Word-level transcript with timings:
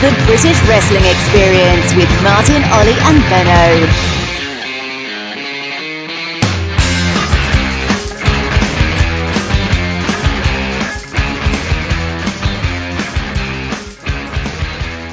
The 0.00 0.10
British 0.24 0.56
Wrestling 0.66 1.04
Experience 1.04 1.94
with 1.94 2.08
Martin, 2.22 2.64
Ollie, 2.72 2.96
and 3.04 3.20
Benno. 3.28 4.19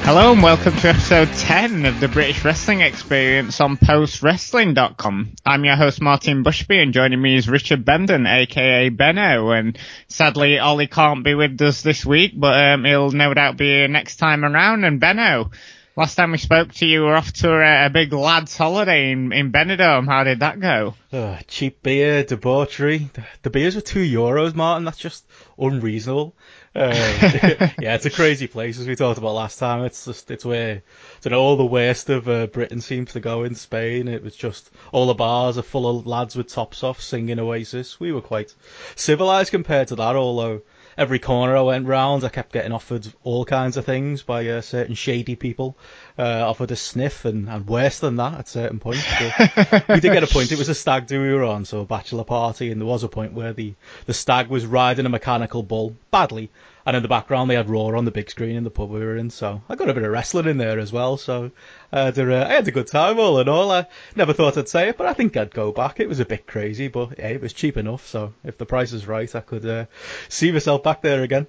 Hello 0.07 0.31
and 0.31 0.41
welcome 0.41 0.73
to 0.73 0.87
episode 0.87 1.27
10 1.33 1.85
of 1.85 1.99
the 1.99 2.07
British 2.07 2.45
Wrestling 2.45 2.79
Experience 2.79 3.59
on 3.59 3.75
postwrestling.com. 3.75 5.35
I'm 5.45 5.65
your 5.65 5.75
host 5.75 5.99
Martin 5.99 6.45
Bushby 6.45 6.81
and 6.81 6.93
joining 6.93 7.21
me 7.21 7.35
is 7.35 7.49
Richard 7.49 7.83
Benden, 7.83 8.25
aka 8.25 8.87
Benno, 8.87 9.49
and 9.51 9.77
sadly 10.07 10.59
Ollie 10.59 10.87
can't 10.87 11.25
be 11.25 11.35
with 11.35 11.61
us 11.61 11.81
this 11.81 12.05
week, 12.05 12.31
but 12.33 12.57
um, 12.57 12.85
he'll 12.85 13.11
no 13.11 13.33
doubt 13.33 13.57
be 13.57 13.65
here 13.65 13.89
next 13.89 14.15
time 14.15 14.45
around. 14.45 14.85
And 14.85 15.01
Benno, 15.01 15.51
last 15.97 16.15
time 16.15 16.31
we 16.31 16.37
spoke 16.37 16.71
to 16.75 16.85
you, 16.85 17.01
we 17.01 17.07
were 17.07 17.15
off 17.17 17.33
to 17.33 17.51
a, 17.51 17.87
a 17.87 17.89
big 17.89 18.13
lads 18.13 18.55
holiday 18.55 19.11
in, 19.11 19.33
in 19.33 19.51
Benidorm. 19.51 20.05
How 20.05 20.23
did 20.23 20.39
that 20.39 20.61
go? 20.61 20.95
Uh, 21.11 21.39
cheap 21.47 21.83
beer, 21.83 22.23
debauchery. 22.23 23.09
The, 23.11 23.25
the 23.41 23.49
beers 23.49 23.75
were 23.75 23.81
two 23.81 23.99
euros, 23.99 24.55
Martin. 24.55 24.85
That's 24.85 24.99
just 24.99 25.25
unreasonable. 25.59 26.33
Um, 26.77 26.91
yeah, 27.79 27.95
it's 27.95 28.05
a 28.05 28.11
crazy 28.11 28.45
place 28.45 28.79
as 28.79 28.87
we 28.87 28.95
talked 28.95 29.17
about 29.17 29.33
last 29.33 29.57
time. 29.57 29.83
It's 29.83 30.05
just 30.05 30.29
it's 30.29 30.45
where 30.45 30.83
you 31.23 31.31
know 31.31 31.41
all 31.41 31.57
the 31.57 31.65
worst 31.65 32.09
of 32.11 32.29
uh, 32.29 32.45
Britain 32.47 32.81
seems 32.81 33.13
to 33.13 33.19
go 33.19 33.43
in 33.43 33.55
Spain. 33.55 34.07
It 34.07 34.23
was 34.23 34.35
just 34.35 34.69
all 34.91 35.07
the 35.07 35.15
bars 35.15 35.57
are 35.57 35.63
full 35.63 35.89
of 35.89 36.05
lads 36.05 36.35
with 36.35 36.47
tops 36.47 36.83
off 36.83 37.01
singing 37.01 37.39
Oasis. 37.39 37.99
We 37.99 38.11
were 38.11 38.21
quite 38.21 38.53
civilized 38.95 39.49
compared 39.49 39.87
to 39.87 39.95
that, 39.95 40.15
although 40.15 40.61
every 40.97 41.19
corner 41.19 41.55
I 41.55 41.61
went 41.61 41.85
round, 41.85 42.23
I 42.23 42.29
kept 42.29 42.51
getting 42.51 42.71
offered 42.71 43.07
all 43.23 43.45
kinds 43.45 43.77
of 43.77 43.85
things 43.85 44.23
by 44.23 44.47
uh, 44.47 44.61
certain 44.61 44.95
shady 44.95 45.35
people. 45.35 45.77
Uh, 46.17 46.47
offered 46.47 46.71
a 46.71 46.75
sniff 46.75 47.25
and, 47.25 47.47
and 47.47 47.67
worse 47.67 47.99
than 47.99 48.15
that 48.15 48.39
at 48.39 48.47
certain 48.47 48.79
points. 48.79 49.05
we 49.89 49.99
did 49.99 50.13
get 50.13 50.23
a 50.23 50.27
point. 50.27 50.51
It 50.51 50.57
was 50.57 50.69
a 50.69 50.75
stag 50.75 51.05
do 51.05 51.21
we 51.21 51.31
were 51.33 51.43
on, 51.43 51.65
so 51.65 51.81
a 51.81 51.85
bachelor 51.85 52.23
party, 52.23 52.71
and 52.71 52.81
there 52.81 52.87
was 52.87 53.03
a 53.03 53.09
point 53.09 53.33
where 53.33 53.53
the, 53.53 53.75
the 54.05 54.13
stag 54.13 54.47
was 54.47 54.65
riding 54.65 55.05
a 55.05 55.09
mechanical 55.09 55.61
bull 55.61 55.95
badly, 56.09 56.49
and 56.87 56.95
in 56.95 57.03
the 57.03 57.09
background 57.09 57.49
they 57.49 57.55
had 57.55 57.69
Raw 57.69 57.87
on 57.97 58.05
the 58.05 58.11
big 58.11 58.29
screen 58.29 58.55
in 58.55 58.63
the 58.63 58.69
pub 58.69 58.89
we 58.89 59.01
were 59.01 59.17
in. 59.17 59.29
So 59.29 59.61
I 59.67 59.75
got 59.75 59.89
a 59.89 59.93
bit 59.93 60.03
of 60.03 60.11
wrestling 60.11 60.47
in 60.47 60.57
there 60.57 60.79
as 60.79 60.93
well. 60.93 61.17
So 61.17 61.51
I 61.91 62.05
had, 62.05 62.17
a, 62.17 62.47
I 62.47 62.53
had 62.53 62.67
a 62.67 62.71
good 62.71 62.87
time 62.87 63.19
all 63.19 63.39
in 63.41 63.49
all. 63.49 63.69
I 63.71 63.87
never 64.15 64.31
thought 64.31 64.57
I'd 64.57 64.69
say 64.69 64.87
it, 64.87 64.97
but 64.97 65.05
I 65.05 65.11
think 65.11 65.35
I'd 65.35 65.53
go 65.53 65.73
back. 65.73 65.99
It 65.99 66.07
was 66.07 66.21
a 66.21 66.25
bit 66.25 66.47
crazy, 66.47 66.87
but 66.87 67.19
hey, 67.19 67.33
it 67.33 67.41
was 67.41 67.51
cheap 67.51 67.75
enough. 67.75 68.07
So 68.07 68.33
if 68.45 68.57
the 68.57 68.65
price 68.65 68.93
is 68.93 69.05
right, 69.05 69.35
I 69.35 69.41
could 69.41 69.65
uh, 69.65 69.85
see 70.29 70.49
myself 70.49 70.81
back 70.81 71.01
there 71.01 71.23
again 71.23 71.45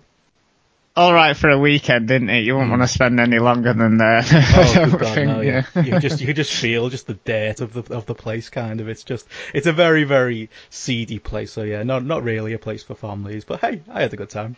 all 0.99 1.15
right 1.15 1.37
for 1.37 1.49
a 1.49 1.59
weekend, 1.59 2.09
didn't 2.09 2.29
it? 2.29 2.41
You 2.41 2.55
wouldn't 2.55 2.71
want 2.71 2.83
to 2.83 2.87
hmm. 2.87 2.93
spend 2.93 3.21
any 3.21 3.39
longer 3.39 3.73
than 3.73 3.99
there. 3.99 4.23
oh, 4.25 4.97
God, 4.99 5.15
think, 5.15 5.29
no, 5.29 5.41
yeah. 5.41 5.65
yeah. 5.77 5.83
you 5.83 6.01
just 6.01 6.21
you 6.21 6.35
just 6.35 6.53
feel 6.53 6.89
just 6.89 7.07
the 7.07 7.15
dirt 7.15 7.61
of 7.61 7.73
the 7.73 7.95
of 7.95 8.07
the 8.07 8.17
place, 8.17 8.51
kind 8.51 8.81
of. 8.81 8.89
It's 8.89 9.05
just 9.05 9.27
it's 9.55 9.69
a 9.69 9.73
very 9.73 10.03
very 10.03 10.51
seedy 10.71 11.21
place. 11.21 11.53
So 11.53 11.63
yeah, 11.63 11.85
not 11.85 12.05
not 12.05 12.25
really 12.25 12.53
a 12.53 12.59
place 12.59 12.83
for 12.83 12.97
families. 12.97 13.45
But 13.45 13.61
hey, 13.61 13.83
I 13.89 14.03
had 14.03 14.13
a 14.13 14.17
good 14.17 14.31
time. 14.31 14.57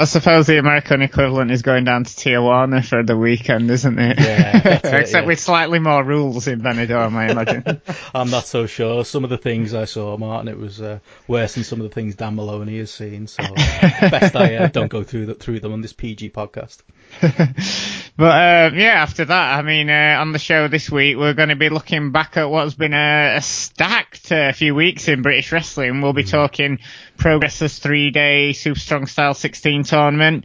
I 0.00 0.04
suppose 0.04 0.46
the 0.46 0.58
American 0.58 1.02
equivalent 1.02 1.50
is 1.50 1.62
going 1.62 1.82
down 1.82 2.04
to 2.04 2.10
Tijuana 2.10 2.84
for 2.84 3.02
the 3.02 3.16
weekend, 3.16 3.68
isn't 3.68 3.98
it? 3.98 4.20
Yeah. 4.20 4.58
Except 4.84 5.10
yeah. 5.10 5.26
with 5.26 5.40
slightly 5.40 5.80
more 5.80 6.04
rules 6.04 6.46
in 6.46 6.60
Benidorm, 6.60 7.14
I 7.14 7.32
imagine. 7.32 7.82
I'm 8.14 8.30
not 8.30 8.46
so 8.46 8.66
sure. 8.66 9.04
Some 9.04 9.24
of 9.24 9.30
the 9.30 9.38
things 9.38 9.74
I 9.74 9.86
saw, 9.86 10.16
Martin, 10.16 10.46
it 10.46 10.56
was 10.56 10.80
uh, 10.80 11.00
worse 11.26 11.54
than 11.54 11.64
some 11.64 11.80
of 11.80 11.88
the 11.88 11.92
things 11.92 12.14
Dan 12.14 12.36
Moloney 12.36 12.78
has 12.78 12.92
seen. 12.92 13.26
So 13.26 13.42
best 13.54 14.36
I 14.36 14.54
uh, 14.54 14.68
don't 14.68 14.86
go 14.86 15.02
through 15.02 15.26
the, 15.26 15.34
through 15.34 15.58
them 15.58 15.72
on 15.72 15.80
this 15.80 15.92
PG 15.92 16.30
podcast. 16.30 16.78
but 17.20 18.20
uh, 18.20 18.70
yeah, 18.74 19.02
after 19.02 19.24
that, 19.24 19.58
I 19.58 19.62
mean, 19.62 19.90
uh, 19.90 20.18
on 20.20 20.30
the 20.30 20.38
show 20.38 20.68
this 20.68 20.88
week, 20.88 21.16
we're 21.16 21.34
going 21.34 21.48
to 21.48 21.56
be 21.56 21.70
looking 21.70 22.12
back 22.12 22.36
at 22.36 22.48
what's 22.48 22.74
been 22.74 22.94
a, 22.94 23.38
a 23.38 23.42
stacked 23.42 24.30
uh, 24.30 24.52
few 24.52 24.76
weeks 24.76 25.08
in 25.08 25.22
British 25.22 25.50
wrestling. 25.50 26.02
We'll 26.02 26.12
be 26.12 26.22
mm. 26.22 26.30
talking 26.30 26.78
Progress's 27.18 27.78
three-day 27.78 28.52
Super 28.54 28.78
Strong 28.78 29.06
Style 29.06 29.34
16 29.34 29.84
tournament, 29.84 30.44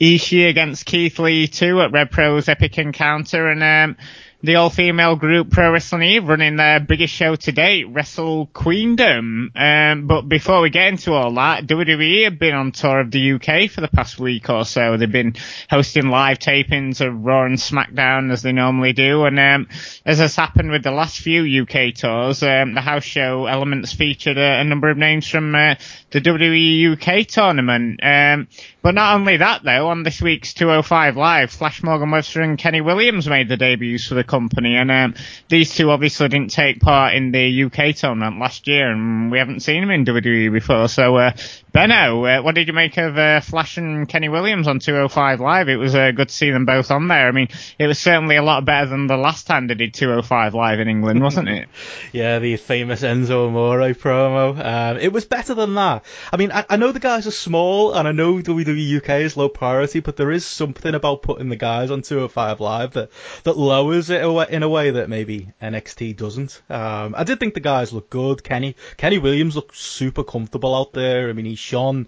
Ishii 0.00 0.48
against 0.48 0.86
Keith 0.86 1.18
Lee 1.18 1.46
2 1.46 1.82
at 1.82 1.92
Rev 1.92 2.10
Pro's 2.10 2.48
Epic 2.48 2.78
Encounter, 2.78 3.48
and 3.48 3.62
um, 3.62 3.96
the 4.42 4.56
all-female 4.56 5.16
group 5.16 5.50
Pro 5.50 5.70
Wrestling 5.70 6.02
Eve 6.02 6.26
running 6.26 6.56
their 6.56 6.80
biggest 6.80 7.14
show 7.14 7.36
to 7.36 7.52
date, 7.52 7.84
Wrestle 7.88 8.46
Queendom. 8.52 9.52
Um, 9.54 10.06
but 10.08 10.22
before 10.22 10.60
we 10.60 10.70
get 10.70 10.88
into 10.88 11.12
all 11.12 11.32
that, 11.34 11.66
WWE 11.66 12.24
have 12.24 12.40
been 12.40 12.54
on 12.54 12.72
tour 12.72 13.00
of 13.00 13.12
the 13.12 13.34
UK 13.34 13.70
for 13.70 13.80
the 13.80 13.88
past 13.88 14.18
week 14.18 14.50
or 14.50 14.64
so. 14.64 14.96
They've 14.96 15.10
been 15.10 15.36
hosting 15.70 16.08
live 16.08 16.40
tapings 16.40 17.00
of 17.00 17.24
Raw 17.24 17.46
and 17.46 17.56
SmackDown 17.56 18.32
as 18.32 18.42
they 18.42 18.50
normally 18.50 18.92
do. 18.92 19.24
And 19.24 19.38
um, 19.38 19.68
as 20.04 20.18
has 20.18 20.34
happened 20.34 20.72
with 20.72 20.82
the 20.82 20.90
last 20.90 21.20
few 21.20 21.62
UK 21.62 21.94
tours, 21.94 22.42
um, 22.42 22.74
the 22.74 22.80
house 22.80 23.04
show 23.04 23.46
elements 23.46 23.92
featured 23.92 24.38
a, 24.38 24.60
a 24.60 24.64
number 24.64 24.90
of 24.90 24.98
names 24.98 25.28
from 25.28 25.54
uh, 25.54 25.76
the 26.12 26.20
WWE 26.20 26.92
UK 26.92 27.26
tournament. 27.26 28.00
Um, 28.02 28.48
but 28.82 28.94
not 28.94 29.14
only 29.14 29.38
that 29.38 29.62
though, 29.64 29.88
on 29.88 30.02
this 30.02 30.20
week's 30.20 30.54
205 30.54 31.16
Live, 31.16 31.50
Flash 31.50 31.82
Morgan 31.82 32.10
Webster 32.10 32.42
and 32.42 32.58
Kenny 32.58 32.80
Williams 32.80 33.28
made 33.28 33.48
the 33.48 33.56
debuts 33.56 34.06
for 34.06 34.14
the 34.14 34.24
company, 34.24 34.76
and 34.76 34.90
um, 34.90 35.14
these 35.48 35.74
two 35.74 35.90
obviously 35.90 36.28
didn't 36.28 36.50
take 36.50 36.80
part 36.80 37.14
in 37.14 37.32
the 37.32 37.64
UK 37.64 37.94
tournament 37.96 38.38
last 38.38 38.68
year, 38.68 38.90
and 38.90 39.30
we 39.30 39.38
haven't 39.38 39.60
seen 39.60 39.80
them 39.80 39.90
in 39.90 40.04
WWE 40.04 40.52
before. 40.52 40.88
So, 40.88 41.16
uh, 41.16 41.32
Benno, 41.72 42.22
uh, 42.26 42.42
what 42.42 42.54
did 42.54 42.68
you 42.68 42.74
make 42.74 42.98
of 42.98 43.16
uh, 43.16 43.40
Flash 43.40 43.78
and 43.78 44.06
Kenny 44.06 44.28
Williams 44.28 44.68
on 44.68 44.78
205 44.78 45.40
Live? 45.40 45.70
It 45.70 45.76
was 45.76 45.94
uh, 45.94 46.10
good 46.10 46.28
to 46.28 46.34
see 46.34 46.50
them 46.50 46.66
both 46.66 46.90
on 46.90 47.08
there. 47.08 47.28
I 47.28 47.30
mean, 47.30 47.48
it 47.78 47.86
was 47.86 47.98
certainly 47.98 48.36
a 48.36 48.42
lot 48.42 48.66
better 48.66 48.90
than 48.90 49.06
the 49.06 49.16
last 49.16 49.46
time 49.46 49.68
they 49.68 49.74
did 49.74 49.94
205 49.94 50.52
Live 50.52 50.80
in 50.80 50.88
England, 50.88 51.22
wasn't 51.22 51.48
it? 51.48 51.70
yeah, 52.12 52.40
the 52.40 52.58
famous 52.58 53.00
Enzo 53.00 53.48
Amore 53.48 53.94
promo. 53.94 54.62
Um, 54.62 54.98
it 54.98 55.14
was 55.14 55.24
better 55.24 55.54
than 55.54 55.74
that. 55.76 56.04
I 56.30 56.36
mean, 56.36 56.52
I, 56.52 56.66
I 56.68 56.76
know 56.76 56.92
the 56.92 57.00
guys 57.00 57.26
are 57.26 57.30
small, 57.30 57.94
and 57.94 58.06
I 58.06 58.12
know 58.12 58.34
WWE 58.34 58.98
UK 58.98 59.22
is 59.22 59.38
low 59.38 59.48
priority, 59.48 60.00
but 60.00 60.18
there 60.18 60.30
is 60.30 60.44
something 60.44 60.94
about 60.94 61.22
putting 61.22 61.48
the 61.48 61.56
guys 61.56 61.90
on 61.90 62.02
205 62.02 62.60
Live 62.60 62.92
that, 62.92 63.10
that 63.44 63.56
lowers 63.56 64.10
it 64.10 64.22
in 64.50 64.62
a 64.62 64.68
way 64.68 64.90
that 64.90 65.08
maybe 65.08 65.48
NXT 65.62 66.18
doesn't. 66.18 66.60
Um, 66.68 67.14
I 67.16 67.24
did 67.24 67.40
think 67.40 67.54
the 67.54 67.60
guys 67.60 67.94
looked 67.94 68.10
good. 68.10 68.44
Kenny, 68.44 68.76
Kenny 68.98 69.16
Williams 69.16 69.56
looked 69.56 69.74
super 69.74 70.22
comfortable 70.22 70.74
out 70.74 70.92
there. 70.92 71.30
I 71.30 71.32
mean, 71.32 71.46
he 71.46 71.61
shone 71.62 72.06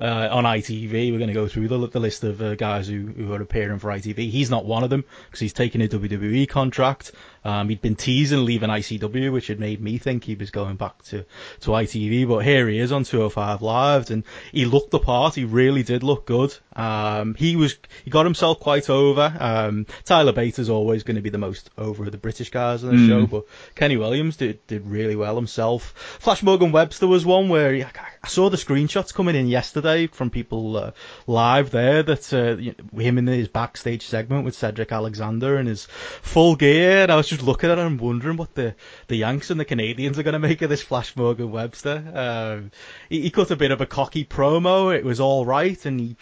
uh, 0.00 0.28
on 0.30 0.44
ITV. 0.44 1.12
We're 1.12 1.18
going 1.18 1.28
to 1.28 1.34
go 1.34 1.48
through 1.48 1.68
the, 1.68 1.86
the 1.88 2.00
list 2.00 2.24
of 2.24 2.40
uh, 2.42 2.54
guys 2.54 2.88
who, 2.88 3.06
who 3.06 3.32
are 3.32 3.40
appearing 3.40 3.78
for 3.78 3.88
ITV. 3.88 4.30
He's 4.30 4.50
not 4.50 4.64
one 4.64 4.84
of 4.84 4.90
them 4.90 5.04
because 5.26 5.40
he's 5.40 5.52
taking 5.52 5.82
a 5.82 5.88
WWE 5.88 6.48
contract. 6.48 7.12
Um, 7.44 7.68
he'd 7.68 7.80
been 7.80 7.94
teasing 7.94 8.44
leaving 8.44 8.70
ICW, 8.70 9.32
which 9.32 9.46
had 9.46 9.60
made 9.60 9.80
me 9.80 9.98
think 9.98 10.24
he 10.24 10.34
was 10.34 10.50
going 10.50 10.74
back 10.74 11.00
to, 11.04 11.24
to 11.60 11.70
ITV. 11.70 12.28
But 12.28 12.38
here 12.38 12.68
he 12.68 12.80
is 12.80 12.90
on 12.90 13.04
205 13.04 13.62
Live, 13.62 14.10
and 14.10 14.24
he 14.50 14.64
looked 14.64 14.90
the 14.90 14.98
part. 14.98 15.36
He 15.36 15.44
really 15.44 15.84
did 15.84 16.02
look 16.02 16.26
good. 16.26 16.56
Um, 16.74 17.34
he 17.34 17.54
was 17.54 17.76
he 18.04 18.10
got 18.10 18.26
himself 18.26 18.58
quite 18.58 18.90
over. 18.90 19.32
Um, 19.38 19.86
Tyler 20.04 20.34
is 20.36 20.68
always 20.68 21.04
going 21.04 21.14
to 21.14 21.22
be 21.22 21.30
the 21.30 21.38
most 21.38 21.70
over 21.78 22.04
of 22.04 22.12
the 22.12 22.18
British 22.18 22.50
guys 22.50 22.82
on 22.82 22.90
the 22.90 22.96
mm. 22.96 23.08
show, 23.08 23.26
but 23.28 23.44
Kenny 23.76 23.96
Williams 23.96 24.36
did 24.36 24.66
did 24.66 24.84
really 24.84 25.14
well 25.14 25.36
himself. 25.36 25.94
Flash 26.18 26.42
Morgan 26.42 26.72
Webster 26.72 27.06
was 27.06 27.24
one 27.24 27.48
where 27.48 27.72
he, 27.72 27.84
I 27.84 28.28
saw 28.28 28.50
the 28.50 28.56
screenshots 28.56 29.14
coming 29.14 29.36
in 29.36 29.46
yesterday 29.46 29.85
from 30.14 30.30
people 30.30 30.76
uh, 30.76 30.90
live 31.26 31.70
there 31.70 32.02
that 32.02 32.32
uh, 32.32 32.56
him 32.98 33.18
in 33.18 33.26
his 33.26 33.48
backstage 33.48 34.06
segment 34.06 34.44
with 34.44 34.54
Cedric 34.54 34.92
Alexander 34.92 35.56
and 35.56 35.68
his 35.68 35.86
full 35.86 36.56
gear. 36.56 37.02
And 37.02 37.12
I 37.12 37.16
was 37.16 37.28
just 37.28 37.42
looking 37.42 37.70
at 37.70 37.78
him 37.78 37.98
wondering 37.98 38.36
what 38.36 38.54
the, 38.54 38.74
the 39.08 39.16
Yanks 39.16 39.50
and 39.50 39.60
the 39.60 39.64
Canadians 39.64 40.18
are 40.18 40.22
going 40.22 40.32
to 40.32 40.38
make 40.38 40.62
of 40.62 40.68
this 40.68 40.82
Flash 40.82 41.16
Morgan 41.16 41.50
Webster. 41.50 42.02
Um, 42.14 42.70
he, 43.08 43.22
he 43.22 43.30
cut 43.30 43.50
a 43.50 43.56
bit 43.56 43.70
of 43.70 43.80
a 43.80 43.86
cocky 43.86 44.24
promo. 44.24 44.94
It 44.94 45.04
was 45.04 45.20
all 45.20 45.46
right, 45.46 45.84
and 45.86 46.00
he 46.00 46.16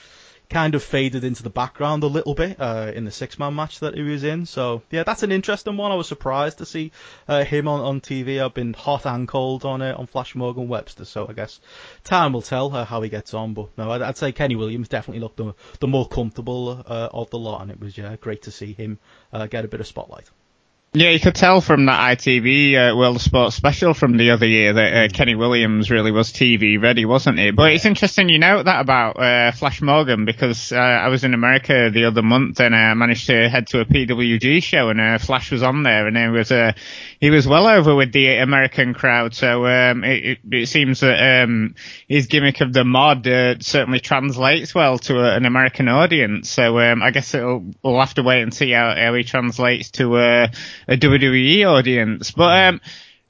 kind 0.51 0.75
of 0.75 0.83
faded 0.83 1.25
into 1.25 1.43
the 1.43 1.51
background 1.51 2.03
a 2.03 2.07
little 2.07 2.35
bit 2.35 2.61
uh, 2.61 2.93
in 2.95 3.05
the 3.05 3.11
six 3.11 3.39
man 3.39 3.55
match 3.55 3.81
that 3.81 3.95
he 3.95 4.03
was 4.03 4.25
in. 4.25 4.47
So 4.47 4.83
yeah, 4.91 5.03
that's 5.03 5.23
an 5.23 5.33
interesting 5.33 5.77
one. 5.77 5.91
I 5.91 5.95
was 5.95 6.09
surprised 6.09 6.59
to 6.59 6.67
see 6.67 6.93
uh, 7.27 7.45
him 7.45 7.67
on, 7.67 7.81
on 7.81 8.01
TV. 8.01 8.43
I've 8.43 8.55
been 8.55 8.75
hot 8.75 9.07
and 9.07 9.27
cold 9.27 9.65
on 9.65 9.83
it 9.83 9.97
on 9.97 10.07
Flash 10.07 10.35
Morgan 10.35 10.69
Webster, 10.69 11.05
so 11.05 11.27
I 11.29 11.33
guess 11.33 11.61
time 12.05 12.33
will 12.33 12.43
tell 12.43 12.75
uh, 12.75 12.85
how 12.85 13.03
he 13.03 13.09
gets 13.09 13.35
on. 13.35 13.55
But 13.55 13.77
no, 13.79 13.91
I'd, 13.91 14.03
I'd, 14.03 14.17
say 14.17 14.33
Kenny 14.33 14.57
Williams 14.57 14.89
definitely 14.89 15.21
looked 15.21 15.39
the, 15.39 15.55
the 15.81 15.89
more 15.89 16.07
comfortable 16.07 16.85
uh, 16.87 17.09
of 17.13 17.31
the 17.31 17.39
lot, 17.39 17.63
and 17.63 17.71
it 17.71 17.81
was 17.81 17.97
yeah 17.97 18.17
great 18.17 18.43
to 18.43 18.51
see 18.51 18.73
him 18.73 18.99
uh, 19.33 19.47
get 19.47 19.65
a 19.65 19.69
bit 19.69 19.81
of 19.81 19.87
spotlight. 19.87 20.31
Yeah, 20.97 21.11
you 21.11 21.19
could 21.19 21.35
tell 21.35 21.61
from 21.61 21.87
that 21.87 22.19
ITV 22.19 22.93
uh, 22.93 22.97
World 22.97 23.17
of 23.17 23.23
Sports 23.23 23.57
special 23.57 23.95
from 23.95 24.17
the 24.17 24.31
other 24.31 24.47
year 24.47 24.75
that 24.75 24.95
uh, 24.95 25.09
Kenny 25.13 25.35
Williams 25.35 25.91
really 25.91 26.13
was 26.13 26.33
TV 26.33 26.81
ready, 26.81 27.05
wasn't 27.05 27.37
he? 27.37 27.51
But 27.51 27.73
it's 27.73 27.85
interesting 27.85 28.29
you 28.29 28.39
know 28.39 28.63
that 28.63 28.81
about 28.81 29.19
uh, 29.19 29.51
Flash 29.51 29.83
Morgan 29.83 30.25
because 30.25 30.71
uh, 30.71 30.77
I 30.77 31.09
was 31.09 31.25
in 31.25 31.35
America 31.35 31.91
the 31.93 32.05
other 32.05 32.23
month 32.23 32.61
and 32.61 32.77
I 32.77 32.95
managed 32.95 33.27
to 33.27 33.49
head 33.49 33.67
to 33.69 33.81
a 33.81 33.85
PWG 33.85 34.63
show 34.63 34.89
and 34.89 35.01
uh, 35.01 35.19
Flash 35.19 35.51
was 35.51 35.65
on 35.65 35.83
there 35.83 36.07
and 36.07 36.17
he 36.17 36.29
was 36.29 36.53
uh, 36.53 36.75
he 37.25 37.31
was 37.31 37.49
well 37.49 37.67
over 37.67 37.95
with 37.95 38.13
the 38.13 38.37
American 38.37 38.93
crowd. 38.93 39.33
So 39.33 39.65
um, 39.65 40.05
it, 40.05 40.41
it, 40.53 40.67
seems 40.69 41.01
that 41.01 41.43
um, 41.43 41.75
his 42.07 42.27
gimmick 42.27 42.61
of 42.61 42.75
the 42.75 42.85
mod 42.85 43.27
uh, 43.27 43.59
certainly 43.61 43.99
translates 43.99 44.75
well 44.75 44.99
to 44.99 45.21
a, 45.21 45.35
an 45.35 45.47
American 45.47 45.89
audience. 45.89 46.51
So 46.51 46.79
um, 46.81 47.03
I 47.03 47.13
guess 47.13 47.33
we'll 47.33 47.99
have 47.99 48.13
to 48.15 48.23
wait 48.23 48.43
and 48.43 48.53
see 48.53 48.73
how, 48.73 48.95
how 48.95 49.15
he 49.15 49.25
translates 49.25 49.91
to 49.93 50.19
a, 50.19 50.51
a 50.87 50.99
WWE 50.99 51.67
audience. 51.67 52.31
But 52.31 52.69
um, 52.69 52.81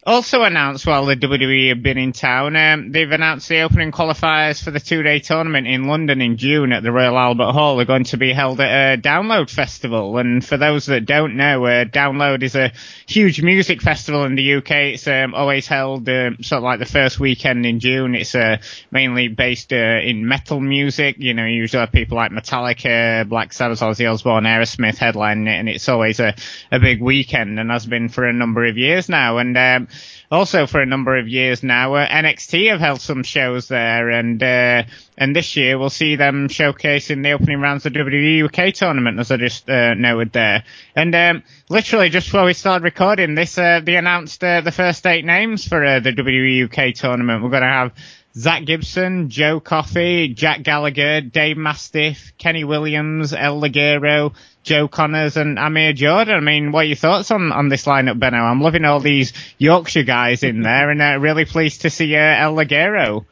also 0.07 0.43
announced 0.43 0.87
while 0.87 1.07
the 1.07 1.17
WWE 1.17 1.71
have 1.71 1.83
been 1.83 1.99
in 1.99 2.13
town, 2.13 2.57
um, 2.57 2.93
they've 2.93 3.11
announced 3.11 3.49
the 3.49 3.61
opening 3.61 3.93
qualifiers 3.93 4.63
for 4.63 4.71
the 4.71 4.81
two-day 4.81 5.21
tournament 5.21 5.67
in 5.67 5.85
London 5.85 6.21
in 6.21 6.37
June 6.37 6.73
at 6.73 6.83
the 6.83 6.93
Royal 6.93 7.19
Albert 7.19 7.53
Hall 7.53 7.81
are 7.81 7.85
going 7.85 8.05
to 8.05 8.17
be 8.17 8.33
held 8.33 8.61
at 8.61 8.99
a 8.99 9.01
Download 9.01 9.49
Festival. 9.49 10.19
And 10.19 10.45
for 10.45 10.57
those 10.57 10.87
that 10.87 11.07
don't 11.07 11.37
know, 11.37 11.65
uh, 11.65 11.85
Download 11.87 12.43
is 12.43 12.55
a 12.55 12.73
huge 13.07 13.43
music 13.43 13.81
festival 13.81 14.25
in 14.25 14.35
the 14.35 14.55
UK. 14.55 14.71
It's 14.71 15.07
um, 15.07 15.35
always 15.35 15.67
held 15.67 16.09
um, 16.09 16.37
sort 16.43 16.59
of 16.59 16.65
like 16.65 16.79
the 16.81 16.87
first 16.87 17.19
weekend 17.19 17.65
in 17.65 17.81
June. 17.81 18.15
It's 18.15 18.35
uh, 18.35 18.59
mainly 18.91 19.29
based 19.29 19.73
uh, 19.73 20.01
in 20.03 20.29
metal 20.29 20.61
music. 20.61 21.17
You 21.19 21.35
know, 21.35 21.47
you 21.47 21.57
usually 21.57 21.81
have 21.81 21.93
people 21.93 22.17
like 22.17 22.31
Metallica, 22.31 23.29
Black 23.29 23.53
Sabbath, 23.53 23.81
Ozzy 23.81 24.11
Osbourne, 24.11 24.45
Aerosmith 24.45 24.97
headlining 24.97 25.47
it, 25.47 25.59
and 25.59 25.69
it's 25.69 25.89
always 25.89 26.21
a, 26.21 26.35
a 26.71 26.79
big 26.79 27.01
weekend 27.01 27.59
and 27.59 27.71
has 27.71 27.87
been 27.87 28.09
for 28.09 28.25
a 28.25 28.33
number 28.33 28.67
of 28.67 28.77
years 28.77 29.09
now. 29.09 29.39
And 29.39 29.57
um, 29.57 29.89
also 30.35 30.67
for 30.67 30.81
a 30.81 30.87
number 30.87 31.17
of 31.17 31.29
years 31.29 31.63
now. 31.63 31.95
Uh, 31.95 32.07
NXT 32.07 32.71
have 32.71 32.81
held 32.81 33.01
some 33.01 33.23
shows 33.23 33.69
there, 33.69 34.11
and 34.11 34.43
uh, 34.43 34.83
and 35.17 35.35
this 35.35 35.57
year 35.57 35.79
we'll 35.79 35.91
see 35.91 36.17
them 36.17 36.49
showcasing 36.49 37.23
the 37.23 37.33
opening 37.33 37.61
rounds 37.61 37.87
of 37.87 37.93
the 37.93 38.01
WWE 38.01 38.45
UK 38.45 38.75
tournament, 38.75 39.19
as 39.19 39.31
I 39.31 39.37
just 39.37 39.71
uh, 39.71 39.95
noted 39.95 40.33
there. 40.33 40.65
And 40.95 41.15
um, 41.15 41.43
literally 41.69 42.11
just 42.11 42.27
before 42.27 42.45
we 42.45 42.53
started 42.53 42.85
recording 42.85 43.35
this, 43.35 43.57
uh, 43.57 43.81
they 43.83 43.97
announced 43.97 44.43
uh, 44.43 44.61
the 44.61 44.73
first 44.73 45.07
eight 45.07 45.25
names 45.25 45.67
for 45.67 45.85
uh, 45.85 46.01
the 46.01 46.11
WWE 46.11 46.65
UK 46.65 46.95
tournament. 46.95 47.43
We're 47.43 47.51
going 47.51 47.63
to 47.63 47.69
have. 47.69 47.93
Zack 48.37 48.65
Gibson, 48.65 49.31
Joe 49.31 49.61
Coffey, 49.61 50.27
Jack 50.35 50.65
Gallagher, 50.65 51.21
Dave 51.21 51.57
Mastiff, 51.57 52.33
Kenny 52.37 52.65
Williams, 52.65 53.33
El 53.33 53.61
Ligero, 53.61 54.35
Joe 54.65 54.89
Conners 54.89 55.37
and 55.37 55.59
Amir 55.59 55.93
Jordan. 55.93 56.35
I 56.35 56.41
mean, 56.41 56.73
what 56.73 56.81
are 56.81 56.89
your 56.89 56.97
thoughts 56.97 57.31
on, 57.31 57.53
on 57.53 57.69
this 57.69 57.85
lineup, 57.85 58.19
Benno? 58.19 58.39
I'm 58.39 58.63
loving 58.63 58.85
all 58.85 58.99
these 58.99 59.33
Yorkshire 59.59 60.03
guys 60.03 60.43
in 60.43 60.63
there 60.63 60.91
and 60.91 61.01
uh, 61.01 61.19
really 61.21 61.45
pleased 61.45 61.83
to 61.83 61.91
see 61.91 62.17
uh, 62.17 62.19
El 62.19 62.55
Ligero. 62.57 63.27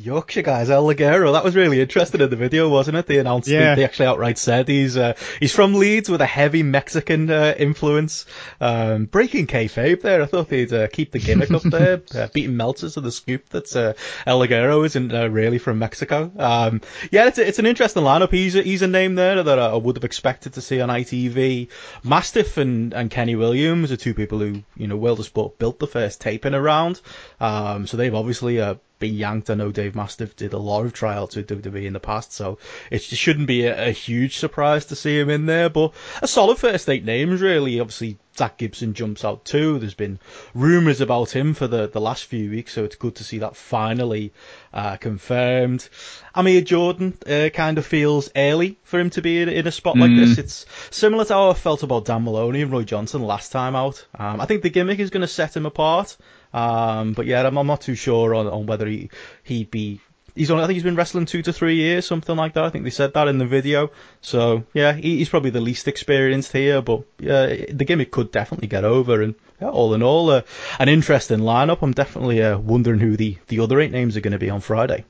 Yorkshire 0.00 0.42
guys, 0.42 0.70
El 0.70 0.84
Ligero. 0.84 1.32
That 1.32 1.44
was 1.44 1.54
really 1.54 1.80
interesting 1.80 2.20
in 2.20 2.30
the 2.30 2.36
video, 2.36 2.68
wasn't 2.68 2.96
it? 2.96 3.06
They 3.06 3.18
announced, 3.18 3.48
yeah. 3.48 3.74
they, 3.74 3.80
they 3.80 3.84
actually 3.84 4.06
outright 4.06 4.38
said 4.38 4.66
he's 4.66 4.96
uh, 4.96 5.14
he's 5.38 5.54
from 5.54 5.74
Leeds 5.74 6.08
with 6.08 6.20
a 6.20 6.26
heavy 6.26 6.62
Mexican 6.62 7.30
uh, 7.30 7.54
influence. 7.56 8.24
Um, 8.60 9.04
breaking 9.04 9.46
kayfabe 9.46 10.00
there. 10.00 10.22
I 10.22 10.26
thought 10.26 10.48
they'd 10.48 10.72
uh, 10.72 10.88
keep 10.88 11.12
the 11.12 11.18
gimmick 11.18 11.50
up 11.50 11.62
there, 11.62 12.02
uh, 12.14 12.28
beating 12.32 12.56
Meltzer 12.56 12.88
to 12.90 13.00
the 13.00 13.12
scoop 13.12 13.48
that 13.50 13.76
uh, 13.76 13.92
El 14.26 14.40
Ligero 14.40 14.84
isn't 14.86 15.12
uh, 15.12 15.28
really 15.28 15.58
from 15.58 15.78
Mexico. 15.78 16.30
Um, 16.38 16.80
yeah, 17.10 17.26
it's, 17.26 17.38
a, 17.38 17.46
it's 17.46 17.58
an 17.58 17.66
interesting 17.66 18.02
lineup. 18.02 18.30
He's 18.30 18.56
a, 18.56 18.62
he's 18.62 18.82
a 18.82 18.88
name 18.88 19.14
there 19.14 19.42
that 19.42 19.58
I 19.58 19.76
would 19.76 19.96
have 19.96 20.04
expected 20.04 20.54
to 20.54 20.62
see 20.62 20.80
on 20.80 20.88
ITV. 20.88 21.68
Mastiff 22.02 22.56
and, 22.56 22.94
and 22.94 23.10
Kenny 23.10 23.36
Williams 23.36 23.92
are 23.92 23.96
two 23.96 24.14
people 24.14 24.38
who, 24.38 24.62
you 24.76 24.86
know, 24.86 24.96
World 24.96 25.20
of 25.20 25.26
Sport 25.26 25.58
built 25.58 25.78
the 25.78 25.86
first 25.86 26.20
taping 26.20 26.54
around. 26.54 27.00
Um, 27.38 27.86
so 27.86 27.96
they've 27.96 28.14
obviously 28.14 28.60
been 29.00 29.14
yanked. 29.14 29.50
I 29.50 29.54
know 29.54 29.72
Dave 29.72 29.96
Mastiff 29.96 30.36
did 30.36 30.52
a 30.52 30.58
lot 30.58 30.86
of 30.86 30.92
trials 30.92 31.34
with 31.34 31.48
WWE 31.48 31.86
in 31.86 31.92
the 31.94 32.00
past, 32.00 32.32
so 32.32 32.58
it 32.90 33.02
shouldn't 33.02 33.48
be 33.48 33.66
a, 33.66 33.88
a, 33.88 33.90
huge 33.90 34.38
surprise 34.38 34.86
to 34.86 34.96
see 34.96 35.18
him 35.18 35.30
in 35.30 35.46
there. 35.46 35.68
But 35.68 35.92
a 36.22 36.28
solid 36.28 36.58
first 36.58 36.88
eight 36.88 37.04
names, 37.04 37.40
really. 37.40 37.80
Obviously, 37.80 38.18
Zack 38.36 38.58
Gibson 38.58 38.94
jumps 38.94 39.24
out 39.24 39.44
too. 39.44 39.78
There's 39.78 39.94
been 39.94 40.18
rumours 40.54 41.00
about 41.00 41.30
him 41.30 41.54
for 41.54 41.66
the, 41.66 41.88
the 41.88 42.00
last 42.00 42.24
few 42.26 42.50
weeks, 42.50 42.72
so 42.72 42.84
it's 42.84 42.96
good 42.96 43.16
to 43.16 43.24
see 43.24 43.38
that 43.38 43.56
finally 43.56 44.32
uh, 44.72 44.96
confirmed. 44.96 45.88
Amir 46.34 46.60
Jordan 46.60 47.18
uh, 47.26 47.48
kind 47.52 47.78
of 47.78 47.86
feels 47.86 48.30
early 48.36 48.78
for 48.84 49.00
him 49.00 49.10
to 49.10 49.22
be 49.22 49.42
in, 49.42 49.48
in 49.48 49.66
a 49.66 49.72
spot 49.72 49.96
mm. 49.96 50.00
like 50.02 50.16
this. 50.16 50.36
Mm. 50.36 50.38
It's 50.38 50.66
similar 50.90 51.24
to 51.24 51.34
how 51.34 51.50
I 51.50 51.54
felt 51.54 51.82
about 51.82 52.04
Dan 52.04 52.22
Moloney 52.22 52.62
and 52.62 52.70
Roy 52.70 52.84
Johnson 52.84 53.22
last 53.22 53.50
time 53.52 53.74
out. 53.74 54.06
Um, 54.18 54.40
I 54.40 54.46
think 54.46 54.62
the 54.62 54.70
gimmick 54.70 55.00
is 55.00 55.10
going 55.10 55.22
to 55.22 55.28
set 55.28 55.56
him 55.56 55.66
apart. 55.66 56.16
Um, 56.52 57.12
but 57.12 57.26
yeah, 57.26 57.46
I'm, 57.46 57.56
I'm, 57.56 57.66
not 57.66 57.80
too 57.80 57.94
sure 57.94 58.34
on, 58.34 58.46
on 58.46 58.66
whether 58.66 58.86
he 58.86 59.10
he'd 59.42 59.70
be. 59.70 60.00
He's 60.34 60.50
only, 60.50 60.62
I 60.62 60.66
think 60.68 60.76
he's 60.76 60.84
been 60.84 60.96
wrestling 60.96 61.26
two 61.26 61.42
to 61.42 61.52
three 61.52 61.74
years, 61.74 62.06
something 62.06 62.36
like 62.36 62.54
that. 62.54 62.64
I 62.64 62.70
think 62.70 62.84
they 62.84 62.90
said 62.90 63.14
that 63.14 63.26
in 63.26 63.38
the 63.38 63.46
video. 63.46 63.90
So 64.20 64.64
yeah, 64.72 64.92
he, 64.92 65.18
he's 65.18 65.28
probably 65.28 65.50
the 65.50 65.60
least 65.60 65.88
experienced 65.88 66.52
here, 66.52 66.80
but 66.80 67.02
yeah, 67.18 67.46
the 67.68 67.84
gimmick 67.84 68.12
could 68.12 68.30
definitely 68.30 68.68
get 68.68 68.84
over. 68.84 69.22
And 69.22 69.34
yeah, 69.60 69.68
all 69.68 69.92
in 69.92 70.02
all, 70.02 70.30
uh, 70.30 70.42
an 70.78 70.88
interesting 70.88 71.40
lineup. 71.40 71.78
I'm 71.82 71.92
definitely 71.92 72.42
uh, 72.42 72.58
wondering 72.58 73.00
who 73.00 73.16
the 73.16 73.38
the 73.48 73.60
other 73.60 73.80
eight 73.80 73.92
names 73.92 74.16
are 74.16 74.20
going 74.20 74.32
to 74.32 74.38
be 74.38 74.50
on 74.50 74.60
Friday. 74.60 75.04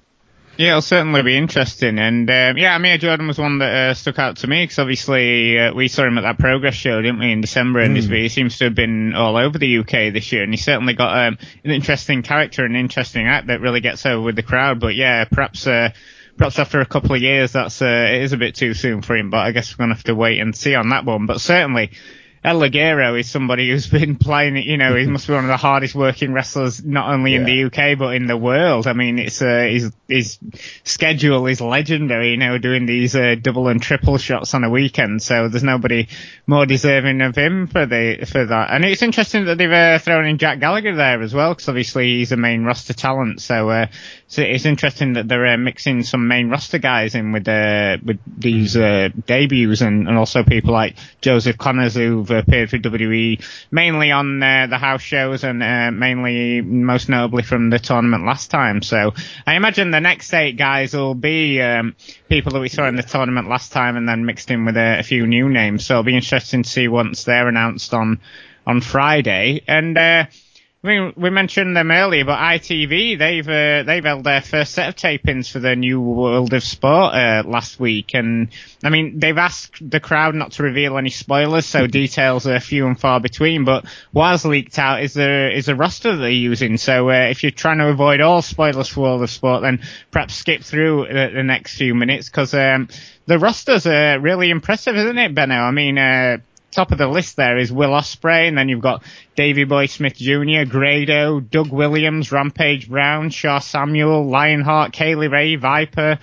Yeah, 0.60 0.72
it'll 0.72 0.82
certainly 0.82 1.22
be 1.22 1.38
interesting. 1.38 1.98
And 1.98 2.28
um, 2.28 2.58
yeah, 2.58 2.76
Amir 2.76 2.98
Jordan 2.98 3.26
was 3.26 3.38
one 3.38 3.60
that 3.60 3.74
uh, 3.74 3.94
stuck 3.94 4.18
out 4.18 4.36
to 4.36 4.46
me 4.46 4.62
because 4.62 4.78
obviously 4.78 5.58
uh, 5.58 5.72
we 5.72 5.88
saw 5.88 6.04
him 6.04 6.18
at 6.18 6.20
that 6.20 6.38
Progress 6.38 6.74
show, 6.74 7.00
didn't 7.00 7.18
we, 7.18 7.32
in 7.32 7.40
December? 7.40 7.80
And 7.80 7.96
mm. 7.96 8.14
he 8.14 8.28
seems 8.28 8.58
to 8.58 8.64
have 8.64 8.74
been 8.74 9.14
all 9.14 9.38
over 9.38 9.56
the 9.56 9.78
UK 9.78 10.12
this 10.12 10.30
year, 10.32 10.42
and 10.42 10.52
he's 10.52 10.62
certainly 10.62 10.92
got 10.92 11.16
um, 11.16 11.38
an 11.64 11.70
interesting 11.70 12.22
character, 12.22 12.66
an 12.66 12.76
interesting 12.76 13.26
act 13.26 13.46
that 13.46 13.62
really 13.62 13.80
gets 13.80 14.04
over 14.04 14.20
with 14.20 14.36
the 14.36 14.42
crowd. 14.42 14.80
But 14.80 14.94
yeah, 14.96 15.24
perhaps. 15.24 15.66
Uh, 15.66 15.92
perhaps 16.36 16.58
after 16.58 16.80
a 16.80 16.86
couple 16.86 17.14
of 17.14 17.22
years, 17.22 17.52
that's 17.52 17.80
uh, 17.80 18.08
it 18.12 18.20
is 18.22 18.34
a 18.34 18.36
bit 18.36 18.54
too 18.54 18.74
soon 18.74 19.00
for 19.00 19.16
him. 19.16 19.30
But 19.30 19.38
I 19.38 19.52
guess 19.52 19.72
we're 19.72 19.84
gonna 19.84 19.94
have 19.94 20.04
to 20.04 20.14
wait 20.14 20.40
and 20.40 20.54
see 20.54 20.74
on 20.74 20.90
that 20.90 21.06
one. 21.06 21.24
But 21.24 21.40
certainly, 21.40 21.92
El 22.42 22.58
Ligero 22.58 23.20
is 23.20 23.30
somebody 23.30 23.68
who's 23.68 23.86
been 23.86 24.16
playing 24.16 24.56
it, 24.56 24.64
you 24.64 24.78
know, 24.78 24.96
he 24.96 25.06
must 25.10 25.26
be 25.26 25.34
one 25.34 25.44
of 25.44 25.48
the 25.48 25.56
hardest 25.58 25.94
working 25.94 26.32
wrestlers, 26.32 26.82
not 26.82 27.10
only 27.10 27.32
yeah. 27.32 27.40
in 27.40 27.44
the 27.44 27.64
UK, 27.64 27.98
but 27.98 28.14
in 28.14 28.26
the 28.26 28.36
world. 28.36 28.86
I 28.86 28.94
mean, 28.94 29.18
it's, 29.18 29.42
uh, 29.42 29.68
his, 29.70 29.92
his 30.08 30.38
schedule 30.84 31.46
is 31.46 31.60
legendary, 31.60 32.30
you 32.30 32.36
know, 32.38 32.56
doing 32.56 32.86
these, 32.86 33.14
uh, 33.14 33.34
double 33.40 33.68
and 33.68 33.82
triple 33.82 34.16
shots 34.16 34.54
on 34.54 34.64
a 34.64 34.70
weekend. 34.70 35.22
So 35.22 35.48
there's 35.48 35.62
nobody 35.62 36.08
more 36.46 36.64
deserving 36.64 37.20
of 37.20 37.36
him 37.36 37.66
for 37.66 37.84
the, 37.84 38.26
for 38.30 38.46
that. 38.46 38.70
And 38.70 38.86
it's 38.86 39.02
interesting 39.02 39.44
that 39.44 39.58
they've, 39.58 39.70
uh, 39.70 39.98
thrown 39.98 40.24
in 40.24 40.38
Jack 40.38 40.60
Gallagher 40.60 40.96
there 40.96 41.20
as 41.20 41.34
well, 41.34 41.52
because 41.52 41.68
obviously 41.68 42.18
he's 42.18 42.32
a 42.32 42.38
main 42.38 42.64
roster 42.64 42.94
talent. 42.94 43.42
So, 43.42 43.68
uh, 43.68 43.86
so 44.28 44.42
it's 44.42 44.64
interesting 44.64 45.14
that 45.14 45.28
they're 45.28 45.46
uh, 45.46 45.58
mixing 45.58 46.04
some 46.04 46.28
main 46.28 46.50
roster 46.50 46.78
guys 46.78 47.16
in 47.16 47.32
with 47.32 47.48
uh, 47.48 47.98
with 48.04 48.20
these 48.38 48.76
uh, 48.76 49.08
debuts 49.26 49.80
and, 49.80 50.06
and 50.06 50.16
also 50.16 50.44
people 50.44 50.72
like 50.72 50.96
Joseph 51.20 51.58
Conners 51.58 51.96
who've 51.96 52.29
appeared 52.38 52.70
for 52.70 52.78
WWE 52.78 53.44
mainly 53.70 54.10
on 54.10 54.42
uh, 54.42 54.66
the 54.68 54.78
house 54.78 55.02
shows 55.02 55.44
and 55.44 55.62
uh, 55.62 55.90
mainly 55.90 56.60
most 56.60 57.08
notably 57.08 57.42
from 57.42 57.70
the 57.70 57.78
tournament 57.78 58.24
last 58.24 58.50
time. 58.50 58.82
So 58.82 59.14
I 59.46 59.54
imagine 59.54 59.90
the 59.90 60.00
next 60.00 60.32
eight 60.34 60.56
guys 60.56 60.94
will 60.94 61.14
be 61.14 61.60
um, 61.60 61.94
people 62.28 62.52
that 62.52 62.60
we 62.60 62.68
saw 62.68 62.88
in 62.88 62.96
the 62.96 63.02
tournament 63.02 63.48
last 63.48 63.72
time 63.72 63.96
and 63.96 64.08
then 64.08 64.24
mixed 64.24 64.50
in 64.50 64.64
with 64.64 64.76
a, 64.76 64.98
a 65.00 65.02
few 65.02 65.26
new 65.26 65.48
names. 65.48 65.86
So 65.86 65.94
it'll 65.94 66.04
be 66.04 66.16
interesting 66.16 66.62
to 66.62 66.68
see 66.68 66.88
once 66.88 67.24
they're 67.24 67.48
announced 67.48 67.94
on 67.94 68.20
on 68.66 68.80
Friday 68.80 69.62
and. 69.66 69.98
Uh, 70.82 70.88
I 70.88 70.92
mean, 70.92 71.12
we 71.16 71.30
mentioned 71.30 71.76
them 71.76 71.90
earlier, 71.90 72.24
but 72.24 72.38
ITV 72.38 73.18
they've 73.18 73.48
uh, 73.48 73.82
they've 73.82 74.04
held 74.04 74.24
their 74.24 74.40
first 74.40 74.72
set 74.72 74.88
of 74.88 74.96
tapings 74.96 75.50
for 75.50 75.58
the 75.58 75.76
new 75.76 76.00
World 76.00 76.52
of 76.54 76.62
Sport 76.62 77.14
uh, 77.14 77.42
last 77.46 77.78
week, 77.78 78.14
and 78.14 78.48
I 78.82 78.88
mean 78.88 79.18
they've 79.18 79.36
asked 79.36 79.76
the 79.88 80.00
crowd 80.00 80.34
not 80.34 80.52
to 80.52 80.62
reveal 80.62 80.96
any 80.96 81.10
spoilers, 81.10 81.66
so 81.66 81.86
details 81.86 82.46
are 82.46 82.58
few 82.60 82.86
and 82.86 82.98
far 82.98 83.20
between. 83.20 83.64
But 83.64 83.84
what 84.12 84.30
has 84.30 84.44
leaked 84.44 84.78
out 84.78 85.02
is 85.02 85.14
the 85.14 85.50
is 85.54 85.68
a 85.68 85.74
roster 85.74 86.16
they're 86.16 86.30
using. 86.30 86.78
So 86.78 87.10
uh, 87.10 87.28
if 87.30 87.42
you're 87.42 87.52
trying 87.52 87.78
to 87.78 87.88
avoid 87.88 88.20
all 88.20 88.42
spoilers 88.42 88.88
for 88.88 89.02
World 89.02 89.22
of 89.22 89.30
Sport, 89.30 89.62
then 89.62 89.80
perhaps 90.10 90.34
skip 90.34 90.62
through 90.62 91.06
the, 91.08 91.30
the 91.34 91.42
next 91.42 91.76
few 91.76 91.94
minutes 91.94 92.28
because 92.28 92.54
um, 92.54 92.88
the 93.26 93.38
rosters 93.38 93.86
are 93.86 94.18
really 94.18 94.50
impressive, 94.50 94.96
isn't 94.96 95.18
it, 95.18 95.34
Benno? 95.34 95.56
I 95.56 95.70
mean. 95.70 96.42
Top 96.70 96.92
of 96.92 96.98
the 96.98 97.08
list 97.08 97.36
there 97.36 97.58
is 97.58 97.72
Will 97.72 97.90
Ospreay, 97.90 98.46
and 98.46 98.56
then 98.56 98.68
you've 98.68 98.80
got 98.80 99.02
Davey 99.34 99.64
Boy 99.64 99.86
Smith 99.86 100.16
Jr., 100.16 100.64
Grado, 100.68 101.40
Doug 101.40 101.70
Williams, 101.72 102.30
Rampage 102.30 102.88
Brown, 102.88 103.30
Shaw 103.30 103.58
Samuel, 103.58 104.28
Lionheart, 104.28 104.92
Kay 104.92 105.16
Lee 105.16 105.26
Ray, 105.26 105.56
Viper, 105.56 106.18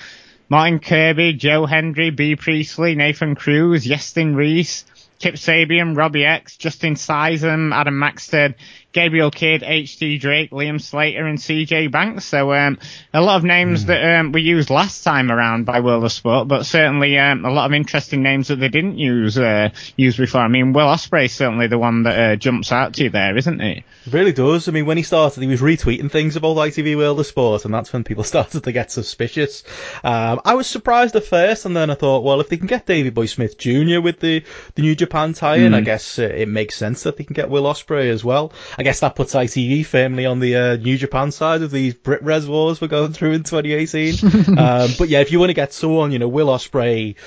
Martin 0.48 0.80
Kirby, 0.80 1.34
Joe 1.34 1.66
Hendry, 1.66 2.12
Bea 2.12 2.38
Priestley, 2.38 2.96
Nathan 2.96 3.36
Cruz, 3.36 3.86
Iestyn 3.86 4.36
Rees, 4.36 4.86
Kip 5.20 5.36
Sabian, 5.36 5.98
Robbie 5.98 6.24
X, 6.24 6.56
Justin 6.56 6.94
Sysum, 6.96 7.76
Adam 7.76 8.00
Maxted, 8.00 8.56
Gabriel 8.98 9.30
Kidd, 9.30 9.62
H.D. 9.62 10.18
Drake, 10.18 10.50
Liam 10.50 10.82
Slater, 10.82 11.28
and 11.28 11.40
C.J. 11.40 11.86
Banks. 11.86 12.26
So 12.26 12.52
um, 12.52 12.80
a 13.14 13.22
lot 13.22 13.36
of 13.36 13.44
names 13.44 13.84
mm. 13.84 13.88
that 13.90 14.20
um, 14.20 14.32
we 14.32 14.42
used 14.42 14.72
last 14.72 15.04
time 15.04 15.32
around 15.32 15.68
by 15.68 15.82
World 15.82 16.04
of 16.04 16.12
Sport, 16.12 16.48
but 16.48 16.66
certainly 16.66 17.16
um, 17.20 17.46
a 17.46 17.52
lot 17.52 17.68
of 17.68 17.74
interesting 17.74 18.24
names 18.24 18.48
that 18.48 18.56
they 18.56 18.70
didn't 18.70 18.98
use 18.98 19.38
uh, 19.38 19.70
use 19.98 20.18
before. 20.18 20.42
I 20.42 20.48
mean, 20.48 20.74
Will 20.74 20.88
Ospreay 20.88 21.26
is 21.26 21.32
certainly 21.32 21.68
the 21.68 21.78
one 21.78 22.04
that 22.04 22.20
uh, 22.20 22.36
jumps 22.38 22.72
out 22.72 22.96
to 22.96 23.04
you 23.04 23.12
there, 23.12 23.38
isn't 23.38 23.60
he? 23.60 23.84
It 24.08 24.14
really 24.14 24.32
does. 24.32 24.68
I 24.68 24.72
mean, 24.72 24.88
when 24.88 24.98
he 24.98 25.04
started, 25.04 25.42
he 25.42 25.48
was 25.48 25.62
retweeting 25.62 26.10
things 26.10 26.36
about 26.36 26.56
ITV 26.56 26.98
World 26.98 27.20
of 27.20 27.28
Sport, 27.28 27.66
and 27.66 27.74
that's 27.76 27.94
when 27.94 28.04
people 28.04 28.24
started 28.24 28.64
to 28.64 28.72
get 28.72 28.90
suspicious. 28.90 29.64
Um, 30.04 30.42
I 30.44 30.56
was 30.56 30.66
surprised 30.66 31.16
at 31.16 31.26
first, 31.26 31.66
and 31.66 31.78
then 31.78 31.92
I 31.92 31.94
thought, 31.94 32.24
well, 32.24 32.42
if 32.42 32.50
they 32.50 32.58
can 32.58 32.66
get 32.66 32.88
Davey 32.88 33.12
Boy 33.12 33.28
Smith 33.28 33.60
Jr. 33.60 34.02
with 34.02 34.20
the, 34.22 34.44
the 34.74 34.82
New 34.82 34.96
Japan 34.96 35.34
tie-in, 35.34 35.74
mm. 35.74 35.76
I 35.76 35.82
guess 35.82 36.18
uh, 36.18 36.24
it 36.24 36.48
makes 36.48 36.76
sense 36.76 37.04
that 37.04 37.18
they 37.18 37.26
can 37.26 37.36
get 37.36 37.52
Will 37.52 37.66
Ospreay 37.66 38.10
as 38.10 38.26
well. 38.26 38.52
I 38.76 38.87
guess 38.88 39.02
that 39.02 39.16
puts 39.16 39.36
ITV 39.36 39.86
firmly 39.86 40.26
on 40.26 40.40
the 40.40 40.56
uh, 40.56 40.76
New 40.78 40.98
Japan 40.98 41.30
side 41.30 41.62
of 41.62 41.72
these 41.72 41.94
Brit 41.94 42.24
Wres 42.24 42.48
wars 42.48 42.80
we're 42.80 42.88
going 42.88 43.12
through 43.12 43.34
in 43.34 43.44
2018. 43.44 44.58
um, 44.58 44.90
but 44.98 45.10
yeah, 45.10 45.20
if 45.20 45.30
you 45.30 45.40
want 45.40 45.50
to 45.50 45.54
get 45.54 45.74
someone, 45.74 46.14
you 46.14 46.20
know, 46.20 46.30
Will 46.30 46.48
Ospreay, 46.48 47.18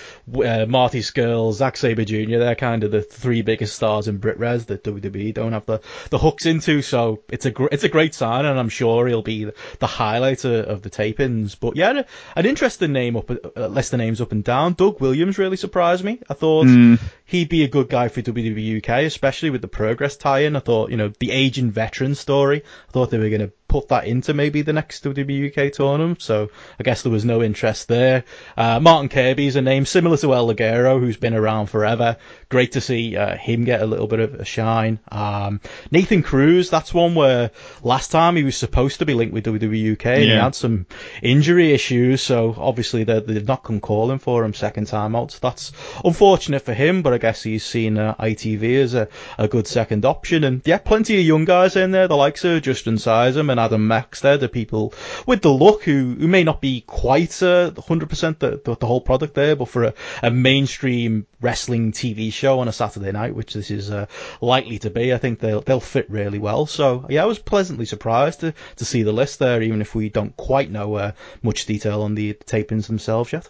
uh, 0.42 0.64
Marty 0.64 1.00
Scurll, 1.00 1.52
Zack 1.52 1.76
Sabre 1.76 2.06
Jr., 2.06 2.38
they're 2.38 2.54
kind 2.54 2.82
of 2.82 2.90
the 2.90 3.02
three 3.02 3.42
biggest 3.42 3.76
stars 3.76 4.08
in 4.08 4.16
Brit 4.16 4.38
Wres 4.38 4.64
that 4.66 4.84
WWE 4.84 5.34
don't 5.34 5.52
have 5.52 5.66
the, 5.66 5.82
the 6.08 6.16
hooks 6.16 6.46
into. 6.46 6.80
So 6.80 7.22
it's 7.28 7.44
a 7.44 7.50
gr- 7.50 7.68
it's 7.70 7.84
a 7.84 7.90
great 7.90 8.14
sign, 8.14 8.46
and 8.46 8.58
I'm 8.58 8.70
sure 8.70 9.06
he'll 9.06 9.20
be 9.20 9.50
the 9.80 9.86
highlight 9.86 10.46
of, 10.46 10.66
of 10.66 10.80
the 10.80 10.88
tapings. 10.88 11.60
But 11.60 11.76
yeah, 11.76 12.04
an 12.36 12.46
interesting 12.46 12.94
name 12.94 13.16
up, 13.16 13.30
uh, 13.30 13.66
list 13.66 13.90
the 13.90 13.98
names 13.98 14.22
up 14.22 14.32
and 14.32 14.42
down. 14.42 14.72
Doug 14.72 14.98
Williams 15.02 15.36
really 15.36 15.58
surprised 15.58 16.04
me. 16.04 16.20
I 16.30 16.32
thought 16.32 16.64
mm. 16.68 16.98
he'd 17.26 17.50
be 17.50 17.64
a 17.64 17.68
good 17.68 17.90
guy 17.90 18.08
for 18.08 18.22
WWE 18.22 18.78
UK, 18.78 19.04
especially 19.04 19.50
with 19.50 19.60
the 19.60 19.68
Progress 19.68 20.16
tie-in. 20.16 20.56
I 20.56 20.60
thought, 20.60 20.90
you 20.90 20.96
know, 20.96 21.12
the 21.18 21.49
veteran 21.70 22.14
story. 22.14 22.62
I 22.88 22.92
thought 22.92 23.10
they 23.10 23.18
were 23.18 23.28
going 23.28 23.40
to 23.40 23.52
put 23.70 23.88
that 23.88 24.04
into 24.04 24.34
maybe 24.34 24.62
the 24.62 24.72
next 24.72 25.04
WWE 25.04 25.56
UK 25.56 25.72
tournament. 25.72 26.20
So 26.20 26.50
I 26.80 26.82
guess 26.82 27.02
there 27.02 27.12
was 27.12 27.24
no 27.24 27.40
interest 27.40 27.86
there. 27.86 28.24
Uh, 28.56 28.80
Martin 28.80 29.08
Kirby 29.08 29.46
is 29.46 29.54
a 29.54 29.62
name 29.62 29.86
similar 29.86 30.16
to 30.16 30.34
El 30.34 30.52
Ligero, 30.52 30.98
who's 30.98 31.16
been 31.16 31.34
around 31.34 31.68
forever. 31.68 32.16
Great 32.48 32.72
to 32.72 32.80
see 32.80 33.16
uh, 33.16 33.36
him 33.36 33.62
get 33.62 33.80
a 33.80 33.86
little 33.86 34.08
bit 34.08 34.18
of 34.18 34.34
a 34.34 34.44
shine. 34.44 34.98
Um, 35.12 35.60
Nathan 35.92 36.24
Cruz, 36.24 36.68
that's 36.68 36.92
one 36.92 37.14
where 37.14 37.52
last 37.84 38.10
time 38.10 38.34
he 38.34 38.42
was 38.42 38.56
supposed 38.56 38.98
to 38.98 39.06
be 39.06 39.14
linked 39.14 39.32
with 39.32 39.46
WWE 39.46 39.92
UK 39.92 40.06
and 40.06 40.24
yeah. 40.24 40.32
he 40.32 40.40
had 40.40 40.56
some 40.56 40.86
injury 41.22 41.72
issues. 41.72 42.22
So 42.22 42.52
obviously 42.58 43.04
they 43.04 43.20
did 43.20 43.46
not 43.46 43.62
come 43.62 43.78
calling 43.78 44.18
for 44.18 44.44
him 44.44 44.52
second 44.52 44.88
time 44.88 45.14
out. 45.14 45.30
So 45.30 45.38
that's 45.42 45.70
unfortunate 46.04 46.62
for 46.62 46.74
him, 46.74 47.02
but 47.02 47.12
I 47.12 47.18
guess 47.18 47.44
he's 47.44 47.64
seen 47.64 47.98
uh, 47.98 48.16
ITV 48.16 48.82
as 48.82 48.94
a, 48.94 49.06
a 49.38 49.46
good 49.46 49.68
second 49.68 50.04
option. 50.04 50.42
And 50.42 50.60
yeah, 50.64 50.78
plenty 50.78 51.20
of 51.20 51.24
young 51.24 51.44
guys 51.44 51.76
in 51.76 51.92
there, 51.92 52.08
the 52.08 52.16
likes 52.16 52.44
of 52.44 52.62
Justin 52.62 52.96
Sysum 52.96 53.48
and 53.48 53.59
Adam 53.60 53.86
Maxted, 53.86 54.40
the 54.40 54.48
people 54.48 54.92
with 55.26 55.42
the 55.42 55.50
look 55.50 55.84
who, 55.84 56.16
who 56.18 56.26
may 56.28 56.44
not 56.44 56.60
be 56.60 56.80
quite 56.82 57.42
uh, 57.42 57.70
100% 57.70 58.38
the, 58.38 58.60
the, 58.64 58.76
the, 58.76 58.86
whole 58.86 59.00
product 59.00 59.34
there, 59.34 59.54
but 59.54 59.68
for 59.68 59.84
a, 59.84 59.94
a, 60.22 60.30
mainstream 60.30 61.26
wrestling 61.40 61.92
TV 61.92 62.32
show 62.32 62.60
on 62.60 62.68
a 62.68 62.72
Saturday 62.72 63.12
night, 63.12 63.34
which 63.34 63.54
this 63.54 63.70
is 63.70 63.90
uh, 63.90 64.06
likely 64.40 64.78
to 64.78 64.90
be, 64.90 65.12
I 65.12 65.18
think 65.18 65.38
they'll 65.38 65.60
they'll 65.60 65.80
fit 65.80 66.10
really 66.10 66.38
well. 66.38 66.66
So 66.66 67.06
yeah, 67.08 67.22
I 67.22 67.26
was 67.26 67.38
pleasantly 67.38 67.86
surprised 67.86 68.40
to, 68.40 68.54
to 68.76 68.84
see 68.84 69.02
the 69.02 69.12
list 69.12 69.38
there, 69.38 69.62
even 69.62 69.80
if 69.80 69.94
we 69.94 70.08
don't 70.08 70.36
quite 70.36 70.70
know 70.70 70.94
uh, 70.94 71.12
much 71.42 71.66
detail 71.66 72.02
on 72.02 72.14
the 72.14 72.34
tapings 72.34 72.86
themselves 72.86 73.32
yet. 73.32 73.48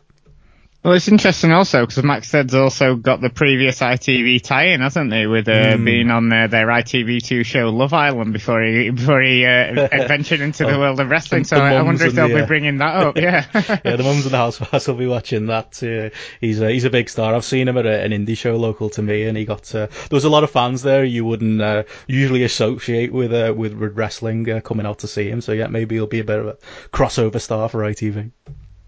Well, 0.82 0.94
it's 0.94 1.08
interesting 1.08 1.52
also 1.52 1.84
because 1.84 2.02
Maxted's 2.02 2.54
also 2.54 2.96
got 2.96 3.20
the 3.20 3.28
previous 3.28 3.80
ITV 3.80 4.40
tie-in, 4.42 4.80
hasn't 4.80 5.12
he, 5.12 5.26
with 5.26 5.46
uh, 5.46 5.76
mm. 5.76 5.84
being 5.84 6.10
on 6.10 6.32
uh, 6.32 6.46
their 6.46 6.68
ITV2 6.68 7.44
show 7.44 7.68
Love 7.68 7.92
Island 7.92 8.32
before 8.32 8.62
he 8.62 8.88
before 8.88 9.20
he 9.20 9.44
uh, 9.44 9.88
ventured 10.08 10.40
into 10.40 10.64
the 10.64 10.78
world 10.78 10.98
of 10.98 11.10
wrestling. 11.10 11.44
So 11.44 11.58
I 11.58 11.82
wonder 11.82 12.06
if 12.06 12.14
they'll 12.14 12.28
the, 12.28 12.36
be 12.36 12.40
uh, 12.40 12.46
bringing 12.46 12.78
that 12.78 12.94
up. 12.94 13.16
Yeah, 13.20 13.44
yeah, 13.84 13.96
the 13.96 14.02
mums 14.02 14.24
in 14.24 14.32
the 14.32 14.38
house 14.38 14.88
will 14.88 14.94
be 14.94 15.06
watching 15.06 15.46
that. 15.48 15.82
Uh, 15.82 16.16
he's 16.40 16.62
a, 16.62 16.70
he's 16.70 16.84
a 16.84 16.90
big 16.90 17.10
star. 17.10 17.34
I've 17.34 17.44
seen 17.44 17.68
him 17.68 17.76
at 17.76 17.84
a, 17.84 18.02
an 18.02 18.12
indie 18.12 18.36
show 18.36 18.56
local 18.56 18.88
to 18.90 19.02
me, 19.02 19.24
and 19.24 19.36
he 19.36 19.44
got 19.44 19.74
uh, 19.74 19.86
there 19.88 20.16
was 20.16 20.24
a 20.24 20.30
lot 20.30 20.44
of 20.44 20.50
fans 20.50 20.80
there 20.80 21.04
you 21.04 21.26
wouldn't 21.26 21.86
usually 22.06 22.44
associate 22.44 23.12
with 23.12 23.32
with, 23.54 23.74
with 23.74 23.98
wrestling 23.98 24.62
coming 24.62 24.86
out 24.86 25.00
to 25.00 25.08
see 25.08 25.28
him. 25.28 25.42
So 25.42 25.52
yeah, 25.52 25.66
maybe 25.66 25.96
he'll 25.96 26.06
be 26.06 26.20
a 26.20 26.24
bit 26.24 26.38
of 26.38 26.46
a 26.46 26.56
crossover 26.90 27.38
star 27.38 27.68
for 27.68 27.80
ITV. 27.80 28.30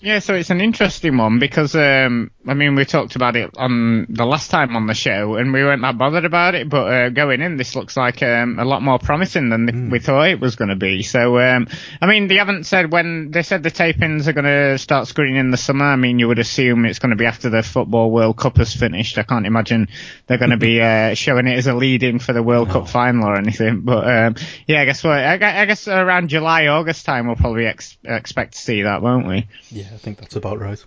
Yeah, 0.02 0.18
so 0.18 0.35
it's 0.35 0.50
an 0.50 0.61
interesting 0.61 1.16
one 1.16 1.38
because 1.38 1.76
um, 1.76 2.32
I 2.49 2.54
mean 2.54 2.75
we 2.75 2.85
talked 2.85 3.14
about 3.14 3.37
it 3.37 3.56
on 3.56 4.09
the 4.09 4.26
last 4.26 4.50
time 4.50 4.75
on 4.75 4.88
the 4.88 4.94
show 4.94 5.37
and 5.37 5.52
we 5.52 5.62
weren't 5.62 5.82
that 5.82 5.97
bothered 5.97 6.25
about 6.25 6.56
it, 6.56 6.68
but 6.68 6.92
uh, 6.92 7.09
going 7.11 7.40
in 7.40 7.56
this 7.56 7.76
looks 7.76 7.97
like 7.97 8.21
um, 8.21 8.59
a 8.59 8.64
lot 8.64 8.82
more 8.82 8.99
promising 8.99 9.49
than 9.49 9.68
mm. 9.68 9.92
we 9.92 10.00
thought 10.00 10.28
it 10.28 10.40
was 10.40 10.56
going 10.56 10.71
to 10.71 10.76
be. 10.76 11.04
So 11.04 11.38
um, 11.38 11.68
I 12.00 12.06
mean 12.06 12.26
they 12.26 12.35
haven't 12.35 12.64
said 12.64 12.90
when 12.90 13.30
they 13.30 13.44
said 13.44 13.62
the 13.62 13.71
tapings 13.71 14.26
are 14.26 14.32
going 14.32 14.44
to 14.44 14.76
start 14.76 15.06
screening 15.06 15.37
in 15.37 15.52
the 15.52 15.56
summer. 15.56 15.85
I 15.85 15.94
mean 15.94 16.18
you 16.18 16.26
would 16.26 16.40
assume 16.40 16.85
it's 16.85 16.99
going 16.99 17.11
to 17.11 17.16
be 17.16 17.26
after 17.26 17.49
the 17.49 17.62
football 17.62 18.11
World 18.11 18.37
Cup 18.37 18.56
has 18.56 18.75
finished. 18.75 19.18
I 19.18 19.23
can't 19.23 19.47
imagine 19.47 19.87
they're 20.26 20.37
going 20.37 20.50
to 20.50 20.56
be 20.56 20.80
uh, 20.82 21.14
showing 21.14 21.47
it 21.47 21.56
as 21.56 21.68
a 21.68 21.75
lead-in 21.75 22.18
for 22.18 22.32
the 22.32 22.42
World 22.42 22.66
no. 22.66 22.75
Cup 22.75 22.88
final 22.88 23.28
or 23.28 23.37
anything. 23.37 23.82
But 23.82 24.09
um, 24.11 24.35
yeah, 24.66 24.80
I 24.80 24.85
guess 24.85 25.04
what 25.04 25.18
I, 25.18 25.35
I, 25.35 25.64
guess 25.66 25.87
around 25.87 26.26
July 26.26 26.66
August 26.66 27.06
time 27.06 27.28
we'll 27.28 27.37
probably 27.37 27.66
ex- 27.66 27.97
expect 28.02 28.54
to 28.54 28.59
see 28.59 28.82
that, 28.82 29.00
won't 29.00 29.28
we? 29.28 29.47
Yeah. 29.71 29.92
I 29.93 29.97
think 29.97 30.19
that's 30.19 30.37
about 30.37 30.59
right. 30.59 30.83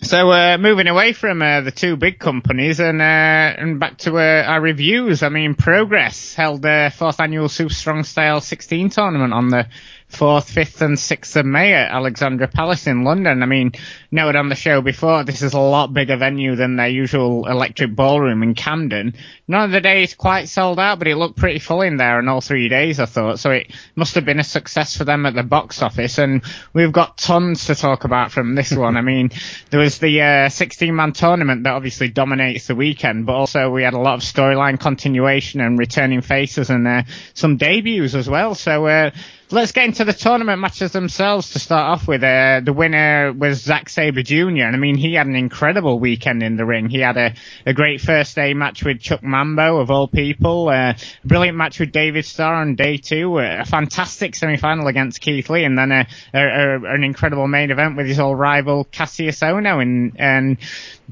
So 0.00 0.30
uh, 0.30 0.56
moving 0.58 0.86
away 0.86 1.12
from 1.12 1.42
uh, 1.42 1.60
the 1.60 1.70
two 1.70 1.96
big 1.96 2.18
companies 2.18 2.80
and 2.80 3.00
uh, 3.00 3.04
and 3.04 3.78
back 3.78 3.98
to 3.98 4.16
uh, 4.16 4.42
our 4.42 4.60
reviews. 4.60 5.22
I 5.22 5.28
mean, 5.28 5.54
Progress 5.54 6.34
held 6.34 6.62
their 6.62 6.90
fourth 6.90 7.20
annual 7.20 7.48
Super 7.48 7.74
Strong 7.74 8.04
Style 8.04 8.40
16 8.40 8.88
tournament 8.88 9.32
on 9.34 9.50
the 9.50 9.68
4th, 10.10 10.52
5th 10.52 10.80
and 10.82 10.96
6th 10.96 11.36
of 11.36 11.46
May 11.46 11.72
at 11.72 11.90
Alexandra 11.90 12.48
Palace 12.48 12.86
in 12.86 13.04
London. 13.04 13.42
I 13.42 13.46
mean, 13.46 13.72
noted 14.10 14.36
on 14.36 14.48
the 14.48 14.54
show 14.54 14.82
before, 14.82 15.24
this 15.24 15.42
is 15.42 15.54
a 15.54 15.60
lot 15.60 15.92
bigger 15.92 16.16
venue 16.16 16.54
than 16.54 16.76
their 16.76 16.88
usual 16.88 17.46
electric 17.46 17.94
ballroom 17.94 18.42
in 18.42 18.54
Camden. 18.54 19.14
None 19.52 19.64
of 19.64 19.70
the 19.70 19.82
days 19.82 20.14
quite 20.14 20.48
sold 20.48 20.80
out, 20.80 20.98
but 20.98 21.08
it 21.08 21.16
looked 21.16 21.36
pretty 21.36 21.58
full 21.58 21.82
in 21.82 21.98
there 21.98 22.16
on 22.16 22.26
all 22.26 22.40
three 22.40 22.70
days, 22.70 22.98
I 22.98 23.04
thought. 23.04 23.38
So 23.38 23.50
it 23.50 23.70
must 23.94 24.14
have 24.14 24.24
been 24.24 24.40
a 24.40 24.44
success 24.44 24.96
for 24.96 25.04
them 25.04 25.26
at 25.26 25.34
the 25.34 25.42
box 25.42 25.82
office. 25.82 26.16
And 26.16 26.40
we've 26.72 26.90
got 26.90 27.18
tons 27.18 27.66
to 27.66 27.74
talk 27.74 28.04
about 28.04 28.32
from 28.32 28.54
this 28.54 28.72
one. 28.74 28.96
I 28.96 29.02
mean, 29.02 29.30
there 29.68 29.78
was 29.78 29.98
the 29.98 30.22
uh, 30.22 30.48
16 30.48 30.96
man 30.96 31.12
tournament 31.12 31.64
that 31.64 31.74
obviously 31.74 32.08
dominates 32.08 32.66
the 32.66 32.74
weekend, 32.74 33.26
but 33.26 33.34
also 33.34 33.68
we 33.68 33.82
had 33.82 33.92
a 33.92 33.98
lot 33.98 34.14
of 34.14 34.20
storyline 34.20 34.80
continuation 34.80 35.60
and 35.60 35.78
returning 35.78 36.22
faces 36.22 36.70
and 36.70 36.88
uh, 36.88 37.02
some 37.34 37.58
debuts 37.58 38.14
as 38.14 38.30
well. 38.30 38.54
So, 38.54 38.86
uh, 38.86 39.10
let's 39.52 39.72
get 39.72 39.84
into 39.84 40.04
the 40.04 40.12
tournament 40.12 40.60
matches 40.60 40.92
themselves 40.92 41.50
to 41.50 41.58
start 41.58 41.90
off 41.98 42.08
with. 42.08 42.22
Uh, 42.22 42.60
the 42.64 42.72
winner 42.72 43.32
was 43.32 43.62
Zack 43.62 43.88
Sabre 43.88 44.22
Jr. 44.22 44.64
And 44.64 44.74
I 44.74 44.78
mean, 44.78 44.96
he 44.96 45.14
had 45.14 45.26
an 45.26 45.36
incredible 45.36 45.98
weekend 45.98 46.42
in 46.42 46.56
the 46.56 46.64
ring. 46.64 46.88
He 46.88 47.00
had 47.00 47.16
a, 47.16 47.34
a 47.66 47.74
great 47.74 48.00
first 48.00 48.34
day 48.34 48.54
match 48.54 48.82
with 48.82 49.00
Chuck 49.00 49.22
Mambo, 49.42 49.78
of 49.78 49.90
all 49.90 50.06
people. 50.06 50.68
Uh, 50.68 50.94
a 50.94 51.26
brilliant 51.26 51.56
match 51.56 51.80
with 51.80 51.90
David 51.90 52.24
Starr 52.24 52.54
on 52.54 52.76
day 52.76 52.96
two. 52.96 53.38
A 53.38 53.64
fantastic 53.64 54.34
semi-final 54.34 54.86
against 54.86 55.20
Keith 55.20 55.50
Lee. 55.50 55.64
And 55.64 55.76
then 55.76 55.90
a, 55.90 56.06
a, 56.32 56.94
an 56.94 57.02
incredible 57.02 57.48
main 57.48 57.70
event 57.70 57.96
with 57.96 58.06
his 58.06 58.20
old 58.20 58.38
rival 58.38 58.84
Kassius 58.84 59.42
Ohno. 59.42 59.82
And, 59.82 60.12
and 60.18 60.58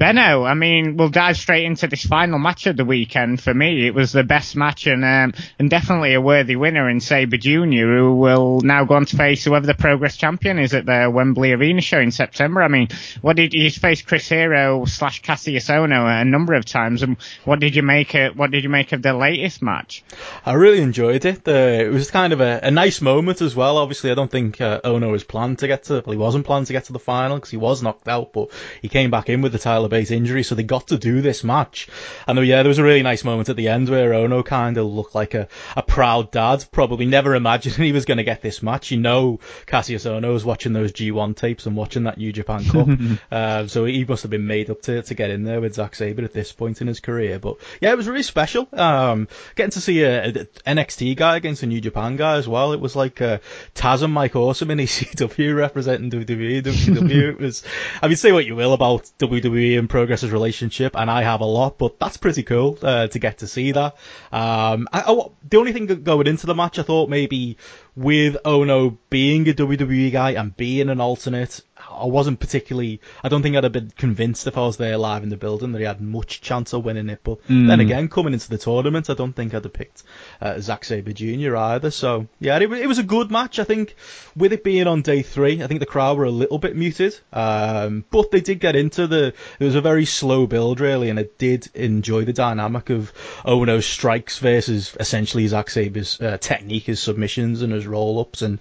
Benno, 0.01 0.45
I 0.45 0.55
mean, 0.55 0.97
we'll 0.97 1.11
dive 1.11 1.37
straight 1.37 1.67
into 1.67 1.87
this 1.87 2.07
final 2.07 2.39
match 2.39 2.67
of 2.67 2.79
the 2.79 2.87
weekend. 2.87 3.39
For 3.39 3.53
me, 3.53 3.87
it 3.87 3.95
was 3.95 4.13
the 4.13 4.25
best 4.25 4.57
match 4.57 4.87
and 4.87 5.05
um, 5.05 5.35
and 5.59 5.69
definitely 5.69 6.15
a 6.15 6.23
worthy 6.23 6.57
winner 6.57 6.89
in 6.89 7.01
Sabre 7.01 7.37
Jr., 7.37 7.85
who 7.99 8.17
will 8.17 8.63
now 8.63 8.85
go 8.85 8.95
on 8.95 9.05
to 9.05 9.17
face 9.19 9.45
whoever 9.45 9.67
the 9.67 9.75
Progress 9.75 10.17
champion 10.17 10.59
is 10.59 10.73
at 10.73 10.87
the 10.87 11.11
Wembley 11.13 11.53
Arena 11.53 11.83
show 11.83 12.01
in 12.01 12.13
September. 12.13 12.63
I 12.63 12.69
mean, 12.69 12.89
what 13.21 13.37
did 13.37 13.53
you 13.53 13.71
face 13.71 14.01
Chris 14.01 14.27
Hero 14.27 14.87
slash 14.87 15.21
Kassius 15.21 15.69
Ohno 15.69 16.23
a 16.23 16.25
number 16.25 16.55
of 16.55 16.65
times, 16.65 17.03
and 17.03 17.19
what 17.45 17.61
did 17.61 17.77
you 17.77 17.83
make 17.83 18.15
of, 18.15 18.39
what 18.39 18.51
did 18.51 18.65
you 18.65 18.71
make 18.71 18.93
of 18.93 19.03
the 19.03 19.13
latest 19.13 19.61
match? 19.61 20.03
I 20.47 20.55
really 20.55 20.81
enjoyed 20.81 21.27
it. 21.27 21.47
Uh, 21.47 21.51
it 21.53 21.93
was 21.93 22.11
kind 22.11 22.33
of 22.33 22.41
a, 22.41 22.61
a, 22.63 22.71
nice 22.71 23.03
moment 23.03 23.43
as 23.43 23.55
well. 23.55 23.77
Obviously, 23.77 24.11
I 24.11 24.15
don't 24.15 24.31
think 24.31 24.63
uh, 24.63 24.81
Ohno 24.81 25.11
was 25.11 25.25
planned 25.25 25.59
to 25.59 25.67
get 25.67 25.85
to, 25.85 26.03
well, 26.07 26.13
he 26.13 26.17
wasn't 26.17 26.47
planned 26.47 26.69
to 26.69 26.73
get 26.73 26.85
to 26.85 26.95
the 26.95 26.99
final 26.99 27.37
because 27.37 27.51
he 27.51 27.59
was 27.59 27.83
knocked 27.83 28.09
out, 28.09 28.33
but 28.33 28.49
he 28.81 28.89
came 28.89 29.11
back 29.11 29.29
in 29.29 29.43
with 29.43 29.53
the 29.53 29.59
Tyler 29.59 29.90
Bate 29.91 30.11
injury, 30.11 30.43
so 30.43 30.55
they 30.55 30.63
got 30.63 30.89
to 30.89 30.99
do 30.99 31.21
this 31.21 31.45
match. 31.45 31.89
And 32.27 32.39
yeah, 32.47 32.63
there 32.63 32.69
was 32.69 32.79
a 32.79 32.83
really 32.83 33.03
nice 33.03 33.25
moment 33.25 33.49
at 33.49 33.57
the 33.57 33.69
end 33.69 33.89
where 33.89 34.13
Ohno 34.13 34.45
kind 34.45 34.79
of 34.79 34.87
looked 34.87 35.15
like 35.15 35.35
a, 35.35 35.49
a 35.77 35.83
proud 35.83 36.31
dad, 36.31 36.65
probably 36.73 37.07
never 37.07 37.35
imagining 37.35 37.81
he 37.87 37.93
was 37.93 38.05
going 38.05 38.19
to 38.19 38.25
get 38.25 38.43
this 38.43 38.63
match. 38.63 38.91
You 38.91 38.99
know, 38.99 39.41
Kassius 39.67 40.09
Ohno 40.09 40.33
was 40.33 40.45
watching 40.45 40.73
those 40.73 40.93
G1 40.93 41.37
tapes 41.37 41.67
and 41.67 41.77
watching 41.77 42.05
that 42.05 42.19
New 42.19 42.33
Japan 42.33 42.65
Cup, 42.65 42.89
uh, 43.31 43.67
so 43.67 43.85
he 43.85 44.05
must 44.05 44.23
have 44.23 44.31
been 44.31 44.47
made 44.47 44.71
up 44.71 44.83
to 44.83 45.03
to 45.03 45.15
get 45.15 45.31
in 45.31 45.45
there 45.45 45.61
with 45.61 45.75
Zack 45.75 45.95
Sabre 45.95 46.25
at 46.25 46.33
this 46.33 46.53
point 46.53 46.81
in 46.81 46.87
his 46.87 47.01
career. 47.01 47.39
But 47.39 47.57
yeah, 47.81 47.91
it 47.91 47.97
was 47.97 48.09
really 48.09 48.23
special. 48.23 48.69
Um, 48.73 49.29
getting 49.57 49.73
to 49.73 49.81
see 49.81 50.03
a, 50.03 50.29
a 50.29 50.33
NXT 50.33 51.17
guy 51.17 51.37
against 51.37 51.63
a 51.63 51.67
New 51.67 51.81
Japan 51.81 52.17
guy 52.17 52.37
as 52.37 52.49
well. 52.49 52.73
It 52.73 52.81
was 52.81 52.97
like 52.97 53.21
uh, 53.21 53.39
Taz 53.75 54.03
and 54.03 54.13
Mike 54.13 54.37
Awesome 54.37 54.71
in 54.71 54.79
ECW 54.79 55.57
representing 55.57 56.11
WWE. 56.11 56.63
WWE. 56.63 57.29
it 57.31 57.41
was. 57.41 57.65
I 58.03 58.09
mean, 58.09 58.17
say 58.17 58.33
what 58.33 58.47
you 58.47 58.57
will 58.57 58.73
about 58.73 59.11
WWE 59.19 59.70
and 59.77 59.89
Progress's 59.89 60.31
relationship, 60.31 60.97
and 60.97 61.11
I 61.11 61.23
have 61.23 61.41
a 61.41 61.47
lot, 61.47 61.79
but 61.79 61.99
that's 61.99 62.17
pretty 62.17 62.43
cool 62.43 62.79
uh, 62.83 63.09
to 63.09 63.19
get 63.19 63.39
to 63.39 63.47
see 63.47 63.73
that. 63.73 63.97
Um, 64.33 64.89
I, 64.93 65.03
I, 65.07 65.29
the 65.49 65.59
only 65.59 65.73
thing 65.73 65.87
going 65.87 66.27
into 66.27 66.47
the 66.47 66.55
match, 66.55 66.79
I 66.79 66.83
thought 66.83 67.09
maybe 67.09 67.57
with 67.97 68.37
Ohno 68.45 68.97
being 69.11 69.49
a 69.49 69.53
WWE 69.53 70.13
guy 70.13 70.31
and 70.33 70.57
being 70.57 70.89
an 70.89 71.01
alternate, 71.01 71.61
I 71.91 72.07
wasn't 72.07 72.41
particularly. 72.41 73.01
I 73.23 73.29
don't 73.29 73.43
think 73.43 73.57
I'd 73.57 73.65
have 73.65 73.73
been 73.73 73.93
convinced 73.97 74.47
if 74.47 74.57
I 74.57 74.63
was 74.63 74.77
there 74.77 74.97
live 74.97 75.23
in 75.23 75.29
the 75.29 75.37
building 75.37 75.73
that 75.73 75.79
he 75.79 75.85
had 75.85 76.01
much 76.01 76.41
chance 76.41 76.73
of 76.73 76.85
winning 76.85 77.09
it. 77.09 77.21
But 77.23 77.47
mm. 77.47 77.67
then 77.67 77.81
again, 77.81 78.09
coming 78.09 78.33
into 78.33 78.49
the 78.49 78.59
tournament, 78.59 79.11
I 79.11 79.15
don't 79.15 79.33
think 79.33 79.55
I'd 79.55 79.65
have 79.65 79.73
picked 79.73 80.03
uh, 80.41 80.61
Zack 80.61 80.85
Sabre 80.85 81.13
Jr. 81.13 81.57
either. 81.57 81.91
So 81.91 82.27
yeah, 82.39 82.57
it, 82.57 82.71
it, 82.73 82.87
was 82.87 82.99
a 82.99 83.03
good 83.03 83.31
match. 83.31 83.59
I 83.59 83.65
think 83.65 83.97
with 84.37 84.53
it 84.53 84.65
being 84.65 84.87
on 84.87 85.03
day 85.03 85.23
three, 85.23 85.63
I 85.63 85.67
think 85.67 85.81
the 85.81 85.87
crowd 85.87 86.17
were 86.17 86.25
a 86.25 86.31
little 86.31 86.59
bit 86.59 86.77
muted, 86.77 87.19
um, 87.33 88.05
but 88.11 88.31
they 88.31 88.41
did 88.41 88.61
get 88.61 88.77
into 88.77 89.07
the. 89.07 89.35
It 89.59 89.65
was 89.65 89.75
a 89.75 89.81
very 89.81 90.05
slow 90.05 90.47
build 90.47 90.81
really, 90.81 91.11
and 91.11 91.19
I 91.19 91.29
did 91.39 91.69
enjoy 91.75 92.25
the 92.25 92.33
dynamic 92.33 92.91
of 92.91 93.13
Ohno's 93.45 93.87
strikes 93.87 94.39
versus 94.39 94.97
essentially 94.99 95.47
Zack 95.47 95.71
Sabre's 95.71 96.21
uh, 96.21 96.39
technique, 96.39 96.85
his 96.85 97.01
submissions 97.01 97.63
and 97.63 97.73
his 97.73 97.87
roll 97.87 98.21
ups, 98.21 98.43
and 98.43 98.59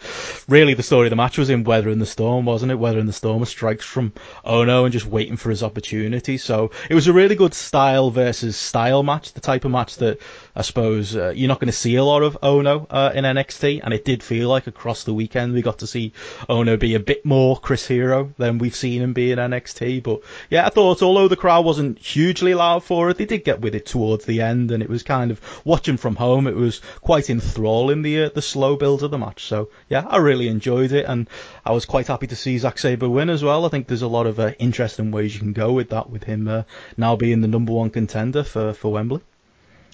really 0.48 0.74
the 0.74 0.84
story 0.84 1.08
of 1.08 1.12
the 1.12 1.16
match 1.16 1.38
was 1.38 1.50
in 1.50 1.64
Weathering 1.64 2.00
the 2.00 2.06
Storm, 2.06 2.46
wasn't 2.46 2.72
it? 2.72 2.76
Weathering 2.76 3.06
the 3.06 3.14
Storm 3.20 3.44
strikes 3.44 3.84
from 3.84 4.14
Ohno 4.46 4.86
and 4.86 4.94
just 4.94 5.06
waiting 5.06 5.36
for 5.36 5.50
his 5.50 5.62
opportunity. 5.62 6.38
So 6.38 6.72
it 6.90 6.96
was 6.96 7.08
a 7.08 7.14
really 7.14 7.36
good 7.36 7.54
style 7.54 8.12
versus 8.12 8.56
style 8.56 9.04
match, 9.04 9.34
the 9.34 9.42
type 9.42 9.66
of 9.66 9.72
match 9.72 9.98
that 9.98 10.22
I 10.56 10.62
suppose 10.62 11.18
uh, 11.18 11.34
you're 11.36 11.50
not 11.50 11.60
going 11.60 11.68
to 11.68 11.74
see 11.74 11.98
a 11.98 12.04
lot 12.04 12.24
of 12.24 12.38
Ohno 12.42 12.88
uh, 12.90 13.12
in 13.14 13.26
NXT, 13.26 13.82
and 13.84 13.94
it 13.94 14.06
did 14.06 14.24
feel 14.24 14.48
like 14.48 14.68
across 14.68 15.04
the 15.04 15.14
weekend 15.14 15.52
we 15.52 15.62
got 15.62 15.80
to 15.80 15.88
see 15.88 16.14
Ohno 16.50 16.80
be 16.80 16.96
a 16.96 17.00
bit 17.02 17.26
more 17.26 17.60
Chris 17.60 17.86
Hero 17.86 18.34
than 18.38 18.58
we've 18.58 18.76
seen 18.76 19.02
him 19.02 19.12
be 19.12 19.34
in 19.34 19.38
NXT. 19.38 20.02
But 20.02 20.22
yeah, 20.50 20.66
I 20.66 20.70
thought 20.70 21.02
although 21.02 21.28
the 21.28 21.36
crowd 21.36 21.66
wasn't 21.66 22.00
hugely 22.00 22.54
loud 22.54 22.86
for 22.86 23.10
it, 23.10 23.18
they 23.18 23.26
did 23.26 23.44
get 23.44 23.60
with 23.60 23.76
it 23.76 23.86
towards 23.86 24.24
the 24.24 24.42
end, 24.42 24.72
and 24.72 24.82
it 24.82 24.90
was 24.90 25.04
kind 25.04 25.30
of 25.30 25.42
watching 25.66 25.98
from 25.98 26.16
home. 26.16 26.48
It 26.48 26.56
was 26.56 26.80
quite 27.02 27.30
enthralling 27.30 28.02
the 28.02 28.24
uh, 28.24 28.30
the 28.34 28.42
slow 28.42 28.78
build 28.78 29.04
of 29.04 29.12
the 29.12 29.18
match. 29.18 29.44
So 29.44 29.72
yeah, 29.90 30.06
I 30.08 30.18
really 30.18 30.48
enjoyed 30.48 30.94
it, 30.94 31.06
and 31.06 31.30
I 31.70 31.72
was 31.72 31.86
quite 31.86 32.08
happy 32.08 32.26
to 32.26 32.36
see 32.36 32.58
Zack 32.58 32.80
Sabre 32.80 33.08
win 33.08 33.30
as 33.30 33.44
well. 33.44 33.64
I 33.64 33.70
think 33.70 33.86
there's 33.86 34.02
a 34.02 34.08
lot 34.08 34.26
of 34.26 34.40
uh, 34.40 34.54
interesting 34.58 35.12
ways 35.12 35.36
you 35.36 35.40
can 35.40 35.54
go 35.54 35.72
with 35.72 35.92
that, 35.92 36.10
with 36.10 36.24
him 36.24 36.48
uh, 36.48 36.64
now 36.98 37.16
being 37.16 37.42
the 37.42 37.48
number 37.48 37.72
one 37.72 37.92
contender 37.92 38.44
for 38.44 38.74
for 38.74 38.92
Wembley. 38.92 39.22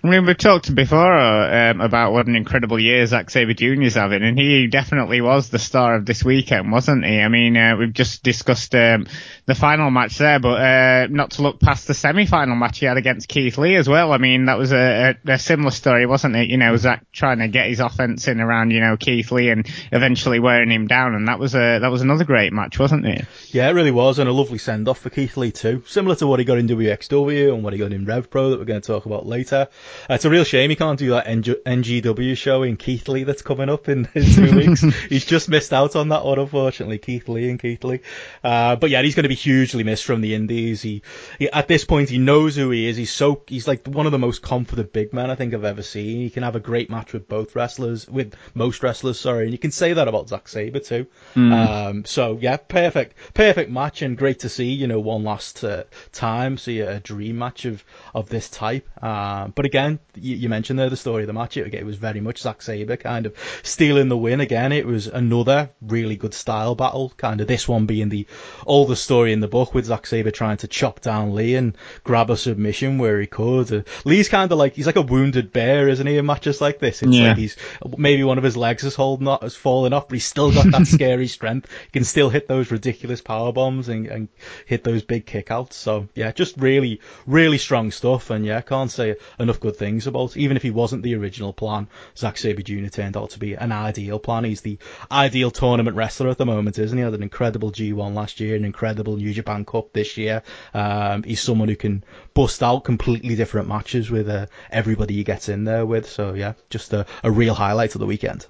I 0.05 0.07
mean, 0.07 0.27
we've 0.27 0.37
talked 0.37 0.73
before 0.75 1.17
um, 1.17 1.81
about 1.81 2.11
what 2.11 2.27
an 2.27 2.35
incredible 2.35 2.79
year 2.79 3.03
Zack 3.07 3.31
Sabre 3.31 3.55
Jr. 3.55 3.81
is 3.81 3.95
having, 3.95 4.21
and 4.21 4.37
he 4.37 4.67
definitely 4.67 5.19
was 5.19 5.49
the 5.49 5.57
star 5.57 5.95
of 5.95 6.05
this 6.05 6.23
weekend, 6.23 6.71
wasn't 6.71 7.03
he? 7.03 7.19
I 7.19 7.27
mean, 7.27 7.57
uh, 7.57 7.75
we've 7.75 7.91
just 7.91 8.21
discussed 8.21 8.75
um, 8.75 9.07
the 9.47 9.55
final 9.55 9.89
match 9.89 10.19
there, 10.19 10.39
but 10.39 10.61
uh, 10.61 11.07
not 11.09 11.31
to 11.31 11.41
look 11.41 11.59
past 11.59 11.87
the 11.87 11.95
semi-final 11.95 12.55
match 12.55 12.77
he 12.77 12.85
had 12.85 12.97
against 12.97 13.27
Keith 13.27 13.57
Lee 13.57 13.77
as 13.77 13.89
well. 13.89 14.11
I 14.11 14.19
mean, 14.19 14.45
that 14.45 14.59
was 14.59 14.71
a, 14.73 15.17
a, 15.25 15.31
a 15.31 15.39
similar 15.39 15.71
story, 15.71 16.05
wasn't 16.05 16.35
it? 16.35 16.51
You 16.51 16.57
know, 16.57 16.77
Zack 16.77 17.11
trying 17.11 17.39
to 17.39 17.47
get 17.47 17.69
his 17.69 17.79
offense 17.79 18.27
in 18.27 18.39
around, 18.39 18.69
you 18.69 18.81
know, 18.81 18.97
Keith 18.97 19.31
Lee 19.31 19.49
and 19.49 19.67
eventually 19.91 20.39
wearing 20.39 20.69
him 20.69 20.85
down, 20.85 21.15
and 21.15 21.27
that 21.29 21.39
was 21.39 21.55
a 21.55 21.79
that 21.79 21.89
was 21.89 22.03
another 22.03 22.25
great 22.25 22.53
match, 22.53 22.77
wasn't 22.77 23.07
it? 23.07 23.25
Yeah, 23.47 23.69
it 23.69 23.73
really 23.73 23.89
was, 23.89 24.19
and 24.19 24.29
a 24.29 24.33
lovely 24.33 24.59
send-off 24.59 24.99
for 24.99 25.09
Keith 25.09 25.35
Lee 25.35 25.51
too, 25.51 25.81
similar 25.87 26.15
to 26.17 26.27
what 26.27 26.37
he 26.37 26.45
got 26.45 26.59
in 26.59 26.67
WXW 26.67 27.55
and 27.55 27.63
what 27.63 27.73
he 27.73 27.79
got 27.79 27.91
in 27.91 28.05
Rev 28.05 28.29
Pro 28.29 28.51
that 28.51 28.59
we're 28.59 28.65
going 28.65 28.81
to 28.81 28.87
talk 28.87 29.07
about 29.07 29.25
later. 29.25 29.67
Uh, 30.09 30.15
it's 30.15 30.25
a 30.25 30.29
real 30.29 30.43
shame 30.43 30.69
he 30.69 30.75
can't 30.75 30.99
do 30.99 31.11
that 31.11 31.25
NGW 31.27 32.35
show 32.35 32.63
in 32.63 32.77
Keighley 32.77 33.23
that's 33.23 33.41
coming 33.41 33.69
up 33.69 33.87
in, 33.87 34.07
in 34.13 34.23
two 34.23 34.55
weeks. 34.55 34.81
he's 35.09 35.25
just 35.25 35.49
missed 35.49 35.73
out 35.73 35.95
on 35.95 36.09
that 36.09 36.25
one, 36.25 36.39
unfortunately, 36.39 36.97
Keith 36.97 37.29
Lee 37.29 37.49
and 37.49 37.59
Keighley. 37.59 38.01
Uh, 38.43 38.75
but 38.75 38.89
yeah, 38.89 39.01
he's 39.01 39.15
going 39.15 39.23
to 39.23 39.29
be 39.29 39.35
hugely 39.35 39.83
missed 39.83 40.05
from 40.05 40.21
the 40.21 40.35
Indies. 40.35 40.81
He, 40.81 41.01
he, 41.39 41.49
at 41.49 41.67
this 41.67 41.85
point, 41.85 42.09
he 42.09 42.17
knows 42.17 42.55
who 42.55 42.71
he 42.71 42.87
is. 42.87 42.97
He's 42.97 43.11
so 43.11 43.43
he's 43.47 43.67
like 43.67 43.87
one 43.87 44.05
of 44.05 44.11
the 44.11 44.19
most 44.19 44.41
confident 44.41 44.91
big 44.91 45.13
men 45.13 45.29
I 45.29 45.35
think 45.35 45.53
I've 45.53 45.63
ever 45.63 45.83
seen. 45.83 46.17
He 46.17 46.29
can 46.29 46.43
have 46.43 46.55
a 46.55 46.59
great 46.59 46.89
match 46.89 47.13
with 47.13 47.27
both 47.27 47.55
wrestlers, 47.55 48.07
with 48.07 48.35
most 48.53 48.83
wrestlers, 48.83 49.19
sorry, 49.19 49.43
and 49.43 49.51
you 49.51 49.57
can 49.57 49.71
say 49.71 49.93
that 49.93 50.07
about 50.07 50.29
Zack 50.29 50.47
Sabre 50.47 50.79
too. 50.79 51.07
Mm. 51.35 51.51
Um, 51.53 52.05
so 52.05 52.37
yeah, 52.41 52.57
perfect, 52.57 53.15
perfect 53.33 53.69
match, 53.71 54.01
and 54.01 54.17
great 54.17 54.39
to 54.39 54.49
see. 54.49 54.73
You 54.73 54.87
know, 54.87 54.99
one 54.99 55.23
last 55.23 55.63
uh, 55.63 55.83
time 56.11 56.57
see 56.57 56.79
a, 56.79 56.97
a 56.97 56.99
dream 56.99 57.37
match 57.37 57.65
of 57.65 57.83
of 58.13 58.29
this 58.29 58.49
type. 58.49 58.87
Uh, 59.01 59.47
but 59.49 59.65
again, 59.65 59.74
you, 60.15 60.35
you, 60.35 60.49
mentioned 60.49 60.79
there 60.79 60.89
the 60.89 60.97
story 60.97 61.23
of 61.23 61.27
the 61.27 61.33
match. 61.33 61.57
It, 61.57 61.73
it 61.73 61.85
was 61.85 61.97
very 61.97 62.21
much 62.21 62.39
Zack 62.39 62.61
Sabre 62.61 62.97
kind 62.97 63.25
of 63.25 63.35
stealing 63.63 64.09
the 64.09 64.17
win 64.17 64.41
again. 64.41 64.71
It 64.71 64.85
was 64.85 65.07
another 65.07 65.69
really 65.81 66.15
good 66.15 66.33
style 66.33 66.75
battle. 66.75 67.13
Kind 67.17 67.41
of 67.41 67.47
this 67.47 67.67
one 67.67 67.85
being 67.85 68.09
the 68.09 68.27
older 68.65 68.95
story 68.95 69.33
in 69.33 69.39
the 69.39 69.47
book 69.47 69.73
with 69.73 69.85
Zack 69.85 70.07
Sabre 70.07 70.31
trying 70.31 70.57
to 70.57 70.67
chop 70.67 71.01
down 71.01 71.35
Lee 71.35 71.55
and 71.55 71.77
grab 72.03 72.29
a 72.29 72.37
submission 72.37 72.97
where 72.97 73.19
he 73.19 73.27
could. 73.27 73.71
Uh, 73.71 73.81
Lee's 74.03 74.29
kind 74.29 74.51
of 74.51 74.57
like 74.57 74.73
he's 74.75 74.85
like 74.87 74.95
a 74.95 75.01
wounded 75.01 75.51
bear, 75.51 75.87
isn't 75.87 76.07
he? 76.07 76.17
In 76.17 76.25
matches 76.25 76.61
like 76.61 76.79
this, 76.79 77.01
it's 77.03 77.15
yeah. 77.15 77.29
like 77.29 77.37
he's 77.37 77.55
maybe 77.97 78.23
one 78.23 78.37
of 78.37 78.43
his 78.43 78.57
legs 78.57 78.83
is 78.83 78.95
holding 78.95 79.27
up, 79.27 79.43
has 79.43 79.55
fallen 79.55 79.93
off, 79.93 80.07
but 80.07 80.15
he's 80.15 80.25
still 80.25 80.51
got 80.51 80.71
that 80.71 80.87
scary 80.95 81.27
strength. 81.27 81.69
He 81.85 81.91
can 81.91 82.03
still 82.03 82.29
hit 82.29 82.47
those 82.47 82.71
ridiculous 82.71 83.21
power 83.21 83.51
bombs 83.51 83.89
and, 83.89 84.07
and 84.07 84.27
hit 84.65 84.83
those 84.83 85.03
big 85.03 85.25
kickouts. 85.25 85.73
So 85.73 86.07
yeah, 86.15 86.31
just 86.31 86.57
really, 86.57 87.01
really 87.25 87.57
strong 87.57 87.91
stuff. 87.91 88.29
And 88.29 88.45
yeah, 88.45 88.61
can't 88.61 88.91
say 88.91 89.15
enough 89.39 89.59
good 89.65 89.75
things 89.75 90.05
about 90.05 90.37
even 90.37 90.57
if 90.57 90.61
he 90.61 90.69
wasn't 90.69 91.01
the 91.01 91.15
original 91.15 91.51
plan, 91.51 91.87
Zack 92.15 92.37
Sabre 92.37 92.61
Jr. 92.61 92.87
turned 92.87 93.17
out 93.17 93.31
to 93.31 93.39
be 93.39 93.55
an 93.55 93.71
ideal 93.71 94.19
plan. 94.19 94.43
He's 94.43 94.61
the 94.61 94.77
ideal 95.11 95.49
tournament 95.49 95.97
wrestler 95.97 96.29
at 96.29 96.37
the 96.37 96.45
moment, 96.45 96.77
isn't 96.77 96.95
he? 96.95 97.03
Had 97.03 97.15
an 97.15 97.23
incredible 97.23 97.71
G1 97.71 98.13
last 98.13 98.39
year, 98.39 98.55
an 98.55 98.63
incredible 98.63 99.17
New 99.17 99.33
Japan 99.33 99.65
Cup 99.65 99.91
this 99.91 100.17
year. 100.17 100.43
Um, 100.75 101.23
he's 101.23 101.41
someone 101.41 101.67
who 101.67 101.75
can 101.75 102.03
bust 102.35 102.61
out 102.61 102.83
completely 102.83 103.35
different 103.35 103.67
matches 103.67 104.11
with 104.11 104.29
uh, 104.29 104.45
everybody 104.69 105.15
he 105.15 105.23
gets 105.23 105.49
in 105.49 105.63
there 105.63 105.83
with. 105.83 106.07
So 106.07 106.35
yeah, 106.35 106.53
just 106.69 106.93
a, 106.93 107.07
a 107.23 107.31
real 107.31 107.55
highlight 107.55 107.95
of 107.95 107.99
the 107.99 108.05
weekend. 108.05 108.45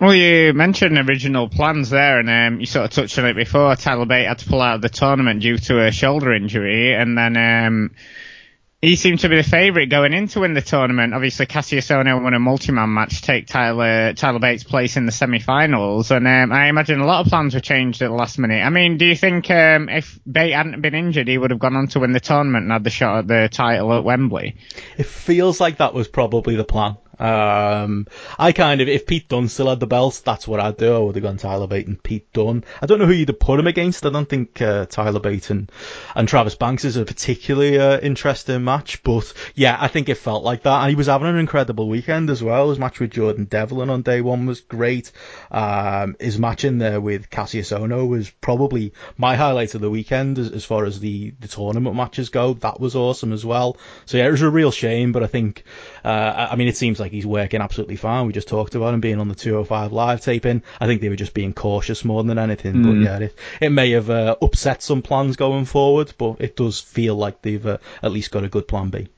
Well, 0.00 0.14
you 0.14 0.52
mentioned 0.52 0.96
original 0.96 1.48
plans 1.48 1.90
there, 1.90 2.20
and 2.20 2.30
um, 2.30 2.60
you 2.60 2.66
sort 2.66 2.84
of 2.84 2.90
touched 2.92 3.18
on 3.18 3.26
it 3.26 3.34
before. 3.34 3.74
Tyler 3.74 4.06
Bate 4.06 4.28
had 4.28 4.38
to 4.38 4.48
pull 4.48 4.60
out 4.60 4.76
of 4.76 4.82
the 4.82 4.88
tournament 4.88 5.42
due 5.42 5.58
to 5.58 5.84
a 5.84 5.90
shoulder 5.90 6.32
injury, 6.32 6.94
and 6.94 7.18
then 7.18 7.36
um, 7.36 7.90
he 8.82 8.96
seemed 8.96 9.20
to 9.20 9.28
be 9.28 9.36
the 9.36 9.44
favourite 9.44 9.88
going 9.88 10.12
into 10.12 10.40
win 10.40 10.54
the 10.54 10.60
tournament. 10.60 11.14
Obviously, 11.14 11.46
Kassius 11.46 11.88
Ohno 11.88 12.20
won 12.20 12.34
a 12.34 12.40
multi-man 12.40 12.92
match 12.92 13.20
to 13.20 13.22
take 13.22 13.46
Tyler 13.46 14.12
Tyler 14.12 14.40
Bates' 14.40 14.64
place 14.64 14.96
in 14.96 15.06
the 15.06 15.12
semi-finals, 15.12 16.10
and 16.10 16.26
um, 16.26 16.52
I 16.52 16.66
imagine 16.66 16.98
a 16.98 17.06
lot 17.06 17.24
of 17.24 17.30
plans 17.30 17.54
were 17.54 17.60
changed 17.60 18.02
at 18.02 18.08
the 18.08 18.14
last 18.14 18.40
minute. 18.40 18.60
I 18.60 18.70
mean, 18.70 18.98
do 18.98 19.06
you 19.06 19.14
think 19.14 19.48
um, 19.52 19.88
if 19.88 20.18
Bate 20.30 20.52
hadn't 20.52 20.80
been 20.80 20.96
injured, 20.96 21.28
he 21.28 21.38
would 21.38 21.52
have 21.52 21.60
gone 21.60 21.76
on 21.76 21.86
to 21.88 22.00
win 22.00 22.10
the 22.10 22.18
tournament 22.18 22.64
and 22.64 22.72
had 22.72 22.82
the 22.82 22.90
shot 22.90 23.18
at 23.18 23.28
the 23.28 23.48
title 23.50 23.94
at 23.94 24.02
Wembley? 24.02 24.56
It 24.98 25.06
feels 25.06 25.60
like 25.60 25.76
that 25.76 25.94
was 25.94 26.08
probably 26.08 26.56
the 26.56 26.64
plan. 26.64 26.96
Um, 27.22 28.08
I 28.36 28.50
kind 28.50 28.80
of, 28.80 28.88
if 28.88 29.06
Pete 29.06 29.28
Dunne 29.28 29.48
still 29.48 29.68
had 29.68 29.78
the 29.78 29.86
belt, 29.86 30.22
that's 30.24 30.48
what 30.48 30.58
I'd 30.58 30.76
do. 30.76 30.92
I 30.92 30.98
would 30.98 31.14
have 31.14 31.22
gone 31.22 31.36
Tyler 31.36 31.68
Bate 31.68 31.86
and 31.86 32.02
Pete 32.02 32.32
Dunne. 32.32 32.64
I 32.80 32.86
don't 32.86 32.98
know 32.98 33.06
who 33.06 33.12
you'd 33.12 33.28
have 33.28 33.38
put 33.38 33.60
him 33.60 33.68
against. 33.68 34.04
I 34.04 34.10
don't 34.10 34.28
think 34.28 34.60
uh, 34.60 34.86
Tyler 34.86 35.20
Bate 35.20 35.50
and, 35.50 35.70
and 36.16 36.26
Travis 36.26 36.56
Banks 36.56 36.84
is 36.84 36.96
a 36.96 37.04
particularly 37.04 37.78
uh, 37.78 38.00
interesting 38.00 38.64
match, 38.64 39.04
but 39.04 39.32
yeah, 39.54 39.76
I 39.80 39.86
think 39.86 40.08
it 40.08 40.16
felt 40.16 40.42
like 40.42 40.64
that. 40.64 40.80
And 40.80 40.90
he 40.90 40.96
was 40.96 41.06
having 41.06 41.28
an 41.28 41.38
incredible 41.38 41.88
weekend 41.88 42.28
as 42.28 42.42
well. 42.42 42.70
His 42.70 42.80
match 42.80 42.98
with 42.98 43.12
Jordan 43.12 43.44
Devlin 43.44 43.88
on 43.88 44.02
day 44.02 44.20
one 44.20 44.46
was 44.46 44.60
great. 44.60 45.12
Um, 45.52 46.16
his 46.18 46.40
match 46.40 46.64
in 46.64 46.78
there 46.78 47.00
with 47.00 47.30
Kassius 47.30 47.76
Ohno 47.78 48.08
was 48.08 48.30
probably 48.30 48.94
my 49.16 49.36
highlight 49.36 49.76
of 49.76 49.80
the 49.80 49.90
weekend 49.90 50.40
as, 50.40 50.50
as 50.50 50.64
far 50.64 50.86
as 50.86 50.98
the, 50.98 51.30
the 51.38 51.46
tournament 51.46 51.94
matches 51.94 52.30
go. 52.30 52.54
That 52.54 52.80
was 52.80 52.96
awesome 52.96 53.32
as 53.32 53.46
well. 53.46 53.76
So 54.06 54.18
yeah, 54.18 54.26
it 54.26 54.32
was 54.32 54.42
a 54.42 54.50
real 54.50 54.72
shame, 54.72 55.12
but 55.12 55.22
I 55.22 55.28
think, 55.28 55.62
uh, 56.04 56.48
I 56.50 56.56
mean, 56.56 56.66
it 56.66 56.76
seems 56.76 56.98
like 56.98 57.11
like 57.12 57.16
he's 57.16 57.26
working 57.26 57.60
absolutely 57.60 57.96
fine. 57.96 58.26
We 58.26 58.32
just 58.32 58.48
talked 58.48 58.74
about 58.74 58.94
him 58.94 59.00
being 59.00 59.20
on 59.20 59.28
the 59.28 59.34
205 59.34 59.92
live 59.92 60.22
taping. 60.22 60.62
I 60.80 60.86
think 60.86 61.02
they 61.02 61.10
were 61.10 61.16
just 61.16 61.34
being 61.34 61.52
cautious 61.52 62.04
more 62.04 62.24
than 62.24 62.38
anything. 62.38 62.76
Mm. 62.76 62.82
But 62.82 62.90
hmm. 62.90 63.02
yeah, 63.02 63.18
it, 63.18 63.38
it 63.60 63.70
may 63.70 63.90
have 63.90 64.08
uh, 64.08 64.36
upset 64.40 64.82
some 64.82 65.02
plans 65.02 65.36
going 65.36 65.66
forward, 65.66 66.14
but 66.16 66.36
it 66.40 66.56
does 66.56 66.80
feel 66.80 67.14
like 67.14 67.42
they've 67.42 67.66
uh, 67.66 67.78
at 68.02 68.12
least 68.12 68.30
got 68.30 68.44
a 68.44 68.48
good 68.48 68.66
plan 68.66 68.88
B. 68.88 69.08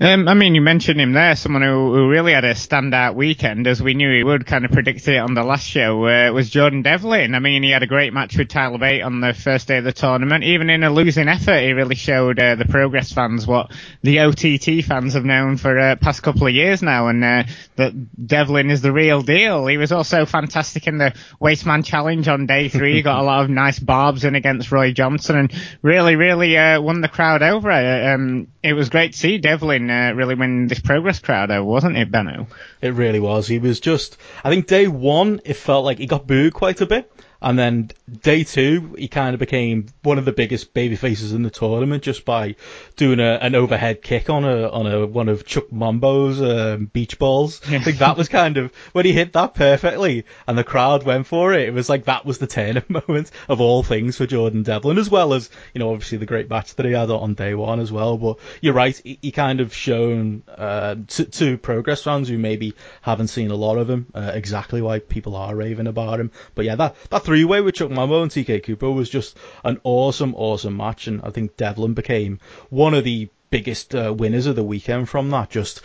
Um, 0.00 0.26
I 0.26 0.34
mean, 0.34 0.56
you 0.56 0.60
mentioned 0.60 1.00
him 1.00 1.12
there, 1.12 1.36
someone 1.36 1.62
who, 1.62 1.94
who, 1.94 2.08
really 2.08 2.32
had 2.32 2.44
a 2.44 2.54
standout 2.54 3.14
weekend, 3.14 3.68
as 3.68 3.80
we 3.80 3.94
knew 3.94 4.12
he 4.12 4.24
would, 4.24 4.44
kind 4.44 4.64
of 4.64 4.72
predicted 4.72 5.14
it 5.14 5.18
on 5.18 5.34
the 5.34 5.44
last 5.44 5.68
show, 5.68 6.04
uh, 6.06 6.32
was 6.32 6.50
Jordan 6.50 6.82
Devlin. 6.82 7.36
I 7.36 7.38
mean, 7.38 7.62
he 7.62 7.70
had 7.70 7.84
a 7.84 7.86
great 7.86 8.12
match 8.12 8.36
with 8.36 8.48
Tyler 8.48 8.76
Bate 8.76 9.02
on 9.02 9.20
the 9.20 9.32
first 9.32 9.68
day 9.68 9.78
of 9.78 9.84
the 9.84 9.92
tournament. 9.92 10.42
Even 10.42 10.68
in 10.68 10.82
a 10.82 10.90
losing 10.90 11.28
effort, 11.28 11.60
he 11.60 11.74
really 11.74 11.94
showed 11.94 12.40
uh, 12.40 12.56
the 12.56 12.64
Progress 12.64 13.12
fans 13.12 13.46
what 13.46 13.70
the 14.02 14.18
OTT 14.18 14.84
fans 14.84 15.14
have 15.14 15.24
known 15.24 15.58
for 15.58 15.78
uh, 15.78 15.94
past 15.94 16.24
couple 16.24 16.48
of 16.48 16.52
years 16.52 16.82
now, 16.82 17.06
and 17.06 17.22
uh, 17.22 17.44
that 17.76 18.26
Devlin 18.26 18.70
is 18.70 18.82
the 18.82 18.92
real 18.92 19.22
deal. 19.22 19.64
He 19.68 19.76
was 19.76 19.92
also 19.92 20.26
fantastic 20.26 20.88
in 20.88 20.98
the 20.98 21.14
Wasteman 21.40 21.84
Challenge 21.84 22.26
on 22.26 22.46
day 22.46 22.68
three. 22.68 22.94
he 22.94 23.02
got 23.02 23.20
a 23.20 23.24
lot 23.24 23.44
of 23.44 23.50
nice 23.50 23.78
barbs 23.78 24.24
in 24.24 24.34
against 24.34 24.72
Roy 24.72 24.90
Johnson, 24.90 25.36
and 25.36 25.52
really, 25.82 26.16
really 26.16 26.58
uh, 26.58 26.80
won 26.80 27.00
the 27.00 27.08
crowd 27.08 27.42
over. 27.44 27.70
Um, 27.70 28.48
it 28.64 28.72
was 28.72 28.88
great 28.88 29.12
to 29.12 29.18
see 29.18 29.36
Devlin 29.36 29.90
uh, 29.90 30.12
really 30.14 30.34
win 30.34 30.68
this 30.68 30.80
progress 30.80 31.18
crowd 31.18 31.50
over, 31.50 31.62
wasn't 31.62 31.98
it, 31.98 32.10
Benno? 32.10 32.46
It 32.80 32.94
really 32.94 33.20
was. 33.20 33.46
He 33.46 33.58
was 33.58 33.78
just, 33.78 34.16
I 34.42 34.48
think 34.48 34.66
day 34.66 34.88
one, 34.88 35.42
it 35.44 35.54
felt 35.54 35.84
like 35.84 35.98
he 35.98 36.06
got 36.06 36.26
booed 36.26 36.54
quite 36.54 36.80
a 36.80 36.86
bit. 36.86 37.12
And 37.44 37.58
then 37.58 37.90
day 38.22 38.42
two, 38.42 38.94
he 38.98 39.06
kind 39.06 39.34
of 39.34 39.38
became 39.38 39.86
one 40.02 40.16
of 40.16 40.24
the 40.24 40.32
biggest 40.32 40.72
baby 40.72 40.96
faces 40.96 41.34
in 41.34 41.42
the 41.42 41.50
tournament 41.50 42.02
just 42.02 42.24
by 42.24 42.56
doing 42.96 43.20
a, 43.20 43.38
an 43.42 43.54
overhead 43.54 44.00
kick 44.00 44.30
on 44.30 44.46
a 44.46 44.66
on 44.70 44.86
a 44.86 45.06
one 45.06 45.28
of 45.28 45.44
Chuck 45.44 45.70
Mambo's 45.70 46.40
um, 46.40 46.86
beach 46.86 47.18
balls. 47.18 47.60
I 47.68 47.80
think 47.80 47.98
that 47.98 48.16
was 48.16 48.28
kind 48.28 48.56
of 48.56 48.72
when 48.92 49.04
he 49.04 49.12
hit 49.12 49.34
that 49.34 49.52
perfectly, 49.54 50.24
and 50.46 50.56
the 50.56 50.64
crowd 50.64 51.02
went 51.02 51.26
for 51.26 51.52
it. 51.52 51.68
It 51.68 51.74
was 51.74 51.90
like 51.90 52.06
that 52.06 52.24
was 52.24 52.38
the 52.38 52.46
turning 52.46 52.82
moment 52.88 53.30
of 53.46 53.60
all 53.60 53.82
things 53.82 54.16
for 54.16 54.26
Jordan 54.26 54.62
Devlin, 54.62 54.96
as 54.96 55.10
well 55.10 55.34
as 55.34 55.50
you 55.74 55.80
know 55.80 55.92
obviously 55.92 56.16
the 56.16 56.24
great 56.24 56.48
match 56.48 56.74
that 56.76 56.86
he 56.86 56.92
had 56.92 57.10
on 57.10 57.34
day 57.34 57.54
one 57.54 57.78
as 57.78 57.92
well. 57.92 58.16
But 58.16 58.38
you're 58.62 58.72
right, 58.72 58.96
he, 58.96 59.18
he 59.20 59.32
kind 59.32 59.60
of 59.60 59.74
shown 59.74 60.44
uh, 60.48 60.96
to, 61.08 61.24
to 61.26 61.58
progress 61.58 62.02
fans 62.02 62.30
who 62.30 62.38
maybe 62.38 62.72
haven't 63.02 63.28
seen 63.28 63.50
a 63.50 63.54
lot 63.54 63.76
of 63.76 63.90
him 63.90 64.06
uh, 64.14 64.32
exactly 64.32 64.80
why 64.80 65.00
people 65.00 65.36
are 65.36 65.54
raving 65.54 65.88
about 65.88 66.20
him. 66.20 66.30
But 66.54 66.64
yeah, 66.64 66.76
that 66.76 66.96
that 67.10 67.22
three 67.22 67.33
way 67.42 67.60
with 67.60 67.74
Chuck 67.74 67.90
Mambo 67.90 68.22
and 68.22 68.30
TK 68.30 68.62
Cooper 68.62 68.92
was 68.92 69.10
just 69.10 69.36
an 69.64 69.80
awesome, 69.82 70.34
awesome 70.36 70.76
match, 70.76 71.08
and 71.08 71.20
I 71.24 71.30
think 71.30 71.56
Devlin 71.56 71.94
became 71.94 72.38
one 72.70 72.94
of 72.94 73.02
the 73.02 73.28
biggest 73.50 73.94
uh, 73.94 74.12
winners 74.12 74.46
of 74.46 74.56
the 74.56 74.62
weekend 74.62 75.08
from 75.08 75.30
that. 75.30 75.50
Just 75.50 75.80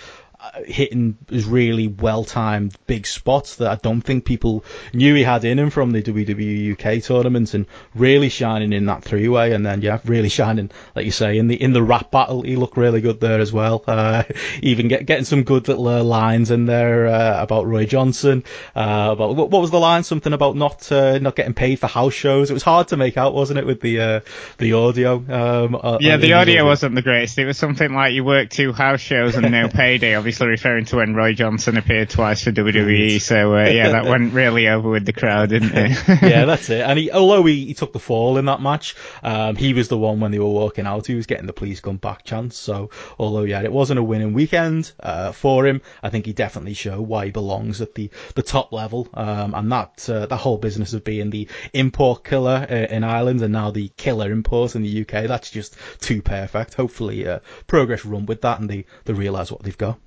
hitting 0.65 1.17
his 1.29 1.45
really 1.45 1.87
well 1.87 2.23
timed 2.23 2.73
big 2.87 3.05
spots 3.05 3.57
that 3.57 3.69
I 3.69 3.75
don't 3.75 4.01
think 4.01 4.23
people 4.23 4.63
knew 4.93 5.13
he 5.13 5.23
had 5.23 5.43
in 5.43 5.59
him 5.59 5.69
from 5.69 5.91
the 5.91 6.01
WWE 6.01 6.73
UK 6.73 7.03
tournament 7.03 7.53
and 7.53 7.65
really 7.93 8.29
shining 8.29 8.71
in 8.71 8.85
that 8.85 9.03
three 9.03 9.27
way 9.27 9.51
and 9.51 9.65
then 9.65 9.81
yeah 9.81 9.99
really 10.05 10.29
shining 10.29 10.71
like 10.95 11.05
you 11.05 11.11
say 11.11 11.37
in 11.37 11.49
the 11.49 11.61
in 11.61 11.73
the 11.73 11.83
rap 11.83 12.09
battle. 12.11 12.41
He 12.41 12.55
looked 12.55 12.77
really 12.77 13.01
good 13.01 13.19
there 13.19 13.41
as 13.41 13.51
well. 13.51 13.83
Uh, 13.85 14.23
even 14.61 14.87
get, 14.87 15.05
getting 15.05 15.25
some 15.25 15.43
good 15.43 15.67
little 15.67 15.87
uh, 15.87 16.03
lines 16.03 16.51
in 16.51 16.65
there 16.65 17.07
uh, 17.07 17.43
about 17.43 17.67
Roy 17.67 17.85
Johnson. 17.85 18.45
Uh, 18.73 19.09
about 19.11 19.35
what, 19.35 19.49
what, 19.49 19.59
was 19.59 19.71
the 19.71 19.79
line? 19.79 20.03
Something 20.03 20.31
about 20.31 20.55
not 20.55 20.89
uh, 20.89 21.19
not 21.19 21.35
getting 21.35 21.53
paid 21.53 21.79
for 21.79 21.87
house 21.87 22.13
shows. 22.13 22.49
It 22.49 22.53
was 22.53 22.63
hard 22.63 22.87
to 22.89 22.97
make 22.97 23.17
out 23.17 23.33
wasn't 23.33 23.59
it 23.59 23.65
with 23.65 23.81
the 23.81 24.23
the 24.57 24.73
audio 24.73 25.15
um, 25.15 25.97
yeah 25.99 26.15
the 26.15 26.33
audio 26.33 26.63
wasn't 26.65 26.95
the 26.95 27.01
greatest. 27.01 27.37
It 27.37 27.45
was 27.45 27.57
something 27.57 27.93
like 27.93 28.13
you 28.13 28.23
work 28.23 28.49
two 28.49 28.71
house 28.71 29.01
shows 29.01 29.35
and 29.35 29.51
no 29.51 29.67
payday 29.73 30.15
obviously 30.15 30.28
referring 30.39 30.85
to 30.85 30.97
when 30.97 31.15
Roy 31.15 31.33
Johnson 31.33 31.77
appeared 31.77 32.09
twice 32.09 32.43
for 32.43 32.51
WWE. 32.51 33.21
So 33.21 33.55
uh, 33.55 33.69
yeah, 33.69 33.89
that 33.93 34.05
went 34.05 34.33
really 34.33 34.67
over 34.67 34.89
with 34.89 35.05
the 35.05 35.13
crowd, 35.13 35.49
didn't 35.49 35.73
it? 35.73 35.97
yeah, 36.21 36.45
that's 36.45 36.69
it. 36.69 36.81
And 36.81 36.99
he, 36.99 37.11
although 37.11 37.43
he, 37.43 37.65
he 37.65 37.73
took 37.73 37.93
the 37.93 37.99
fall 37.99 38.37
in 38.37 38.45
that 38.45 38.61
match, 38.61 38.95
um, 39.23 39.55
he 39.55 39.73
was 39.73 39.87
the 39.87 39.97
one 39.97 40.19
when 40.19 40.31
they 40.31 40.39
were 40.39 40.45
walking 40.45 40.85
out. 40.85 41.07
He 41.07 41.15
was 41.15 41.25
getting 41.25 41.45
the 41.45 41.53
please 41.53 41.81
come 41.81 41.97
back 41.97 42.23
chance. 42.23 42.57
So 42.57 42.89
although 43.17 43.43
yeah, 43.43 43.61
it 43.61 43.71
wasn't 43.71 43.99
a 43.99 44.03
winning 44.03 44.33
weekend 44.33 44.91
uh, 44.99 45.31
for 45.31 45.65
him, 45.65 45.81
I 46.03 46.09
think 46.09 46.25
he 46.25 46.33
definitely 46.33 46.73
showed 46.73 47.01
why 47.01 47.25
he 47.25 47.31
belongs 47.31 47.81
at 47.81 47.95
the 47.95 48.09
the 48.35 48.43
top 48.43 48.71
level. 48.71 49.07
Um, 49.13 49.53
and 49.53 49.71
that 49.71 50.09
uh, 50.09 50.25
that 50.25 50.37
whole 50.37 50.57
business 50.57 50.93
of 50.93 51.03
being 51.03 51.29
the 51.29 51.47
import 51.73 52.23
killer 52.23 52.67
uh, 52.69 52.73
in 52.73 53.03
Ireland 53.03 53.41
and 53.41 53.53
now 53.53 53.71
the 53.71 53.89
killer 53.97 54.31
import 54.31 54.75
in 54.75 54.83
the 54.83 55.01
UK, 55.01 55.27
that's 55.27 55.49
just 55.49 55.75
too 55.99 56.21
perfect. 56.21 56.75
Hopefully, 56.75 57.27
uh, 57.27 57.39
progress 57.67 58.05
run 58.05 58.25
with 58.25 58.41
that 58.41 58.59
and 58.59 58.69
they 58.69 58.85
they 59.05 59.13
realise 59.13 59.51
what 59.51 59.63
they've 59.63 59.77
got. 59.77 59.99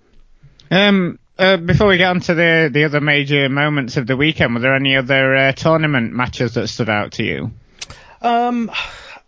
Um, 0.73 1.19
uh, 1.39 1.59
before 1.59 1.89
we 1.89 1.99
get 1.99 2.09
on 2.09 2.21
to 2.21 2.35
the, 2.35 2.71
the 2.73 2.85
other 2.85 3.03
major 3.03 3.47
moments 3.51 3.99
of 3.99 4.07
the 4.07 4.17
weekend, 4.17 4.55
were 4.55 4.61
there 4.61 4.75
any 4.75 4.97
other 4.97 5.37
uh, 5.37 5.53
tournament 5.53 6.15
matches 6.15 6.55
that 6.55 6.69
stood 6.69 6.89
out 6.89 7.13
to 7.13 7.25
you? 7.25 7.51
Um, 8.23 8.71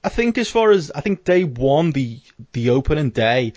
I 0.02 0.08
think 0.08 0.38
as 0.38 0.48
far 0.48 0.70
as 0.70 0.90
I 0.90 1.02
think 1.02 1.24
day 1.24 1.44
one, 1.44 1.92
the 1.92 2.18
the 2.52 2.70
opening 2.70 3.10
day, 3.10 3.52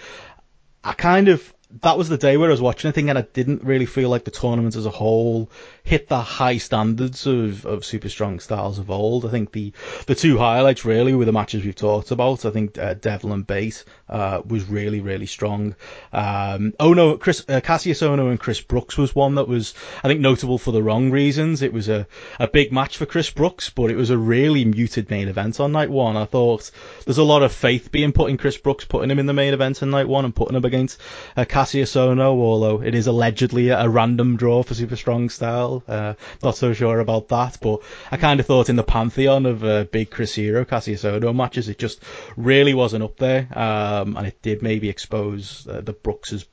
I 0.84 0.92
kind 0.94 1.30
of 1.30 1.54
that 1.82 1.98
was 1.98 2.10
the 2.10 2.18
day 2.18 2.36
where 2.36 2.50
I 2.50 2.52
was 2.52 2.62
watching 2.62 2.90
a 2.90 2.92
thing 2.92 3.10
and 3.10 3.18
I 3.18 3.22
didn't 3.22 3.64
really 3.64 3.86
feel 3.86 4.10
like 4.10 4.26
the 4.26 4.32
tournament 4.32 4.76
as 4.76 4.86
a 4.86 4.90
whole 4.90 5.50
hit 5.88 6.10
the 6.10 6.20
high 6.20 6.58
standards 6.58 7.26
of, 7.26 7.66
of 7.66 7.86
super 7.86 8.10
strong 8.10 8.42
styles 8.42 8.78
of 8.78 8.92
old. 8.92 9.26
I 9.26 9.30
think 9.30 9.54
the 9.54 9.72
the 10.06 10.16
two 10.16 10.38
highlights 10.38 10.84
really 10.84 11.16
were 11.16 11.24
the 11.24 11.32
matches 11.32 11.64
we've 11.64 11.74
talked 11.74 12.12
about. 12.12 12.44
I 12.44 12.50
think 12.50 12.78
uh, 12.78 12.96
Devlin 12.96 13.32
and 13.32 13.48
Bate 13.48 13.86
uh, 14.10 14.42
was 14.46 14.66
really 14.66 15.00
really 15.00 15.26
strong. 15.26 15.76
Um, 16.12 16.74
oh 16.78 16.94
no, 16.94 17.18
Chris 17.18 17.46
uh, 17.48 17.62
Kassius 17.62 18.06
Ohno 18.06 18.30
and 18.30 18.40
Chris 18.40 18.60
Brooks 18.60 18.98
was 18.98 19.16
one 19.16 19.36
that 19.36 19.48
was 19.48 19.74
I 20.04 20.10
think 20.10 20.20
notable 20.20 20.58
for 20.58 20.72
the 20.72 20.84
wrong 20.84 21.10
reasons. 21.10 21.62
It 21.62 21.72
was 21.72 21.88
a 21.88 22.06
a 22.38 22.50
big 22.50 22.74
match 22.74 22.98
for 22.98 23.06
Chris 23.06 23.30
Brooks, 23.30 23.70
but 23.70 23.90
it 23.90 23.96
was 23.96 24.10
a 24.10 24.18
really 24.18 24.66
muted 24.66 25.10
main 25.10 25.30
event 25.30 25.62
on 25.62 25.72
night 25.72 25.90
one. 25.90 26.18
I 26.18 26.26
thought 26.26 26.70
there's 27.06 27.18
a 27.18 27.24
lot 27.24 27.44
of 27.44 27.54
faith 27.54 27.94
being 27.94 28.12
put 28.12 28.30
in 28.30 28.38
Chris 28.38 28.58
Brooks, 28.58 28.84
putting 28.84 29.10
him 29.10 29.20
in 29.20 29.26
the 29.26 29.34
main 29.34 29.54
event 29.54 29.82
on 29.82 29.92
night 29.92 30.10
one 30.10 30.26
and 30.26 30.36
putting 30.36 30.58
him 30.58 30.66
against 30.66 31.00
uh, 31.38 31.46
Kassius 31.46 31.96
Ohno, 31.96 32.38
although 32.42 32.82
it 32.82 32.94
is 32.94 33.08
allegedly 33.08 33.70
a 33.70 33.88
random 33.88 34.36
draw 34.36 34.64
for 34.64 34.74
super 34.74 34.98
strong 34.98 35.30
style. 35.30 35.77
Uh, 35.88 36.14
not 36.44 36.56
so 36.56 36.74
sure 36.74 37.00
about 37.00 37.28
that, 37.30 37.58
but 37.62 37.82
I 38.12 38.18
kind 38.18 38.40
of 38.40 38.46
thought 38.46 38.70
in 38.70 38.76
the 38.76 38.84
pantheon 38.84 39.46
of 39.46 39.64
uh, 39.64 39.84
big 39.86 40.10
Chris 40.10 40.36
Hero, 40.36 40.66
Kassius 40.66 41.04
Ohno 41.04 41.36
matches, 41.36 41.70
it 41.70 41.78
just 41.78 42.02
really 42.36 42.74
wasn't 42.74 43.04
up 43.04 43.18
there, 43.18 43.48
um, 43.58 44.18
and 44.18 44.28
it 44.28 44.42
did 44.42 44.62
maybe 44.62 44.90
expose 44.90 45.68
uh, 45.68 45.82
the 45.82 45.94
Brooks' 45.94 46.46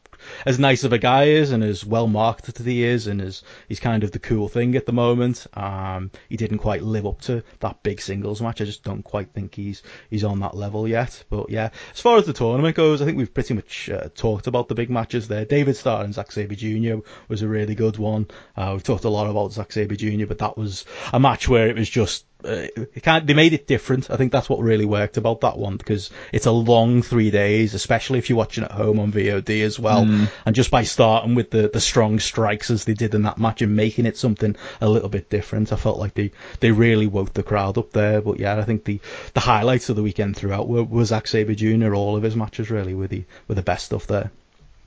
as 0.47 0.59
nice 0.59 0.85
of 0.85 0.93
a 0.93 0.99
guy 0.99 1.25
is 1.25 1.53
and 1.53 1.63
as 1.63 1.85
well 1.85 2.07
marketed 2.07 2.61
as 2.61 2.67
he 2.67 2.85
is 2.85 3.07
and 3.07 3.21
as 3.21 3.43
he's 3.69 3.81
kind 3.81 4.05
of 4.05 4.13
the 4.13 4.19
cool 4.19 4.49
thing 4.49 4.75
at 4.77 4.87
the 4.87 4.93
moment. 4.93 5.47
Um, 5.55 6.11
he 6.29 6.37
didn't 6.37 6.59
quite 6.59 6.83
live 6.83 7.07
up 7.07 7.21
to 7.23 7.43
that 7.61 7.83
big 7.83 8.01
singles 8.01 8.41
match. 8.41 8.61
I 8.61 8.65
just 8.65 8.85
don't 8.85 9.03
quite 9.03 9.31
think 9.33 9.55
he's 9.55 9.83
he's 10.11 10.25
on 10.25 10.41
that 10.41 10.57
level 10.57 10.87
yet. 10.89 11.23
But 11.31 11.51
yeah, 11.51 11.71
as 11.93 12.01
far 12.01 12.19
as 12.19 12.27
the 12.27 12.33
tournament 12.33 12.77
goes, 12.77 13.03
I 13.03 13.05
think 13.05 13.19
we've 13.19 13.33
pretty 13.33 13.55
much 13.55 13.91
uh, 13.91 14.09
talked 14.15 14.47
about 14.47 14.69
the 14.69 14.75
big 14.75 14.91
matches 14.91 15.29
there. 15.29 15.45
David 15.45 15.77
Starr 15.77 16.05
and 16.05 16.15
Zack 16.15 16.33
Sabre 16.33 16.55
Jr. 16.55 17.07
was 17.29 17.43
a 17.43 17.49
really 17.49 17.75
good 17.75 17.99
one. 17.99 18.29
Uh, 18.57 18.71
we've 18.73 18.83
talked 18.83 19.05
a 19.05 19.11
lot 19.11 19.29
about 19.29 19.53
Zack 19.53 19.73
Sabre 19.73 19.97
Jr., 19.97 20.27
but 20.27 20.39
that 20.39 20.57
was 20.57 20.85
a 21.13 21.21
match 21.21 21.49
where 21.49 21.69
it 21.69 21.77
was 21.77 21.89
just 21.89 22.25
uh, 22.45 23.21
they 23.25 23.35
made 23.35 23.53
it 23.53 23.67
different. 23.67 24.11
I 24.11 24.17
think 24.17 24.33
that's 24.33 24.49
what 24.49 24.61
really 24.61 24.85
worked 24.85 25.17
about 25.17 25.41
that 25.41 25.57
one 25.59 25.77
because 25.77 26.11
it's 26.33 26.47
a 26.47 26.51
long 26.53 27.03
three 27.03 27.31
days, 27.31 27.75
especially 27.75 28.19
if 28.19 28.29
you're 28.29 28.39
watching 28.39 28.65
at 28.65 28.71
home 28.71 28.99
on 28.99 29.13
VOD 29.13 29.63
as 29.65 29.79
well. 29.79 30.05
Mm. 30.05 30.29
And 30.45 30.55
just 30.55 30.71
by 30.71 30.83
starting 30.83 31.35
with 31.35 31.51
the, 31.51 31.69
the 31.69 31.81
strong 31.81 32.19
strikes 32.19 32.71
as 32.71 32.85
they 32.85 32.95
did 32.95 33.15
in 33.15 33.23
that 33.23 33.39
match 33.39 33.63
and 33.63 33.75
making 33.75 34.07
it 34.07 34.17
something 34.17 34.57
a 34.81 34.89
little 34.89 35.09
bit 35.09 35.31
different, 35.31 35.73
I 35.73 35.77
felt 35.77 35.99
like 35.99 36.15
they, 36.15 36.33
they 36.61 36.71
really 36.71 37.07
woke 37.07 37.33
the 37.33 37.43
crowd 37.43 37.79
up 37.79 37.93
there. 37.93 38.21
But 38.21 38.39
yeah, 38.39 38.57
I 38.57 38.63
think 38.63 38.85
the, 38.85 39.01
the 39.33 39.41
highlights 39.41 39.89
of 39.89 39.97
the 39.97 40.03
weekend 40.03 40.37
throughout 40.37 40.69
were, 40.69 40.85
were 40.85 41.05
Zack 41.05 41.27
Sabre 41.27 41.55
Jr. 41.55 41.95
All 41.95 42.17
of 42.17 42.23
his 42.23 42.37
matches 42.37 42.71
really 42.71 42.95
were 42.95 43.09
the, 43.09 43.25
were 43.49 43.55
the 43.55 43.63
best 43.63 43.87
stuff 43.87 44.07
there. 44.07 44.31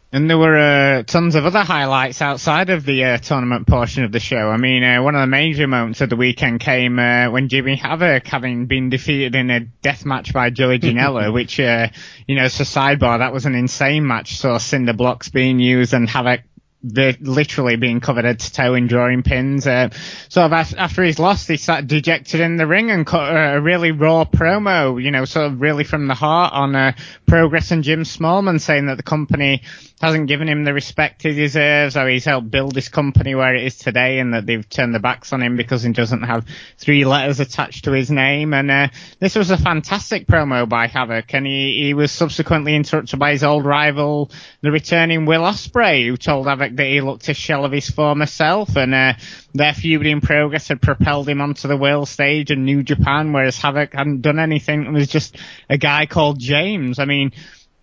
And 0.10 0.30
there 0.30 0.38
were 0.38 0.58
uh, 0.58 1.04
tons 1.04 1.36
of 1.36 1.46
other 1.46 1.63
highlights 1.63 2.22
outside 2.22 2.70
of 2.70 2.86
the 2.86 3.04
uh, 3.04 3.17
tournament 3.17 3.67
portion 3.67 4.06
of 4.06 4.13
the 4.13 4.22
show. 4.22 4.38
I 4.38 4.56
mean, 4.56 4.82
uh, 4.82 5.04
one 5.04 5.15
of 5.15 5.22
the 5.22 5.28
major 5.28 5.67
moments 5.67 6.00
of 6.00 6.10
the 6.10 6.15
weekend 6.15 6.62
came 6.62 6.98
uh, 6.98 7.30
when 7.30 7.50
Jimmy 7.50 7.76
Havoc, 7.76 8.26
having 8.26 8.67
been 8.67 8.89
defeated 8.89 9.36
in 9.36 9.50
a 9.50 9.60
death 9.60 10.06
match 10.06 10.32
by 10.32 10.50
Joey 10.50 10.80
Janela, 10.80 11.34
which, 11.34 11.60
uh, 11.60 11.89
you 12.26 12.36
know, 12.36 12.43
as 12.43 12.58
a 12.62 12.63
sidebar, 12.63 13.20
that 13.20 13.34
was 13.34 13.46
an 13.46 13.56
insane 13.56 14.08
match. 14.08 14.38
Saw 14.38 14.58
cinder 14.60 14.93
blocks 14.93 15.28
being 15.28 15.60
used 15.60 15.93
and 15.93 16.10
Havoc 16.10 16.41
literally 16.84 17.76
being 17.76 18.00
covered 18.00 18.26
head 18.26 18.40
to 18.40 18.54
toe 18.54 18.76
in 18.76 18.88
drawing 18.88 19.24
pins. 19.24 19.66
Uh, 19.66 19.90
sort 20.30 20.46
of 20.46 20.54
after 20.54 21.04
he's 21.04 21.20
lost, 21.20 21.48
he 21.48 21.58
sat 21.58 21.88
dejected 21.88 22.40
in 22.40 22.56
the 22.58 22.68
ring 22.68 22.92
and 22.92 23.06
cut 23.06 23.30
a 23.30 23.60
really 23.60 23.92
raw 23.92 24.26
promo, 24.26 25.02
you 25.02 25.12
know, 25.12 25.26
sort 25.26 25.48
of 25.48 25.62
really 25.62 25.84
from 25.84 26.08
the 26.08 26.13
heart 26.13 26.54
on 26.54 26.76
uh, 26.76 26.94
Progress 27.26 27.72
and 27.72 27.84
Jim 27.84 28.04
Smallman 28.04 28.62
saying 28.62 28.88
that 28.88 28.98
the 28.98 29.04
company 29.04 29.63
hasn't 30.00 30.28
given 30.28 30.48
him 30.48 30.63
the 30.63 30.74
respect 30.74 31.24
he 31.24 31.34
deserves, 31.34 31.98
or 31.98 32.08
he's 32.08 32.26
helped 32.26 32.52
build 32.52 32.76
this 32.76 32.90
company 32.90 33.34
where 33.34 33.56
it 33.56 33.63
is 33.63 33.78
today, 33.78 34.20
and 34.20 34.34
that 34.34 34.46
they've 34.46 34.70
turned 34.70 34.94
their 34.94 35.02
backs 35.02 35.34
on 35.34 35.42
him 35.42 35.58
because 35.58 35.82
he 35.82 35.92
doesn't 35.92 36.22
have 36.22 36.46
three 36.78 37.04
letters 37.04 37.40
attached 37.40 37.86
to 37.86 37.92
his 37.92 38.12
name. 38.12 38.54
And 38.54 38.70
uh, 38.70 38.88
this 39.20 39.36
was 39.36 39.50
a 39.50 39.58
fantastic 39.58 40.28
promo 40.28 40.70
by 40.70 40.86
Havoc, 40.88 41.34
and 41.34 41.48
he, 41.48 41.86
he 41.86 41.94
was 41.96 42.12
subsequently 42.12 42.76
interrupted 42.76 43.18
by 43.18 43.32
his 43.32 43.44
old 43.44 43.66
rival, 43.66 44.30
the 44.62 44.72
returning 44.72 45.26
Will 45.26 45.42
Ospreay, 45.42 46.08
who 46.08 46.16
told 46.16 46.46
Havoc 46.46 46.66
that 46.75 46.86
he 46.86 47.01
looked 47.01 47.30
a 47.30 47.34
shell 47.34 47.65
of 47.65 47.71
his 47.71 47.89
former 47.89 48.25
self, 48.25 48.75
and 48.75 48.93
uh, 48.93 49.13
their 49.53 49.73
feud 49.73 50.06
in 50.06 50.21
progress 50.21 50.67
had 50.67 50.82
propelled 50.82 51.30
him 51.30 51.41
onto 51.41 51.67
the 51.67 51.77
world 51.77 52.08
stage 52.08 52.51
in 52.51 52.65
New 52.65 52.84
Japan, 52.84 53.34
whereas 53.34 53.58
Havoc 53.58 53.93
hadn't 53.93 54.21
done 54.21 54.39
anything 54.39 54.86
and 54.86 54.93
was 54.93 55.08
just 55.08 55.38
a 55.69 55.77
guy 55.77 56.06
called 56.06 56.39
James. 56.39 56.99
I 56.99 57.06
mean, 57.06 57.32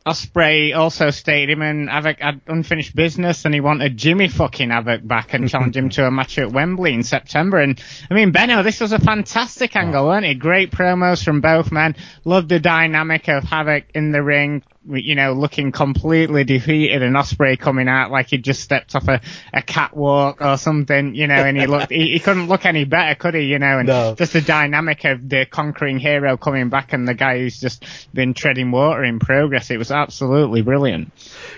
Ospreay 0.07 0.77
also 0.77 1.11
stayed 1.11 1.49
him 1.49 1.63
and 1.63 1.89
Havoc 1.89 2.21
had 2.21 2.43
unfinished 2.47 2.95
business 2.95 3.47
and 3.47 3.55
he 3.55 3.61
wanted 3.61 3.97
Jimmy 3.97 4.29
fucking 4.29 4.69
Havoc 4.69 5.07
back 5.07 5.33
and 5.33 5.49
challenged 5.49 5.77
him 5.77 5.89
to 5.91 6.07
a 6.07 6.11
match 6.11 6.39
at 6.39 6.53
Wembley 6.53 6.93
in 6.93 7.03
September. 7.03 7.59
And 7.59 7.83
I 8.11 8.15
mean, 8.15 8.31
Benno, 8.31 8.63
this 8.63 8.81
was 8.81 8.93
a 8.93 8.99
fantastic 8.99 9.75
angle, 9.77 10.07
weren't 10.07 10.27
it? 10.27 10.39
Great 10.39 10.71
promos 10.71 11.25
from 11.25 11.41
both 11.41 11.73
men. 11.73 11.97
Loved 12.25 12.51
the 12.51 12.61
dynamic 12.61 13.29
of 13.29 13.45
Havoc 13.45 13.85
in 13.95 14.13
the 14.13 14.23
ring, 14.23 14.63
you 14.89 15.15
know, 15.15 15.33
looking 15.33 15.73
completely 15.73 16.45
defeated 16.45 17.03
and 17.03 17.17
Ospreay 17.17 17.59
coming 17.59 17.89
out 17.89 18.11
like 18.11 18.29
he'd 18.29 18.45
just 18.45 18.61
stepped 18.61 18.95
off 18.95 19.09
a, 19.09 19.21
a 19.53 19.63
catwalk 19.63 20.43
or 20.43 20.57
something, 20.59 21.15
you 21.15 21.27
know, 21.27 21.35
and 21.35 21.57
he 21.59 21.67
looked, 21.67 21.91
he, 21.91 22.13
he, 22.13 22.21
couldn't 22.21 22.49
look 22.49 22.67
any 22.67 22.85
better, 22.85 23.15
could 23.15 23.35
he, 23.35 23.43
you 23.43 23.59
know, 23.59 23.79
and 23.79 23.89
no. 23.89 24.15
just 24.15 24.35
the 24.35 24.41
dynamic 24.41 25.05
of 25.05 25.29
the 25.29 25.47
conquering 25.47 25.99
hero 25.99 26.37
coming 26.37 26.69
back 26.69 26.93
and 26.93 27.09
the 27.09 27.15
guy 27.15 27.39
who's 27.39 27.59
just 27.59 27.85
been 28.13 28.35
treading 28.35 28.71
water 28.71 29.05
in 29.05 29.19
progress. 29.19 29.71
It 29.71 29.79
was 29.79 29.91
absolutely 29.91 30.63
brilliant. 30.63 31.13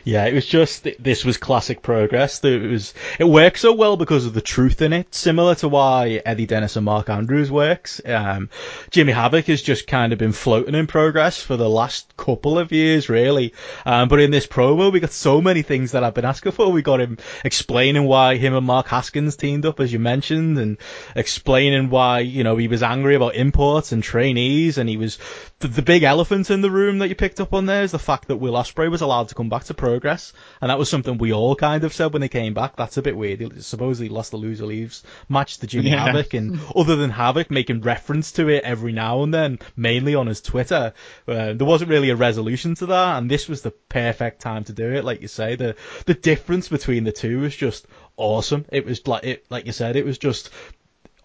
Yeah, 0.06 0.26
it 0.26 0.34
was 0.34 0.46
just, 0.46 0.86
this 1.00 1.24
was 1.24 1.36
classic 1.36 1.82
progress. 1.82 2.44
It 2.44 2.62
was, 2.62 2.94
it 3.18 3.24
works 3.24 3.62
so 3.62 3.72
well 3.72 3.96
because 3.96 4.24
of 4.24 4.34
the 4.34 4.40
truth 4.40 4.80
in 4.80 4.92
it, 4.92 5.12
similar 5.12 5.56
to 5.56 5.68
why 5.68 6.22
Eddie 6.24 6.46
Dennis 6.46 6.76
and 6.76 6.84
Mark 6.84 7.10
Andrews 7.10 7.50
works. 7.50 8.00
Um, 8.04 8.48
Jimmy 8.92 9.12
Havoc 9.12 9.46
has 9.46 9.62
just 9.62 9.88
kind 9.88 10.12
of 10.12 10.20
been 10.20 10.30
floating 10.30 10.76
in 10.76 10.86
progress 10.86 11.42
for 11.42 11.56
the 11.56 11.68
last 11.68 12.16
couple 12.16 12.56
of 12.56 12.70
years, 12.70 13.08
really. 13.08 13.52
Um, 13.84 14.06
but 14.08 14.20
in 14.20 14.30
this 14.30 14.46
promo, 14.46 14.92
we 14.92 15.00
got 15.00 15.10
so 15.10 15.40
many 15.40 15.62
things 15.62 15.90
that 15.90 16.04
I've 16.04 16.14
been 16.14 16.24
asking 16.24 16.52
for. 16.52 16.70
We 16.70 16.82
got 16.82 17.00
him 17.00 17.18
explaining 17.44 18.04
why 18.04 18.36
him 18.36 18.54
and 18.54 18.64
Mark 18.64 18.86
Haskins 18.86 19.34
teamed 19.34 19.66
up, 19.66 19.80
as 19.80 19.92
you 19.92 19.98
mentioned, 19.98 20.56
and 20.56 20.78
explaining 21.16 21.90
why, 21.90 22.20
you 22.20 22.44
know, 22.44 22.56
he 22.56 22.68
was 22.68 22.84
angry 22.84 23.16
about 23.16 23.34
imports 23.34 23.90
and 23.90 24.04
trainees, 24.04 24.78
and 24.78 24.88
he 24.88 24.98
was, 24.98 25.18
the, 25.58 25.66
the 25.66 25.82
big 25.82 26.04
elephant 26.04 26.48
in 26.48 26.60
the 26.60 26.70
room 26.70 26.98
that 26.98 27.08
you 27.08 27.16
picked 27.16 27.40
up 27.40 27.52
on 27.52 27.66
there 27.66 27.82
is 27.82 27.90
the 27.90 27.98
fact 27.98 28.28
that 28.28 28.36
Will 28.36 28.52
Ospreay 28.52 28.88
was 28.88 29.00
allowed 29.00 29.30
to 29.30 29.34
come 29.34 29.48
back 29.48 29.64
to 29.64 29.74
progress, 30.00 30.32
and 30.60 30.70
that 30.70 30.78
was 30.78 30.88
something 30.88 31.18
we 31.18 31.32
all 31.32 31.56
kind 31.56 31.84
of 31.84 31.92
said 31.92 32.12
when 32.12 32.22
he 32.22 32.28
came 32.28 32.54
back. 32.54 32.76
That's 32.76 32.96
a 32.96 33.02
bit 33.02 33.16
weird. 33.16 33.40
He 33.40 33.60
supposedly 33.60 34.08
lost 34.08 34.30
the 34.30 34.36
loser 34.36 34.66
leaves 34.66 35.02
match 35.28 35.58
to 35.58 35.66
Jimmy 35.66 35.90
yeah. 35.90 36.06
Havoc, 36.06 36.34
and 36.34 36.60
other 36.76 36.96
than 36.96 37.10
Havoc 37.10 37.50
making 37.50 37.82
reference 37.82 38.32
to 38.32 38.48
it 38.48 38.64
every 38.64 38.92
now 38.92 39.22
and 39.22 39.32
then, 39.32 39.58
mainly 39.76 40.14
on 40.14 40.26
his 40.26 40.40
Twitter, 40.40 40.92
uh, 41.28 41.52
there 41.52 41.66
wasn't 41.66 41.90
really 41.90 42.10
a 42.10 42.16
resolution 42.16 42.74
to 42.76 42.86
that 42.86 43.18
and 43.18 43.30
this 43.30 43.48
was 43.48 43.62
the 43.62 43.70
perfect 43.70 44.40
time 44.40 44.64
to 44.64 44.72
do 44.72 44.92
it. 44.92 45.04
Like 45.04 45.22
you 45.22 45.28
say, 45.28 45.56
the 45.56 45.76
the 46.04 46.14
difference 46.14 46.68
between 46.68 47.04
the 47.04 47.12
two 47.12 47.40
was 47.40 47.56
just 47.56 47.86
awesome. 48.16 48.64
It 48.70 48.84
was 48.84 49.06
like 49.06 49.24
it, 49.24 49.46
like 49.50 49.66
you 49.66 49.72
said, 49.72 49.96
it 49.96 50.04
was 50.04 50.18
just 50.18 50.50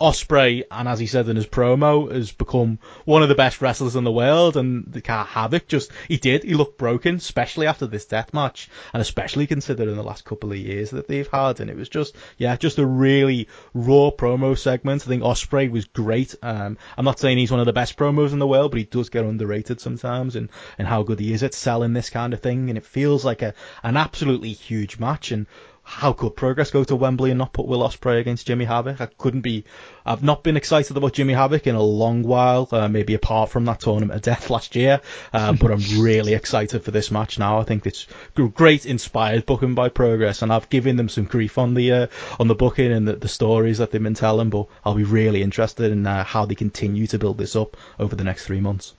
Ospreay, 0.02 0.64
and 0.72 0.88
as 0.88 1.00
he 1.00 1.08
said 1.08 1.30
in 1.30 1.36
his 1.36 1.46
promo, 1.46 2.12
has 2.12 2.32
become 2.32 2.80
one 3.06 3.24
of 3.24 3.30
the 3.30 3.36
best 3.36 3.62
wrestlers 3.62 3.96
in 3.96 4.04
the 4.04 4.12
world. 4.12 4.58
And 4.58 4.92
the 4.92 5.02
car 5.02 5.24
Havoc 5.24 5.68
just, 5.68 5.92
he 6.08 6.18
did, 6.18 6.44
he 6.44 6.56
looked 6.56 6.78
broken, 6.78 7.16
especially 7.16 7.68
after 7.68 7.86
this 7.86 8.06
death 8.06 8.34
match, 8.34 8.70
and 8.94 9.02
especially 9.02 9.48
considering 9.48 9.96
the 9.96 10.04
last 10.04 10.26
couple 10.26 10.52
of 10.52 10.58
years 10.58 10.90
that 10.90 11.08
they've 11.08 11.28
had. 11.28 11.60
And 11.60 11.70
it 11.70 11.78
was 11.78 11.90
just, 11.90 12.16
yeah, 12.38 12.58
just 12.58 12.80
a 12.80 12.86
really 12.86 13.48
raw 13.74 14.10
promo 14.10 14.58
segment. 14.58 15.04
I 15.04 15.06
think 15.06 15.24
Ospreay 15.24 15.70
was 15.70 15.86
great. 15.86 16.36
Um, 16.42 16.78
I'm 16.98 17.06
not 17.06 17.20
saying 17.20 17.38
he's 17.38 17.52
one 17.52 17.60
of 17.60 17.68
the 17.68 17.74
best 17.74 17.98
promos 17.98 18.34
in 18.34 18.40
the 18.40 18.48
world, 18.48 18.72
but 18.72 18.80
he 18.80 18.86
does 18.86 19.10
get 19.10 19.24
underrated 19.24 19.80
sometimes, 19.80 20.36
and 20.36 20.50
and 20.78 20.88
how 20.88 21.04
good 21.04 21.20
he 21.20 21.34
is 21.34 21.44
at 21.44 21.54
selling 21.54 21.94
this 21.94 22.10
kind 22.10 22.34
of 22.34 22.42
thing. 22.42 22.70
And 22.70 22.78
it 22.78 22.86
feels 22.86 23.24
like 23.24 23.42
a 23.42 23.54
an 23.84 23.98
absolutely 23.98 24.54
huge 24.54 24.98
match. 25.00 25.32
And 25.32 25.46
how 25.84 26.14
could 26.14 26.36
Progress 26.36 26.72
go 26.72 26.84
to 26.84 26.96
Wembley 26.96 27.32
and 27.32 27.38
not 27.38 27.54
put 27.54 27.66
Will 27.66 27.82
Ospreay 27.82 28.20
against 28.20 28.48
Jimmy 28.48 28.66
Havoc? 28.66 29.02
I 29.02 29.08
couldn't 29.08 29.42
be. 29.42 29.66
I've 30.06 30.24
not 30.24 30.44
been 30.44 30.56
excited 30.56 30.96
about 30.96 31.14
Jimmy 31.14 31.34
Havoc 31.34 31.68
in 31.68 31.76
a 31.76 31.82
long 31.82 32.24
while, 32.24 32.68
uh, 32.72 32.88
maybe 32.88 33.14
apart 33.14 33.50
from 33.50 33.66
that 33.66 33.82
tournament 33.82 34.16
of 34.16 34.22
death 34.22 34.50
last 34.52 34.76
year. 34.76 35.02
Uh, 35.34 35.54
but 35.54 35.72
I'm 35.72 36.02
really 36.02 36.34
excited 36.34 36.84
for 36.84 36.92
this 36.92 37.12
match 37.12 37.40
now. 37.40 37.60
I 37.60 37.64
think 37.64 37.86
it's 37.86 38.08
great, 38.54 38.86
inspired 38.86 39.46
booking 39.46 39.76
by 39.76 39.90
Progress, 39.90 40.42
and 40.42 40.54
I've 40.54 40.70
given 40.70 40.96
them 40.96 41.10
some 41.10 41.26
grief 41.26 41.58
on 41.58 41.74
the 41.74 41.92
uh, 41.92 42.08
on 42.40 42.48
the 42.48 42.56
booking 42.56 42.92
and 42.92 43.08
the, 43.08 43.16
the, 43.16 43.28
stories 43.28 43.80
that 43.80 43.92
they've 43.92 44.02
been 44.02 44.14
telling. 44.14 44.50
But 44.50 44.68
I'll 44.86 44.96
be 44.96 45.04
really 45.04 45.42
interested 45.42 45.92
in 45.92 46.06
uh, 46.06 46.24
how 46.24 46.46
they 46.46 46.56
continue 46.56 47.08
to 47.08 47.20
build 47.20 47.38
this 47.38 47.56
up 47.56 47.76
over 48.00 48.16
the 48.16 48.24
next 48.24 48.46
three 48.46 48.62
months. 48.62 48.94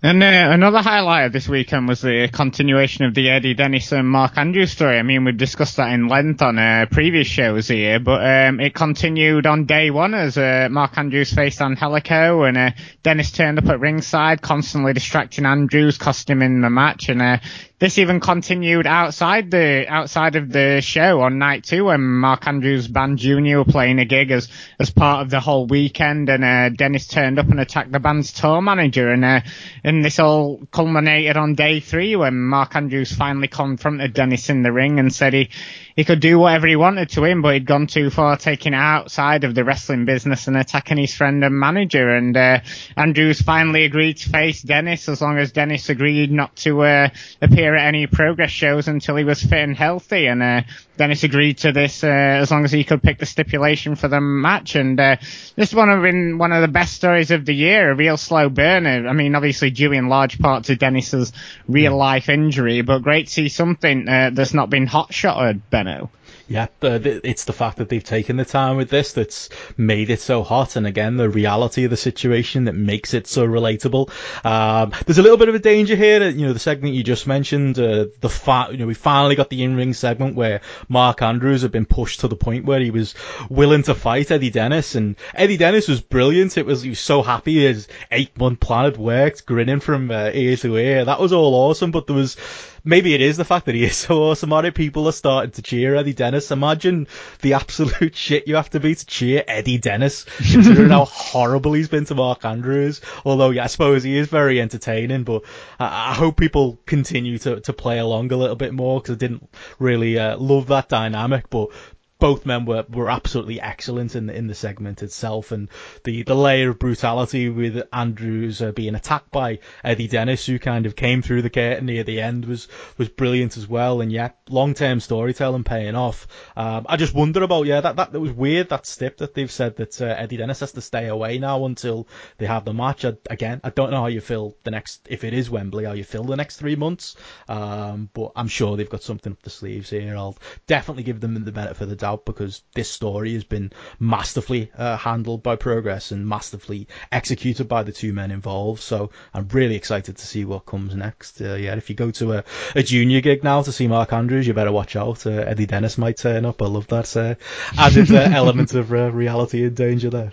And 0.00 0.22
uh, 0.22 0.26
another 0.26 0.78
highlight 0.78 1.26
of 1.26 1.32
this 1.32 1.48
weekend 1.48 1.88
was 1.88 2.02
the 2.02 2.28
continuation 2.32 3.04
of 3.04 3.14
the 3.14 3.30
Eddie 3.30 3.54
Dennis 3.54 3.90
and 3.90 4.08
Mark 4.08 4.38
Andrews 4.38 4.70
story. 4.70 4.96
I 4.96 5.02
mean, 5.02 5.24
we've 5.24 5.36
discussed 5.36 5.76
that 5.78 5.92
in 5.92 6.06
length 6.06 6.40
on 6.40 6.56
uh, 6.56 6.86
previous 6.88 7.26
shows 7.26 7.66
here, 7.66 7.98
but 7.98 8.24
um, 8.24 8.60
it 8.60 8.74
continued 8.74 9.44
on 9.44 9.64
day 9.64 9.90
one 9.90 10.14
as 10.14 10.38
uh, 10.38 10.68
Mark 10.70 10.96
Andrews 10.96 11.32
faced 11.32 11.60
Angelico, 11.60 12.44
and 12.44 12.56
uh, 12.56 12.70
Dennis 13.02 13.32
turned 13.32 13.58
up 13.58 13.66
at 13.66 13.80
ringside, 13.80 14.40
constantly 14.40 14.92
distracting 14.92 15.46
Andrews, 15.46 15.98
costing 15.98 16.36
him 16.36 16.42
in 16.42 16.60
the 16.60 16.70
match, 16.70 17.08
and 17.08 17.20
uh, 17.20 17.38
this 17.78 17.98
even 17.98 18.18
continued 18.18 18.86
outside 18.86 19.50
the 19.50 19.86
outside 19.88 20.34
of 20.34 20.50
the 20.50 20.80
show 20.80 21.20
on 21.20 21.38
night 21.38 21.64
two 21.64 21.84
when 21.84 22.02
Mark 22.02 22.46
Andrews 22.46 22.88
Band 22.88 23.18
Junior 23.18 23.58
were 23.58 23.64
playing 23.64 24.00
a 24.00 24.04
gig 24.04 24.30
as 24.30 24.48
as 24.80 24.90
part 24.90 25.22
of 25.22 25.30
the 25.30 25.40
whole 25.40 25.66
weekend, 25.66 26.28
and 26.28 26.44
uh, 26.44 26.70
Dennis 26.70 27.06
turned 27.06 27.38
up 27.38 27.48
and 27.48 27.60
attacked 27.60 27.92
the 27.92 28.00
band's 28.00 28.32
tour 28.32 28.60
manager, 28.60 29.10
and 29.10 29.24
uh, 29.24 29.40
and 29.84 30.04
this 30.04 30.18
all 30.18 30.60
culminated 30.72 31.36
on 31.36 31.54
day 31.54 31.78
three 31.78 32.16
when 32.16 32.38
Mark 32.38 32.74
Andrews 32.74 33.12
finally 33.12 33.48
confronted 33.48 34.12
Dennis 34.12 34.48
in 34.50 34.62
the 34.62 34.72
ring 34.72 34.98
and 34.98 35.14
said 35.14 35.32
he 35.32 35.50
he 35.98 36.04
could 36.04 36.20
do 36.20 36.38
whatever 36.38 36.68
he 36.68 36.76
wanted 36.76 37.08
to 37.08 37.24
him, 37.24 37.42
but 37.42 37.54
he'd 37.54 37.66
gone 37.66 37.88
too 37.88 38.08
far, 38.08 38.36
taking 38.36 38.72
it 38.72 38.76
outside 38.76 39.42
of 39.42 39.56
the 39.56 39.64
wrestling 39.64 40.04
business 40.04 40.46
and 40.46 40.56
attacking 40.56 40.96
his 40.96 41.12
friend 41.12 41.42
and 41.42 41.58
manager. 41.58 42.14
And 42.14 42.36
uh, 42.36 42.60
Andrews 42.96 43.42
finally 43.42 43.82
agreed 43.82 44.18
to 44.18 44.28
face 44.28 44.62
Dennis 44.62 45.08
as 45.08 45.20
long 45.20 45.38
as 45.38 45.50
Dennis 45.50 45.88
agreed 45.88 46.30
not 46.30 46.54
to 46.58 46.82
uh, 46.82 47.08
appear 47.42 47.74
at 47.74 47.88
any 47.88 48.06
progress 48.06 48.52
shows 48.52 48.86
until 48.86 49.16
he 49.16 49.24
was 49.24 49.42
fit 49.42 49.54
and 49.54 49.76
healthy. 49.76 50.26
And 50.26 50.40
uh, 50.40 50.62
Dennis 50.98 51.22
agreed 51.22 51.58
to 51.58 51.72
this 51.72 52.04
uh, 52.04 52.08
as 52.08 52.50
long 52.50 52.64
as 52.64 52.72
he 52.72 52.84
could 52.84 53.02
pick 53.02 53.18
the 53.18 53.26
stipulation 53.26 53.94
for 53.94 54.08
the 54.08 54.20
match. 54.20 54.74
And 54.74 54.98
uh, 54.98 55.16
this 55.56 55.72
one 55.72 55.88
has 55.88 56.02
been 56.02 56.36
one 56.38 56.52
of 56.52 56.60
the 56.60 56.68
best 56.68 56.94
stories 56.94 57.30
of 57.30 57.46
the 57.46 57.54
year, 57.54 57.90
a 57.90 57.94
real 57.94 58.16
slow 58.16 58.48
burner. 58.48 59.08
I 59.08 59.12
mean, 59.12 59.34
obviously 59.34 59.70
due 59.70 59.92
in 59.92 60.08
large 60.08 60.38
part 60.38 60.64
to 60.64 60.76
Dennis's 60.76 61.32
real 61.66 61.96
life 61.96 62.28
injury, 62.28 62.82
but 62.82 63.02
great 63.02 63.28
to 63.28 63.32
see 63.32 63.48
something 63.48 64.08
uh, 64.08 64.30
that's 64.34 64.54
not 64.54 64.68
been 64.68 64.86
hot 64.86 65.14
shotted, 65.14 65.70
Benno. 65.70 66.10
Yeah, 66.50 66.68
it's 66.80 67.44
the 67.44 67.52
fact 67.52 67.76
that 67.76 67.90
they've 67.90 68.02
taken 68.02 68.38
the 68.38 68.44
time 68.46 68.78
with 68.78 68.88
this 68.88 69.12
that's 69.12 69.50
made 69.76 70.08
it 70.08 70.20
so 70.20 70.42
hot, 70.42 70.76
and 70.76 70.86
again, 70.86 71.18
the 71.18 71.28
reality 71.28 71.84
of 71.84 71.90
the 71.90 71.96
situation 71.96 72.64
that 72.64 72.74
makes 72.74 73.12
it 73.12 73.26
so 73.26 73.46
relatable. 73.46 74.10
Um, 74.46 74.92
there's 75.04 75.18
a 75.18 75.22
little 75.22 75.36
bit 75.36 75.50
of 75.50 75.54
a 75.54 75.58
danger 75.58 75.94
here 75.94 76.26
you 76.26 76.46
know, 76.46 76.54
the 76.54 76.58
segment 76.58 76.94
you 76.94 77.04
just 77.04 77.26
mentioned, 77.26 77.78
uh, 77.78 78.06
the 78.20 78.30
fa- 78.30 78.68
you 78.70 78.78
know, 78.78 78.86
we 78.86 78.94
finally 78.94 79.36
got 79.36 79.50
the 79.50 79.62
in-ring 79.62 79.92
segment 79.92 80.36
where 80.36 80.62
Mark 80.88 81.20
Andrews 81.20 81.62
had 81.62 81.70
been 81.70 81.84
pushed 81.84 82.20
to 82.20 82.28
the 82.28 82.36
point 82.36 82.64
where 82.64 82.80
he 82.80 82.90
was 82.90 83.14
willing 83.50 83.82
to 83.82 83.94
fight 83.94 84.30
Eddie 84.30 84.50
Dennis, 84.50 84.94
and 84.94 85.16
Eddie 85.34 85.58
Dennis 85.58 85.86
was 85.86 86.00
brilliant. 86.00 86.56
It 86.56 86.64
was, 86.64 86.80
he 86.80 86.88
was 86.88 87.00
so 87.00 87.22
happy 87.22 87.60
his 87.60 87.88
eight-month 88.10 88.60
plan 88.60 88.84
had 88.86 88.96
worked, 88.96 89.44
grinning 89.44 89.80
from 89.80 90.10
uh, 90.10 90.30
ear 90.32 90.56
to 90.56 90.78
ear. 90.78 91.04
That 91.04 91.20
was 91.20 91.34
all 91.34 91.54
awesome, 91.54 91.90
but 91.90 92.06
there 92.06 92.16
was, 92.16 92.38
maybe 92.84 93.14
it 93.14 93.20
is 93.20 93.36
the 93.36 93.44
fact 93.44 93.66
that 93.66 93.74
he 93.74 93.84
is 93.84 93.96
so 93.96 94.22
awesome 94.24 94.52
at 94.52 94.64
it. 94.64 94.74
People 94.74 95.08
are 95.08 95.12
starting 95.12 95.52
to 95.52 95.62
cheer 95.62 95.94
Eddie 95.94 96.12
Dennis. 96.12 96.50
Imagine 96.50 97.06
the 97.42 97.54
absolute 97.54 98.16
shit 98.16 98.48
you 98.48 98.56
have 98.56 98.70
to 98.70 98.80
be 98.80 98.94
to 98.94 99.06
cheer 99.06 99.44
Eddie 99.46 99.78
Dennis, 99.78 100.24
considering 100.24 100.90
how 100.90 101.04
horrible 101.04 101.72
he's 101.72 101.88
been 101.88 102.04
to 102.06 102.14
Mark 102.14 102.44
Andrews. 102.44 103.00
Although, 103.24 103.50
yeah, 103.50 103.64
I 103.64 103.66
suppose 103.66 104.02
he 104.02 104.16
is 104.16 104.28
very 104.28 104.60
entertaining, 104.60 105.24
but 105.24 105.44
I, 105.78 106.10
I 106.10 106.14
hope 106.14 106.36
people 106.36 106.78
continue 106.86 107.38
to, 107.38 107.60
to 107.60 107.72
play 107.72 107.98
along 107.98 108.32
a 108.32 108.36
little 108.36 108.56
bit 108.56 108.72
more 108.74 109.00
because 109.00 109.16
I 109.16 109.18
didn't 109.18 109.48
really 109.78 110.18
uh, 110.18 110.36
love 110.36 110.68
that 110.68 110.88
dynamic. 110.88 111.50
But 111.50 111.70
both 112.18 112.46
men 112.46 112.64
were, 112.64 112.84
were 112.88 113.10
absolutely 113.10 113.60
excellent 113.60 114.16
in 114.16 114.26
the, 114.26 114.34
in 114.34 114.46
the 114.46 114.54
segment 114.54 115.02
itself, 115.02 115.52
and 115.52 115.68
the, 116.04 116.22
the 116.24 116.34
layer 116.34 116.70
of 116.70 116.78
brutality 116.78 117.48
with 117.48 117.86
Andrews 117.92 118.60
uh, 118.60 118.72
being 118.72 118.94
attacked 118.94 119.30
by 119.30 119.60
Eddie 119.84 120.08
Dennis, 120.08 120.44
who 120.46 120.58
kind 120.58 120.86
of 120.86 120.96
came 120.96 121.22
through 121.22 121.42
the 121.42 121.50
curtain 121.50 121.86
near 121.86 122.04
the 122.04 122.20
end, 122.20 122.44
was 122.44 122.68
was 122.96 123.08
brilliant 123.08 123.56
as 123.56 123.68
well. 123.68 124.00
And 124.00 124.10
yeah, 124.10 124.30
long 124.48 124.74
term 124.74 125.00
storytelling 125.00 125.64
paying 125.64 125.94
off. 125.94 126.26
Um, 126.56 126.86
I 126.88 126.96
just 126.96 127.14
wonder 127.14 127.42
about 127.42 127.66
yeah 127.66 127.80
that, 127.80 127.96
that 127.96 128.12
that 128.12 128.20
was 128.20 128.32
weird 128.32 128.70
that 128.70 128.86
stip 128.86 129.18
that 129.18 129.34
they've 129.34 129.50
said 129.50 129.76
that 129.76 130.00
uh, 130.00 130.06
Eddie 130.06 130.38
Dennis 130.38 130.60
has 130.60 130.72
to 130.72 130.80
stay 130.80 131.06
away 131.06 131.38
now 131.38 131.64
until 131.66 132.08
they 132.38 132.46
have 132.46 132.64
the 132.64 132.74
match. 132.74 133.04
I, 133.04 133.14
again, 133.30 133.60
I 133.62 133.70
don't 133.70 133.90
know 133.90 134.00
how 134.00 134.06
you 134.06 134.20
feel 134.20 134.56
the 134.64 134.70
next 134.70 135.06
if 135.08 135.24
it 135.24 135.34
is 135.34 135.50
Wembley, 135.50 135.84
how 135.84 135.92
you 135.92 136.04
feel 136.04 136.24
the 136.24 136.36
next 136.36 136.56
three 136.56 136.76
months. 136.76 137.16
Um, 137.48 138.10
but 138.12 138.32
I'm 138.34 138.48
sure 138.48 138.76
they've 138.76 138.90
got 138.90 139.02
something 139.02 139.32
up 139.32 139.42
the 139.42 139.50
sleeves 139.50 139.90
here. 139.90 140.16
I'll 140.16 140.36
definitely 140.66 141.04
give 141.04 141.20
them 141.20 141.44
the 141.44 141.52
benefit 141.52 141.82
of 141.82 141.88
the 141.90 141.96
doubt 141.96 142.07
out 142.08 142.24
because 142.24 142.62
this 142.74 142.90
story 142.90 143.34
has 143.34 143.44
been 143.44 143.72
masterfully 143.98 144.70
uh, 144.76 144.96
handled 144.96 145.42
by 145.42 145.56
Progress 145.56 146.10
and 146.10 146.26
masterfully 146.26 146.88
executed 147.12 147.68
by 147.68 147.82
the 147.82 147.92
two 147.92 148.12
men 148.12 148.30
involved. 148.30 148.80
So 148.80 149.10
I'm 149.34 149.48
really 149.48 149.76
excited 149.76 150.16
to 150.16 150.26
see 150.26 150.44
what 150.44 150.66
comes 150.66 150.94
next. 150.94 151.40
Uh, 151.40 151.54
yeah, 151.54 151.74
if 151.76 151.90
you 151.90 151.96
go 151.96 152.10
to 152.12 152.32
a, 152.34 152.44
a, 152.74 152.82
junior 152.82 153.20
gig 153.20 153.44
now 153.44 153.62
to 153.62 153.72
see 153.72 153.86
Mark 153.86 154.12
Andrews, 154.12 154.46
you 154.46 154.54
better 154.54 154.72
watch 154.72 154.96
out. 154.96 155.26
Uh, 155.26 155.30
Eddie 155.30 155.66
Dennis 155.66 155.98
might 155.98 156.16
turn 156.16 156.44
up. 156.44 156.62
I 156.62 156.66
love 156.66 156.88
that 156.88 157.16
uh, 157.16 157.34
added 157.76 158.10
uh, 158.10 158.28
element 158.34 158.74
of 158.74 158.92
uh, 158.92 159.10
reality 159.12 159.64
and 159.64 159.76
danger 159.76 160.10
there. 160.10 160.32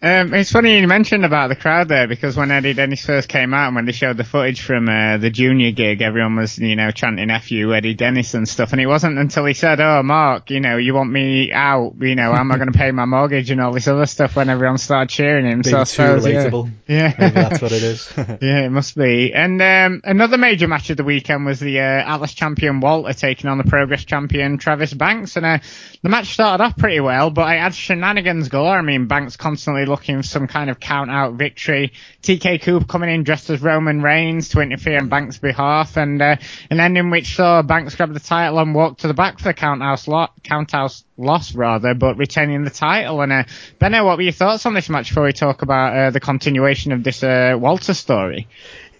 Um, 0.00 0.32
it's 0.32 0.52
funny 0.52 0.78
you 0.78 0.86
mentioned 0.86 1.24
about 1.24 1.48
the 1.48 1.56
crowd 1.56 1.88
there 1.88 2.06
because 2.06 2.36
when 2.36 2.52
Eddie 2.52 2.72
Dennis 2.72 3.04
first 3.04 3.28
came 3.28 3.52
out 3.52 3.66
and 3.66 3.74
when 3.74 3.84
they 3.84 3.90
showed 3.90 4.16
the 4.16 4.22
footage 4.22 4.60
from 4.60 4.88
uh, 4.88 5.18
the 5.18 5.28
junior 5.28 5.72
gig, 5.72 6.02
everyone 6.02 6.36
was, 6.36 6.56
you 6.56 6.76
know, 6.76 6.92
chanting 6.92 7.30
F 7.30 7.50
you, 7.50 7.74
Eddie 7.74 7.94
Dennis 7.94 8.34
and 8.34 8.48
stuff. 8.48 8.70
And 8.70 8.80
it 8.80 8.86
wasn't 8.86 9.18
until 9.18 9.44
he 9.44 9.54
said, 9.54 9.80
oh, 9.80 10.04
Mark, 10.04 10.50
you 10.50 10.60
know, 10.60 10.76
you 10.76 10.94
want 10.94 11.10
me 11.10 11.52
out, 11.52 11.94
you 11.98 12.14
know, 12.14 12.32
am 12.32 12.52
I 12.52 12.58
going 12.58 12.70
to 12.70 12.78
pay 12.78 12.92
my 12.92 13.06
mortgage 13.06 13.50
and 13.50 13.60
all 13.60 13.72
this 13.72 13.88
other 13.88 14.06
stuff 14.06 14.36
when 14.36 14.48
everyone 14.48 14.78
started 14.78 15.10
cheering 15.10 15.46
him. 15.46 15.62
Being 15.62 15.74
so 15.74 15.82
suppose, 15.82 16.24
yeah. 16.24 16.44
relatable. 16.44 16.70
Yeah. 16.86 17.14
Maybe 17.18 17.34
that's 17.34 17.60
what 17.60 17.72
it 17.72 17.82
is. 17.82 18.12
Yeah, 18.40 18.66
it 18.66 18.70
must 18.70 18.96
be. 18.96 19.34
And 19.34 19.60
um, 19.60 20.00
another 20.04 20.38
major 20.38 20.68
match 20.68 20.90
of 20.90 20.96
the 20.96 21.02
weekend 21.02 21.44
was 21.44 21.58
the 21.58 21.80
uh, 21.80 21.82
Atlas 21.82 22.34
champion 22.34 22.80
Walter 22.80 23.12
taking 23.14 23.50
on 23.50 23.58
the 23.58 23.64
Progress 23.64 24.04
champion 24.04 24.58
Travis 24.58 24.94
Banks. 24.94 25.36
And 25.36 25.44
uh, 25.44 25.58
the 26.02 26.08
match 26.08 26.28
started 26.34 26.62
off 26.62 26.76
pretty 26.76 27.00
well, 27.00 27.30
but 27.30 27.42
I 27.42 27.56
had 27.56 27.74
shenanigans 27.74 28.48
galore. 28.48 28.78
I 28.78 28.82
mean, 28.82 29.06
Banks 29.06 29.36
constantly 29.36 29.86
looking 29.88 30.18
for 30.18 30.22
some 30.22 30.46
kind 30.46 30.70
of 30.70 30.78
count 30.78 31.10
out 31.10 31.34
victory. 31.34 31.92
TK 32.22 32.62
Cooper 32.62 32.86
coming 32.86 33.10
in 33.10 33.24
dressed 33.24 33.50
as 33.50 33.60
Roman 33.60 34.02
Reigns 34.02 34.50
to 34.50 34.60
interfere 34.60 34.98
on 34.98 35.08
Banks' 35.08 35.38
behalf, 35.38 35.96
and 35.96 36.22
uh, 36.22 36.36
an 36.70 36.80
ending 36.80 37.10
which 37.10 37.34
saw 37.34 37.62
Banks 37.62 37.96
grab 37.96 38.12
the 38.12 38.20
title 38.20 38.58
and 38.58 38.74
walk 38.74 38.98
to 38.98 39.08
the 39.08 39.14
back 39.14 39.38
for 39.38 39.44
the 39.44 39.54
count 39.54 39.82
house, 39.82 40.06
lo- 40.06 40.28
count 40.44 40.72
loss 41.16 41.54
rather, 41.54 41.94
but 41.94 42.16
retaining 42.16 42.64
the 42.64 42.70
title. 42.70 43.20
And 43.22 43.32
uh, 43.32 43.44
Benno, 43.78 44.04
what 44.04 44.18
were 44.18 44.22
your 44.22 44.32
thoughts 44.32 44.66
on 44.66 44.74
this 44.74 44.88
match 44.88 45.08
before 45.08 45.24
we 45.24 45.32
talk 45.32 45.62
about 45.62 45.96
uh, 45.96 46.10
the 46.10 46.20
continuation 46.20 46.92
of 46.92 47.02
this 47.02 47.22
uh, 47.22 47.56
Walter 47.58 47.94
story? 47.94 48.46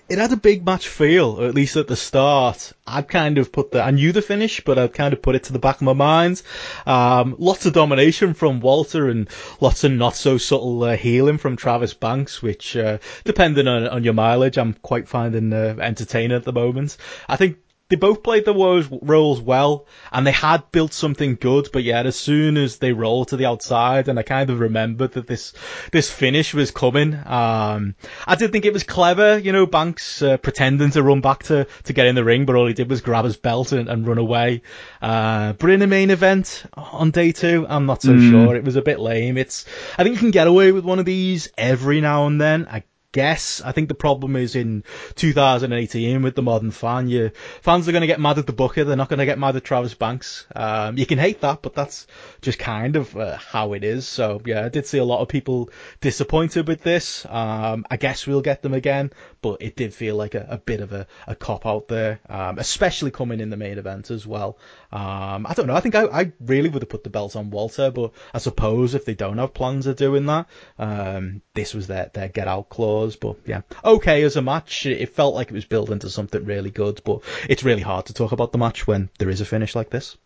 It 0.08 0.18
had 0.18 0.32
a 0.32 0.36
big 0.36 0.64
match 0.64 0.88
feel, 0.88 1.42
at 1.44 1.54
least 1.54 1.76
at 1.76 1.86
the 1.86 1.96
start. 1.96 2.72
I'd 2.86 3.08
kind 3.08 3.36
of 3.36 3.52
put 3.52 3.72
the, 3.72 3.82
I 3.82 3.90
knew 3.90 4.12
the 4.12 4.22
finish, 4.22 4.62
but 4.64 4.78
I'd 4.78 4.94
kind 4.94 5.12
of 5.12 5.20
put 5.20 5.34
it 5.34 5.44
to 5.44 5.52
the 5.52 5.58
back 5.58 5.76
of 5.76 5.82
my 5.82 5.92
mind. 5.92 6.42
Um, 6.86 7.36
lots 7.38 7.66
of 7.66 7.74
domination 7.74 8.32
from 8.32 8.60
Walter 8.60 9.08
and 9.08 9.28
lots 9.60 9.84
of 9.84 9.92
not 9.92 10.16
so 10.16 10.38
subtle 10.38 10.82
uh, 10.82 10.96
healing 10.96 11.36
from 11.36 11.56
Travis 11.56 11.92
Banks, 11.92 12.40
which, 12.42 12.76
uh, 12.76 12.98
depending 13.24 13.68
on, 13.68 13.86
on 13.86 14.02
your 14.02 14.14
mileage, 14.14 14.56
I'm 14.56 14.74
quite 14.74 15.08
finding 15.08 15.52
uh, 15.52 15.76
entertaining 15.78 16.36
at 16.36 16.44
the 16.44 16.52
moment. 16.52 16.96
I 17.28 17.36
think 17.36 17.58
they 17.88 17.96
both 17.96 18.22
played 18.22 18.44
their 18.44 18.54
roles, 18.54 19.40
well, 19.40 19.86
and 20.12 20.26
they 20.26 20.32
had 20.32 20.70
built 20.72 20.92
something 20.92 21.36
good. 21.40 21.70
But 21.72 21.84
yet, 21.84 22.04
as 22.04 22.16
soon 22.16 22.58
as 22.58 22.76
they 22.76 22.92
rolled 22.92 23.28
to 23.28 23.36
the 23.36 23.46
outside, 23.46 24.08
and 24.08 24.18
I 24.18 24.22
kind 24.22 24.50
of 24.50 24.60
remembered 24.60 25.12
that 25.12 25.26
this 25.26 25.54
this 25.90 26.10
finish 26.10 26.52
was 26.52 26.70
coming. 26.70 27.14
Um, 27.14 27.94
I 28.26 28.34
did 28.34 28.52
think 28.52 28.66
it 28.66 28.72
was 28.74 28.82
clever, 28.82 29.38
you 29.38 29.52
know, 29.52 29.64
Banks 29.66 30.20
uh, 30.20 30.36
pretending 30.36 30.90
to 30.90 31.02
run 31.02 31.22
back 31.22 31.44
to 31.44 31.66
to 31.84 31.92
get 31.92 32.06
in 32.06 32.14
the 32.14 32.24
ring, 32.24 32.44
but 32.44 32.56
all 32.56 32.66
he 32.66 32.74
did 32.74 32.90
was 32.90 33.00
grab 33.00 33.24
his 33.24 33.36
belt 33.38 33.72
and, 33.72 33.88
and 33.88 34.06
run 34.06 34.18
away. 34.18 34.62
Uh, 35.00 35.54
but 35.54 35.70
in 35.70 35.80
the 35.80 35.86
main 35.86 36.10
event 36.10 36.64
on 36.74 37.10
day 37.10 37.32
two, 37.32 37.64
I'm 37.68 37.86
not 37.86 38.02
so 38.02 38.12
Mm. 38.12 38.30
sure. 38.30 38.56
It 38.56 38.64
was 38.64 38.76
a 38.76 38.82
bit 38.82 39.00
lame. 39.00 39.38
It's 39.38 39.64
I 39.96 40.02
think 40.02 40.16
you 40.16 40.20
can 40.20 40.30
get 40.30 40.46
away 40.46 40.72
with 40.72 40.84
one 40.84 40.98
of 40.98 41.04
these 41.04 41.50
every 41.56 42.00
now 42.00 42.26
and 42.26 42.40
then. 42.40 42.66
I 42.70 42.82
guess. 43.12 43.62
I 43.64 43.72
think 43.72 43.88
the 43.88 43.94
problem 43.94 44.36
is 44.36 44.54
in 44.54 44.84
2018 45.14 46.22
with 46.22 46.34
the 46.34 46.42
modern 46.42 46.70
fan. 46.70 47.08
You 47.08 47.30
fans 47.62 47.88
are 47.88 47.92
going 47.92 48.02
to 48.02 48.06
get 48.06 48.20
mad 48.20 48.38
at 48.38 48.46
the 48.46 48.52
booker. 48.52 48.84
They're 48.84 48.96
not 48.96 49.08
going 49.08 49.18
to 49.18 49.24
get 49.24 49.38
mad 49.38 49.56
at 49.56 49.64
Travis 49.64 49.94
Banks. 49.94 50.46
Um, 50.54 50.98
you 50.98 51.06
can 51.06 51.18
hate 51.18 51.40
that, 51.40 51.62
but 51.62 51.74
that's 51.74 52.06
just 52.42 52.58
kind 52.58 52.96
of 52.96 53.16
uh, 53.16 53.38
how 53.38 53.72
it 53.72 53.82
is. 53.82 54.06
So 54.06 54.42
yeah, 54.44 54.64
I 54.64 54.68
did 54.68 54.86
see 54.86 54.98
a 54.98 55.04
lot 55.04 55.20
of 55.20 55.28
people 55.28 55.70
disappointed 56.00 56.68
with 56.68 56.82
this. 56.82 57.24
Um, 57.26 57.86
I 57.90 57.96
guess 57.96 58.26
we'll 58.26 58.42
get 58.42 58.62
them 58.62 58.74
again, 58.74 59.12
but 59.40 59.62
it 59.62 59.74
did 59.74 59.94
feel 59.94 60.16
like 60.16 60.34
a, 60.34 60.46
a 60.50 60.58
bit 60.58 60.80
of 60.80 60.92
a, 60.92 61.06
a 61.26 61.34
cop 61.34 61.66
out 61.66 61.88
there, 61.88 62.20
um, 62.28 62.58
especially 62.58 63.10
coming 63.10 63.40
in 63.40 63.50
the 63.50 63.56
main 63.56 63.78
event 63.78 64.10
as 64.10 64.26
well. 64.26 64.58
Um, 64.90 65.46
I 65.46 65.52
don't 65.54 65.66
know. 65.66 65.74
I 65.74 65.80
think 65.80 65.94
I, 65.94 66.04
I 66.04 66.32
really 66.40 66.70
would 66.70 66.82
have 66.82 66.88
put 66.88 67.04
the 67.04 67.10
belt 67.10 67.36
on 67.36 67.50
Walter, 67.50 67.90
but 67.90 68.12
I 68.32 68.38
suppose 68.38 68.94
if 68.94 69.04
they 69.04 69.14
don't 69.14 69.38
have 69.38 69.52
plans 69.52 69.86
of 69.86 69.96
doing 69.96 70.26
that, 70.26 70.46
um, 70.78 71.42
this 71.54 71.74
was 71.74 71.86
their, 71.86 72.10
their 72.14 72.28
get 72.28 72.48
out 72.48 72.70
clause. 72.70 73.16
But 73.16 73.36
yeah, 73.44 73.62
okay 73.84 74.22
as 74.22 74.36
a 74.36 74.42
match. 74.42 74.86
It 74.86 75.14
felt 75.14 75.34
like 75.34 75.48
it 75.48 75.54
was 75.54 75.66
building 75.66 75.98
to 76.00 76.10
something 76.10 76.44
really 76.44 76.70
good, 76.70 77.02
but 77.04 77.20
it's 77.48 77.64
really 77.64 77.82
hard 77.82 78.06
to 78.06 78.14
talk 78.14 78.32
about 78.32 78.52
the 78.52 78.58
match 78.58 78.86
when 78.86 79.10
there 79.18 79.28
is 79.28 79.40
a 79.40 79.44
finish 79.44 79.74
like 79.74 79.90
this. 79.90 80.16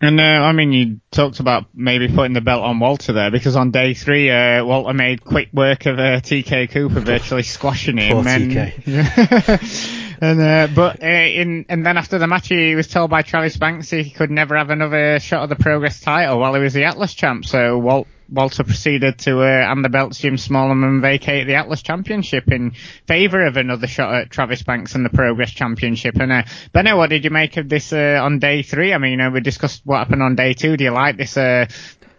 And 0.00 0.20
uh, 0.20 0.22
I 0.22 0.52
mean, 0.52 0.72
you 0.72 1.00
talked 1.10 1.40
about 1.40 1.66
maybe 1.74 2.06
putting 2.06 2.32
the 2.32 2.40
belt 2.40 2.62
on 2.62 2.78
Walter 2.78 3.12
there 3.12 3.32
because 3.32 3.56
on 3.56 3.72
day 3.72 3.94
three, 3.94 4.30
uh, 4.30 4.64
Walter 4.64 4.94
made 4.94 5.24
quick 5.24 5.48
work 5.52 5.86
of 5.86 5.98
uh, 5.98 6.20
TK 6.20 6.70
Cooper, 6.70 7.00
virtually 7.00 7.42
squashing 7.42 7.96
him. 7.96 8.12
Poor 8.12 8.28
and, 8.28 8.52
and 10.20 10.40
uh, 10.40 10.68
but 10.74 11.02
uh, 11.02 11.06
in 11.06 11.66
and 11.68 11.84
then 11.84 11.96
after 11.96 12.18
the 12.18 12.26
match, 12.26 12.48
he 12.48 12.74
was 12.74 12.88
told 12.88 13.10
by 13.10 13.22
Travis 13.22 13.56
Banks 13.56 13.90
he 13.90 14.10
could 14.10 14.30
never 14.30 14.56
have 14.56 14.70
another 14.70 15.20
shot 15.20 15.42
of 15.42 15.48
the 15.48 15.56
Progress 15.56 16.00
title 16.00 16.38
while 16.38 16.54
he 16.54 16.60
was 16.60 16.74
the 16.74 16.84
Atlas 16.84 17.14
champ. 17.14 17.44
So 17.44 17.78
Walt. 17.78 18.06
Walter 18.30 18.62
proceeded 18.62 19.18
to 19.20 19.40
uh, 19.40 19.66
hand 19.66 19.82
the 19.82 19.88
belt 19.88 20.12
to 20.12 20.20
Jim 20.20 20.36
Smallman 20.36 20.84
and 20.84 21.00
vacate 21.00 21.46
the 21.46 21.54
Atlas 21.54 21.80
Championship 21.80 22.52
in 22.52 22.72
favour 23.06 23.46
of 23.46 23.56
another 23.56 23.86
shot 23.86 24.12
at 24.12 24.30
Travis 24.30 24.62
Banks 24.62 24.94
and 24.94 25.02
the 25.02 25.08
Progress 25.08 25.50
Championship. 25.50 26.16
And 26.16 26.30
uh, 26.30 26.42
Benno, 26.74 26.98
what 26.98 27.08
did 27.08 27.24
you 27.24 27.30
make 27.30 27.56
of 27.56 27.70
this 27.70 27.90
uh, 27.90 28.20
on 28.22 28.38
day 28.38 28.62
three? 28.62 28.92
I 28.92 28.98
mean, 28.98 29.12
you 29.12 29.16
know, 29.16 29.30
we 29.30 29.40
discussed 29.40 29.80
what 29.84 29.98
happened 29.98 30.22
on 30.22 30.34
day 30.34 30.52
two. 30.52 30.76
Do 30.76 30.84
you 30.84 30.90
like 30.90 31.16
this 31.16 31.38
uh, 31.38 31.68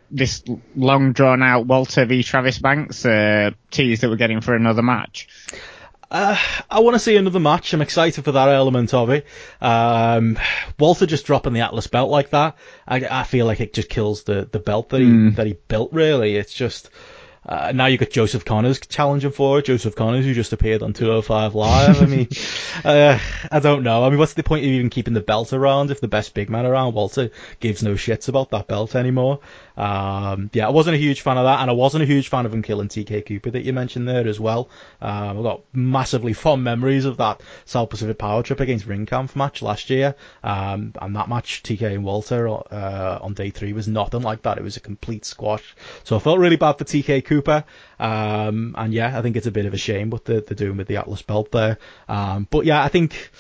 this 0.10 0.44
long 0.76 1.14
drawn 1.14 1.44
out 1.44 1.68
Walter 1.68 2.06
v 2.06 2.24
Travis 2.24 2.58
Banks 2.58 3.06
uh, 3.06 3.52
tease 3.70 4.02
that 4.02 4.10
we're 4.10 4.16
getting 4.16 4.42
for 4.42 4.56
another 4.56 4.82
match? 4.82 5.28
Uh, 6.12 6.36
I 6.69 6.80
want 6.80 6.95
to 6.95 7.00
see 7.00 7.17
another 7.17 7.39
match. 7.39 7.74
I'm 7.74 7.82
excited 7.82 8.24
for 8.26 8.32
that 8.32 8.50
element 8.50 8.93
of 8.93 9.10
it. 9.12 9.28
Um, 9.62 10.39
Walter 10.80 11.06
just 11.06 11.26
dropping 11.26 11.54
the 11.54 11.62
Atlas 11.62 11.88
belt 11.88 12.10
like 12.10 12.32
that, 12.32 12.58
I, 12.88 13.06
I 13.10 13.24
feel 13.24 13.45
like 13.45 13.60
it 13.60 13.74
just 13.74 13.89
kills 13.89 14.24
the, 14.24 14.48
the 14.52 14.60
belt 14.60 14.89
that 14.89 15.02
he 15.02 15.08
Mm. 15.08 15.36
that 15.36 15.45
he 15.48 15.54
built. 15.67 15.93
Really, 15.93 16.36
it's 16.36 16.54
just. 16.54 16.89
Uh, 17.48 17.72
now 17.74 17.86
you've 17.88 18.02
got 18.02 18.10
Joseph 18.12 18.43
Conners 18.45 18.80
challenging 18.80 19.32
for 19.32 19.58
it. 19.60 19.65
Joseph 19.65 19.95
Conners, 19.95 20.26
who 20.26 20.34
just 20.36 20.52
appeared 20.54 20.84
on 20.84 20.93
205 20.93 21.56
Live. 21.56 22.02
I 22.02 22.06
mean, 22.06 22.28
uh, 22.84 23.17
I 23.52 23.60
don't 23.60 23.82
know. 23.82 24.04
I 24.04 24.10
mean, 24.10 24.19
what's 24.19 24.34
the 24.34 24.43
point 24.43 24.65
of 24.65 24.69
even 24.69 24.89
keeping 24.89 25.13
the 25.15 25.22
belt 25.22 25.54
around 25.54 25.89
if 25.89 26.00
the 26.02 26.08
best 26.10 26.34
big 26.36 26.50
man 26.50 26.65
around, 26.65 26.93
Walter, 26.93 27.32
gives 27.60 27.82
no 27.82 27.93
shits 27.93 28.28
about 28.28 28.52
that 28.52 28.67
belt 28.67 28.93
anymore? 28.93 29.39
Um, 29.80 30.50
yeah, 30.52 30.68
I 30.68 30.72
wasn't 30.72 30.96
a 30.96 31.00
huge 31.00 31.22
fan 31.22 31.38
of 31.38 31.46
that, 31.46 31.62
and 31.62 31.70
I 31.70 31.74
wasn't 31.74 32.04
a 32.04 32.06
huge 32.06 32.28
fan 32.28 32.46
of 32.46 32.54
him 32.54 32.62
killing 32.62 32.89
TK 32.89 33.26
Cooper 33.26 33.52
that 33.52 33.63
you 33.63 33.72
mentioned 33.72 34.08
there 34.08 34.28
as 34.28 34.39
well. 34.39 34.70
Um, 35.02 35.38
I've 35.38 35.44
got 35.44 35.62
massively 35.72 36.34
fond 36.34 36.65
memories 36.65 37.06
of 37.06 37.18
that 37.18 37.42
South 37.63 37.89
Pacific 37.89 38.18
Power 38.18 38.44
Trip 38.44 38.60
against 38.60 38.88
Ringkampf 38.88 39.38
match 39.38 39.62
last 39.62 39.89
year. 39.89 40.15
Um, 40.44 40.94
and 41.02 41.15
that 41.15 41.30
match, 41.30 41.63
TK 41.63 41.94
and 41.94 42.04
Walter, 42.04 42.50
uh, 42.50 43.20
on 43.22 43.34
day 43.34 43.52
three 43.52 43.72
was 43.72 43.88
nothing 43.88 44.22
like 44.22 44.42
that. 44.42 44.58
It 44.58 44.63
was 44.63 44.76
a 44.76 44.82
complete 44.82 45.24
squash. 45.24 45.76
So 46.04 46.18
I 46.18 46.20
felt 46.20 46.39
really 46.39 46.58
bad 46.58 46.74
for 46.74 46.84
TK 46.84 47.24
Cooper. 47.24 47.63
Um, 48.00 48.76
and 48.78 48.94
yeah, 48.94 49.18
I 49.18 49.22
think 49.22 49.38
it's 49.38 49.48
a 49.48 49.52
bit 49.52 49.65
of 49.65 49.74
a 49.74 49.78
shame 49.78 50.10
what 50.10 50.26
they're, 50.26 50.42
they're 50.42 50.56
doing 50.56 50.76
with 50.76 50.88
the 50.88 50.98
Atlas 50.98 51.22
belt 51.22 51.52
there. 51.52 51.78
Um, 52.10 52.48
but 52.52 52.65
yeah, 52.65 52.84
I 52.84 52.89
think 52.89 53.32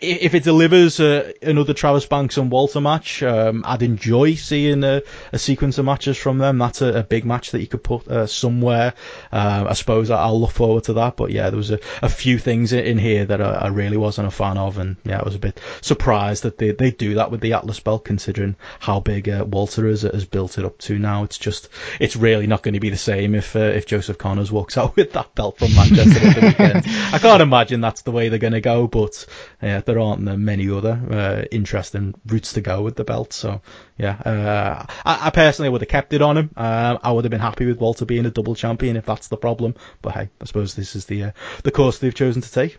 if 0.00 0.34
it 0.34 0.44
delivers 0.44 1.00
uh, 1.00 1.32
another 1.42 1.74
Travis 1.74 2.06
Banks 2.06 2.36
and 2.36 2.50
Walter 2.50 2.80
match, 2.80 3.22
um, 3.22 3.64
I'd 3.66 3.82
enjoy 3.82 4.34
seeing 4.34 4.84
a, 4.84 5.02
a 5.32 5.38
sequence 5.38 5.78
of 5.78 5.84
matches 5.84 6.16
from 6.16 6.38
them. 6.38 6.58
That's 6.58 6.82
a, 6.82 7.00
a 7.00 7.02
big 7.02 7.24
match 7.24 7.50
that 7.50 7.60
you 7.60 7.66
could 7.66 7.82
put 7.82 8.06
uh, 8.08 8.26
somewhere. 8.26 8.94
Uh, 9.32 9.66
I 9.68 9.74
suppose 9.74 10.10
I'll 10.10 10.40
look 10.40 10.52
forward 10.52 10.84
to 10.84 10.94
that. 10.94 11.16
But 11.16 11.30
yeah, 11.30 11.50
there 11.50 11.56
was 11.56 11.70
a, 11.70 11.80
a 12.02 12.08
few 12.08 12.38
things 12.38 12.72
in- 12.72 12.98
here 12.98 13.24
that 13.24 13.40
I, 13.40 13.52
I 13.52 13.68
really 13.68 13.96
wasn't 13.96 14.28
a 14.28 14.32
fan 14.32 14.58
of, 14.58 14.78
and 14.78 14.96
yeah, 15.04 15.20
I 15.20 15.24
was 15.24 15.34
a 15.34 15.40
bit 15.40 15.60
surprised 15.80 16.44
that 16.44 16.58
they, 16.58 16.70
they 16.70 16.90
do 16.90 17.14
that 17.14 17.30
with 17.30 17.40
the 17.40 17.54
Atlas 17.54 17.80
belt, 17.80 18.04
considering 18.04 18.56
how 18.80 19.00
big 19.00 19.28
uh, 19.28 19.44
Walter 19.48 19.86
has, 19.88 20.02
has 20.02 20.24
built 20.24 20.58
it 20.58 20.64
up 20.64 20.78
to 20.78 20.98
now. 20.98 21.24
It's 21.24 21.38
just 21.38 21.68
it's 22.00 22.16
really 22.16 22.46
not 22.46 22.62
going 22.62 22.74
to 22.74 22.80
be 22.80 22.90
the 22.90 22.96
same 22.96 23.34
if 23.34 23.56
uh, 23.56 23.60
if 23.60 23.86
Joseph 23.86 24.18
Conners 24.18 24.52
walks 24.52 24.76
out 24.78 24.96
with 24.96 25.12
that 25.12 25.34
belt 25.34 25.58
from 25.58 25.74
Manchester 25.74 26.26
at 26.26 26.34
the 26.34 26.46
weekend. 26.46 26.84
I 26.86 27.18
can't 27.18 27.42
imagine 27.42 27.80
that's 27.80 28.02
the 28.02 28.12
way 28.12 28.28
they're 28.28 28.38
going 28.38 28.52
to 28.52 28.60
go, 28.60 28.86
but 28.86 29.26
yeah, 29.62 29.80
there 29.88 29.98
aren't 29.98 30.20
many 30.20 30.70
other 30.70 31.00
uh, 31.10 31.44
interesting 31.50 32.14
routes 32.26 32.52
to 32.52 32.60
go 32.60 32.82
with 32.82 32.94
the 32.94 33.04
belt. 33.04 33.32
So 33.32 33.62
yeah, 33.96 34.12
uh, 34.12 34.86
I, 35.04 35.26
I 35.26 35.30
personally 35.30 35.70
would 35.70 35.80
have 35.80 35.88
kept 35.88 36.12
it 36.12 36.20
on 36.20 36.36
him. 36.36 36.50
Uh, 36.54 36.98
I 37.02 37.10
would 37.10 37.24
have 37.24 37.30
been 37.30 37.40
happy 37.40 37.64
with 37.64 37.80
Walter 37.80 38.04
being 38.04 38.26
a 38.26 38.30
double 38.30 38.54
champion 38.54 38.96
if 38.96 39.06
that's 39.06 39.28
the 39.28 39.38
problem. 39.38 39.74
But 40.02 40.12
hey, 40.12 40.28
I 40.40 40.44
suppose 40.44 40.74
this 40.74 40.94
is 40.94 41.06
the 41.06 41.24
uh, 41.24 41.30
the 41.64 41.70
course 41.70 41.98
they've 41.98 42.14
chosen 42.14 42.42
to 42.42 42.52
take. 42.52 42.76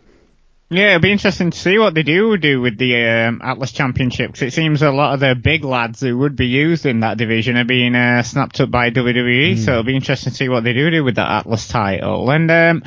Yeah, 0.69 0.89
it'll 0.89 0.99
be 1.01 1.11
interesting 1.11 1.49
to 1.49 1.57
see 1.57 1.79
what 1.79 1.95
they 1.95 2.03
do 2.03 2.37
do 2.37 2.61
with 2.61 2.77
the 2.77 2.95
um, 2.95 3.41
Atlas 3.43 3.71
Championship 3.71 4.27
because 4.31 4.43
it 4.43 4.53
seems 4.53 4.83
a 4.83 4.91
lot 4.91 5.15
of 5.15 5.19
the 5.19 5.33
big 5.33 5.63
lads 5.63 6.01
who 6.01 6.15
would 6.19 6.35
be 6.35 6.45
used 6.45 6.85
in 6.85 6.99
that 6.99 7.17
division 7.17 7.57
are 7.57 7.65
being 7.65 7.95
uh, 7.95 8.21
snapped 8.21 8.59
up 8.61 8.69
by 8.69 8.91
WWE. 8.91 9.57
So 9.57 9.71
it'll 9.71 9.83
be 9.83 9.95
interesting 9.95 10.29
to 10.29 10.37
see 10.37 10.47
what 10.47 10.63
they 10.63 10.73
do 10.73 10.91
do 10.91 11.03
with 11.03 11.15
that 11.15 11.39
Atlas 11.39 11.67
title. 11.67 12.29
And 12.29 12.51
um, 12.51 12.83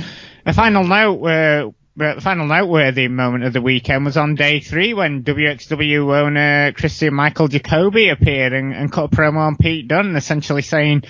a 0.46 0.54
final 0.54 0.84
note. 0.84 1.24
Uh, 1.24 1.70
but 1.94 2.14
the 2.16 2.20
final 2.20 2.46
noteworthy 2.46 3.08
moment 3.08 3.44
of 3.44 3.52
the 3.52 3.60
weekend 3.60 4.04
was 4.04 4.16
on 4.16 4.34
day 4.34 4.60
three 4.60 4.94
when 4.94 5.24
WXW 5.24 6.14
owner 6.16 6.72
Christian 6.72 7.14
Michael 7.14 7.48
Jakobi 7.48 8.10
appeared 8.10 8.52
and, 8.52 8.74
and 8.74 8.90
cut 8.90 9.12
a 9.12 9.16
promo 9.16 9.38
on 9.38 9.56
Pete 9.56 9.88
Dunne, 9.88 10.16
essentially 10.16 10.62
saying 10.62 11.02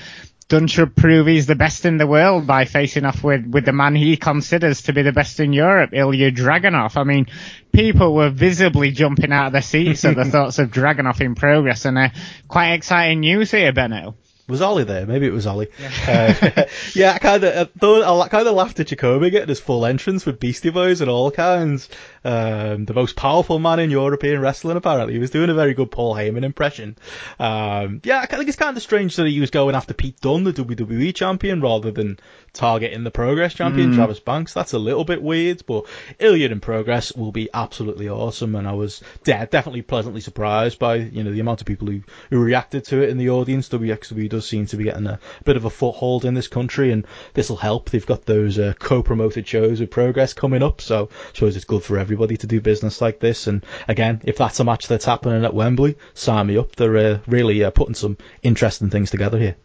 Dunne 0.49 0.66
should 0.66 0.97
prove 0.97 1.29
he's 1.29 1.47
the 1.47 1.55
best 1.55 1.85
in 1.85 1.99
the 1.99 2.07
world 2.07 2.47
by 2.47 2.64
facing 2.64 3.05
off 3.05 3.23
with, 3.23 3.47
with 3.47 3.64
the 3.64 3.73
man 3.73 3.95
he 3.95 4.16
considers 4.16 4.83
to 4.83 4.92
be 4.92 5.03
the 5.03 5.12
best 5.12 5.38
in 5.40 5.53
Europe, 5.53 5.92
Ilja 5.92 6.35
Dragunov. 6.35 6.97
I 6.97 7.05
mean, 7.05 7.27
people 7.73 8.14
were 8.14 8.31
visibly 8.31 8.90
jumping 8.90 9.33
out 9.33 9.47
of 9.47 9.53
their 9.53 9.62
seats 9.62 10.05
at 10.05 10.16
the 10.16 10.25
thoughts 10.31 10.59
of 10.59 10.71
Dragunov 10.71 11.21
in 11.21 11.37
progress 11.37 11.85
and 11.85 11.97
uh, 11.97 12.09
quite 12.49 12.73
exciting 12.73 13.21
news 13.21 13.51
here, 13.51 13.73
Benno. 13.73 14.16
Was 14.48 14.61
Ollie 14.61 14.85
there? 14.85 15.07
Maybe 15.07 15.26
it 15.26 15.33
was 15.33 15.46
Ollie. 15.46 15.68
Yeah, 15.81 16.52
uh, 16.57 16.64
yeah 16.94 17.12
I 17.12 17.18
kind 17.18 17.44
of 17.44 17.70
I 17.76 18.28
kind 18.28 18.48
of 18.48 18.55
laughed 18.55 18.81
at 18.81 18.88
Jakobi 18.88 19.31
getting 19.31 19.48
his 19.48 19.61
full 19.61 19.87
entrance 19.87 20.26
with 20.26 20.40
Beastie 20.40 20.70
Boys 20.70 21.00
and 21.00 21.09
all 21.09 21.31
kinds. 21.31 21.88
Um, 22.24 22.85
the 22.85 22.94
most 22.94 23.16
powerful 23.16 23.58
man 23.58 23.80
in 23.80 23.90
European 23.90 24.40
wrestling, 24.40 24.76
apparently. 24.76 25.14
He 25.14 25.18
was 25.18 25.30
doing 25.30 25.50
a 25.50 25.54
very 25.54 25.74
good 25.74 25.90
Paul 25.90 26.14
Heyman 26.14 26.44
impression. 26.44 26.96
Um, 27.38 28.00
yeah, 28.04 28.20
I 28.20 28.26
think 28.26 28.48
it's 28.48 28.56
kind 28.56 28.76
of 28.76 28.82
strange 28.82 29.16
that 29.16 29.26
he 29.26 29.40
was 29.40 29.50
going 29.50 29.74
after 29.74 29.94
Pete 29.94 30.20
Dunne, 30.20 30.44
the 30.44 30.52
WWE 30.52 31.14
champion, 31.14 31.61
rather 31.61 31.90
than 31.90 32.18
targeting 32.52 33.04
the 33.04 33.11
Progress 33.11 33.54
champion, 33.54 33.92
mm. 33.92 33.94
Travis 33.94 34.20
Banks. 34.20 34.52
That's 34.52 34.72
a 34.72 34.78
little 34.78 35.04
bit 35.04 35.22
weird, 35.22 35.64
but 35.66 35.87
Iliad 36.18 36.52
and 36.52 36.62
Progress 36.62 37.12
will 37.12 37.32
be 37.32 37.48
absolutely 37.52 38.08
awesome. 38.08 38.54
And 38.54 38.68
I 38.68 38.72
was 38.72 39.02
de- 39.24 39.46
definitely 39.46 39.82
pleasantly 39.82 40.20
surprised 40.20 40.78
by, 40.78 40.96
you 40.96 41.24
know, 41.24 41.32
the 41.32 41.40
amount 41.40 41.61
of 41.61 41.66
people 41.66 41.88
who, 41.88 42.02
who 42.30 42.42
reacted 42.42 42.85
to 42.85 43.02
it 43.02 43.11
in 43.11 43.18
the 43.18 43.30
audience. 43.30 43.68
WXW 43.68 44.29
does 44.29 44.48
seem 44.48 44.66
to 44.66 44.77
be 44.77 44.85
getting 44.85 45.06
a 45.06 45.18
bit 45.44 45.56
of 45.56 45.64
a 45.64 45.70
foothold 45.70 46.25
in 46.25 46.35
this 46.35 46.48
country, 46.48 46.92
and 46.92 47.06
this 47.35 47.48
will 47.48 47.56
help. 47.56 47.90
They've 47.90 48.06
got 48.06 48.27
those 48.27 48.58
uh, 48.58 48.75
co-promoted 48.79 49.46
shows 49.46 49.81
with 49.81 49.90
Progress 49.90 50.35
coming 50.35 50.62
up, 50.62 50.81
so 50.81 51.08
I 51.12 51.35
suppose 51.35 51.56
it's 51.56 51.64
good 51.64 51.83
for 51.83 51.98
everybody 52.13 52.37
to 52.37 52.46
do 52.46 52.60
business 52.60 53.00
like 53.00 53.21
this. 53.21 53.46
And 53.46 53.65
again, 53.88 54.21
if 54.25 54.37
that's 54.37 54.60
a 54.60 54.65
match 54.65 54.87
that's 54.87 55.06
happening 55.06 55.46
at 55.46 55.54
Wembley, 55.54 55.96
sign 56.13 56.46
me 56.48 56.58
up. 56.58 56.77
They're 56.77 56.96
uh, 56.96 57.19
really 57.27 57.65
uh, 57.65 57.71
putting 57.71 57.94
some 57.94 58.19
interesting 58.42 58.90
things 58.90 59.10
together 59.10 59.38
here. 59.38 59.56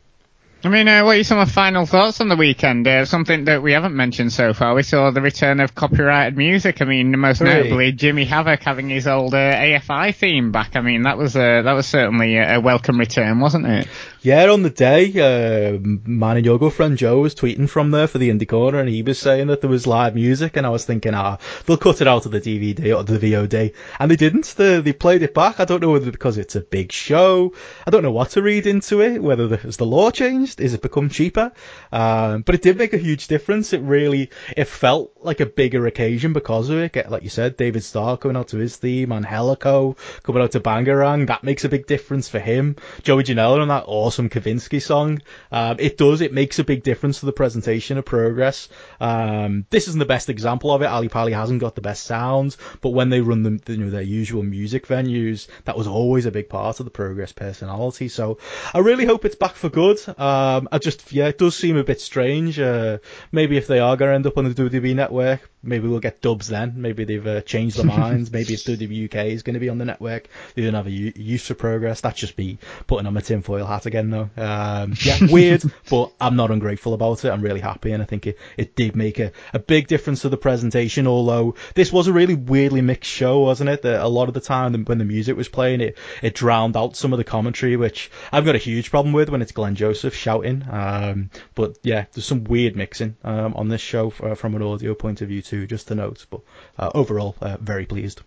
I 0.64 0.70
mean, 0.70 0.88
uh, 0.88 1.04
what 1.04 1.18
are 1.18 1.24
some 1.24 1.38
of 1.38 1.52
final 1.52 1.86
thoughts 1.86 2.20
on 2.20 2.30
the 2.30 2.36
weekend? 2.36 2.88
Uh, 2.88 3.06
something 3.06 3.46
that 3.46 3.62
we 3.62 3.74
haven't 3.74 3.96
mentioned 3.96 4.34
so 4.34 4.56
far. 4.56 4.74
We 4.74 4.82
saw 4.82 5.12
the 5.12 5.22
return 5.22 5.60
of 5.60 5.76
copyrighted 5.76 6.36
music. 6.36 6.82
I 6.82 6.86
mean, 6.86 7.18
most 7.20 7.38
Three. 7.38 7.48
notably 7.50 7.92
Jimmy 7.92 8.26
Havoc 8.26 8.64
having 8.64 8.90
his 8.90 9.06
old 9.06 9.36
uh, 9.36 9.38
AFI 9.38 10.16
theme 10.16 10.52
back. 10.52 10.76
I 10.76 10.82
mean, 10.82 11.04
that 11.04 11.16
was 11.16 11.36
uh, 11.36 11.62
that 11.62 11.74
was 11.74 11.86
certainly 11.86 12.38
a 12.38 12.60
welcome 12.60 13.00
return, 13.00 13.40
wasn't 13.40 13.68
it? 13.68 13.88
Yeah, 14.24 14.50
on 14.50 14.64
the 14.64 14.72
day, 14.72 15.12
uh, 15.12 15.78
man 15.80 16.38
and 16.38 16.46
your 16.46 16.58
Joe 16.96 17.20
was 17.20 17.36
tweeting 17.36 17.70
from 17.70 17.92
there 17.92 18.08
for 18.08 18.18
the 18.18 18.30
Indie 18.30 18.50
Corner, 18.50 18.80
and 18.80 18.90
he 18.90 19.04
was 19.04 19.20
saying 19.20 19.48
that 19.48 19.62
there 19.62 19.70
was 19.70 19.86
live 19.86 20.16
music, 20.16 20.58
and 20.58 20.66
I 20.66 20.70
was 20.70 20.86
thinking, 20.86 21.14
ah, 21.14 21.38
they'll 21.66 21.78
cut 21.78 22.02
it 22.02 22.08
out 22.08 22.26
of 22.26 22.32
the 22.32 22.42
DVD 22.42 22.98
or 22.98 23.04
the 23.04 23.20
VOD, 23.20 23.74
and 24.00 24.12
they 24.12 24.16
didn't. 24.16 24.56
They, 24.58 24.82
they 24.82 24.92
played 24.92 25.22
it 25.22 25.34
back. 25.36 25.60
I 25.60 25.66
don't 25.66 25.82
know 25.82 25.92
whether 25.92 26.12
because 26.12 26.40
it's 26.40 26.56
a 26.56 26.62
big 26.62 26.92
show. 26.92 27.54
I 27.86 27.92
don't 27.92 28.04
know 28.04 28.12
what 28.12 28.32
to 28.32 28.42
read 28.42 28.66
into 28.66 29.02
it. 29.02 29.22
Whether 29.22 29.48
the, 29.48 29.58
has 29.58 29.78
the 29.78 29.86
law 29.86 30.10
changed? 30.10 30.47
Is 30.56 30.74
it 30.74 30.82
become 30.82 31.10
cheaper? 31.10 31.52
Um, 31.92 32.42
but 32.42 32.56
it 32.56 32.62
did 32.62 32.78
make 32.78 32.94
a 32.94 32.98
huge 32.98 33.28
difference. 33.28 33.74
It 33.74 33.82
really, 33.82 34.32
it 34.56 34.66
felt 34.66 35.14
like 35.22 35.40
a 35.40 35.46
bigger 35.46 35.88
occasion 35.88 36.34
because 36.34 36.70
of 36.70 36.80
it. 36.80 37.10
Like 37.10 37.24
you 37.24 37.30
said, 37.30 37.58
David 37.58 37.84
Starr 37.84 38.18
coming 38.18 38.38
out 38.38 38.50
to 38.50 38.58
his 38.58 38.76
theme, 38.76 39.12
and 39.12 39.26
Helico 39.26 39.98
coming 40.24 40.42
out 40.42 40.52
to 40.52 40.60
Bangarang. 40.60 41.28
That 41.28 41.44
makes 41.44 41.64
a 41.64 41.70
big 41.70 41.88
difference 41.88 42.30
for 42.30 42.40
him. 42.40 42.76
Joey 43.04 43.24
Janela 43.24 43.62
on 43.62 43.68
that 43.70 43.86
awesome 43.88 44.18
awesome 44.18 44.30
Kavinsky 44.30 44.82
song. 44.82 45.22
Um, 45.52 45.78
it 45.80 45.98
does, 45.98 46.22
it 46.22 46.34
makes 46.34 46.60
a 46.60 46.64
big 46.64 46.84
difference 46.84 47.20
to 47.20 47.26
the 47.28 47.32
presentation 47.32 47.98
of 47.98 48.06
progress. 48.06 48.70
Um, 49.00 49.66
this 49.70 49.88
isn't 49.88 50.00
the 50.00 50.06
best 50.06 50.30
example 50.30 50.72
of 50.72 50.82
it. 50.82 50.86
Ali 50.86 51.10
Pali 51.10 51.34
hasn't 51.34 51.60
got 51.60 51.76
the 51.76 51.82
best 51.82 52.04
sounds, 52.04 52.58
but 52.82 52.90
when 52.90 53.10
they 53.10 53.22
run 53.22 53.44
the, 53.44 53.74
you 53.74 53.78
know, 53.78 53.90
their 53.90 54.02
usual 54.02 54.44
music 54.44 54.88
venues, 54.88 55.48
that 55.66 55.78
was 55.78 55.88
always 55.88 56.26
a 56.26 56.32
big 56.32 56.50
part 56.50 56.80
of 56.80 56.86
the 56.86 56.90
progress 56.90 57.32
personality. 57.32 58.08
So 58.08 58.40
I 58.74 58.80
really 58.80 59.06
hope 59.06 59.26
it's 59.26 59.36
back 59.36 59.54
for 59.54 59.70
good. 59.70 60.00
Um, 60.18 60.68
I 60.72 60.80
just, 60.80 61.12
yeah, 61.12 61.28
it 61.28 61.38
does 61.38 61.56
seem 61.56 61.77
a 61.80 61.84
bit 61.84 62.02
strange. 62.02 62.60
Uh, 62.60 63.00
maybe 63.32 63.58
if 63.58 63.68
they 63.68 63.80
are 63.80 63.96
going 63.98 64.10
to 64.10 64.16
end 64.16 64.28
up 64.28 64.38
on 64.38 64.46
the 64.46 64.54
WWE 64.54 64.96
network, 64.96 65.50
maybe 65.64 65.88
we'll 65.88 66.00
get 66.00 66.22
dubs 66.22 66.48
then. 66.48 66.74
Maybe 66.78 67.04
they've 67.04 67.26
uh, 67.26 67.42
changed 67.42 67.78
their 67.78 67.86
minds. 67.98 68.32
maybe 68.32 68.54
it's 68.54 68.64
WWE 68.64 69.06
UK 69.06 69.26
is 69.28 69.44
going 69.44 69.56
to 69.56 69.60
be 69.60 69.70
on 69.70 69.78
the 69.78 69.86
network. 69.86 70.28
They 70.56 70.64
don't 70.64 70.74
have 70.74 70.88
a 70.88 70.92
use 70.92 71.46
for 71.46 71.54
progress. 71.54 72.02
That's 72.02 72.20
just 72.20 72.38
me 72.38 72.58
putting 72.88 73.08
on 73.08 73.14
my 73.14 73.22
tinfoil 73.22 73.66
hat 73.66 73.86
again 73.86 74.10
though. 74.10 74.30
Um, 74.38 74.94
yeah, 75.02 75.18
weird, 75.30 75.64
but 75.90 76.14
I'm 76.20 76.36
not 76.36 76.52
ungrateful 76.52 76.94
about 76.94 77.24
it. 77.26 77.30
I'm 77.30 77.42
really 77.42 77.60
happy, 77.60 77.92
and 77.92 78.02
I 78.02 78.06
think 78.06 78.28
it, 78.28 78.38
it 78.56 78.76
did 78.76 78.96
make 78.96 79.20
a, 79.20 79.32
a 79.54 79.60
big 79.60 79.88
difference 79.88 80.22
to 80.22 80.30
the 80.30 80.38
presentation. 80.38 81.08
Although 81.08 81.56
this 81.76 81.92
was 81.92 82.08
a 82.08 82.14
really 82.14 82.36
weirdly 82.36 82.82
mixed 82.82 83.12
show, 83.12 83.40
wasn't 83.40 83.70
it? 83.70 83.82
That 83.82 84.02
a 84.02 84.08
lot 84.08 84.28
of 84.28 84.34
the 84.34 84.42
time 84.42 84.74
when 84.86 84.98
the 84.98 85.06
music 85.06 85.36
was 85.36 85.50
playing, 85.50 85.82
it 85.82 85.98
it 86.22 86.34
drowned 86.34 86.78
out 86.78 86.96
some 86.96 87.14
of 87.14 87.18
the 87.18 87.24
commentary, 87.24 87.76
which 87.76 88.10
I've 88.32 88.46
got 88.46 88.56
a 88.56 88.60
huge 88.60 88.90
problem 88.90 89.14
with 89.14 89.30
when 89.30 89.42
it's 89.42 89.52
Glen 89.52 89.76
Joseph 89.76 90.16
shouting. 90.16 90.64
Um, 90.70 91.30
but 91.56 91.67
yeah, 91.84 92.06
there's 92.14 92.26
some 92.26 92.44
weird 92.44 92.76
mixing 92.76 93.16
um, 93.24 93.54
on 93.56 93.70
this 93.70 93.82
show 93.82 94.14
uh, 94.22 94.36
from 94.36 94.56
an 94.56 94.62
audio 94.62 94.94
point 94.94 95.22
of 95.22 95.30
view 95.30 95.42
too, 95.42 95.68
just 95.68 95.88
to 95.88 95.96
note. 95.96 96.26
But 96.30 96.42
uh, 96.78 96.92
overall, 96.94 97.36
uh, 97.42 97.58
very 97.60 97.86
pleased. 97.86 98.22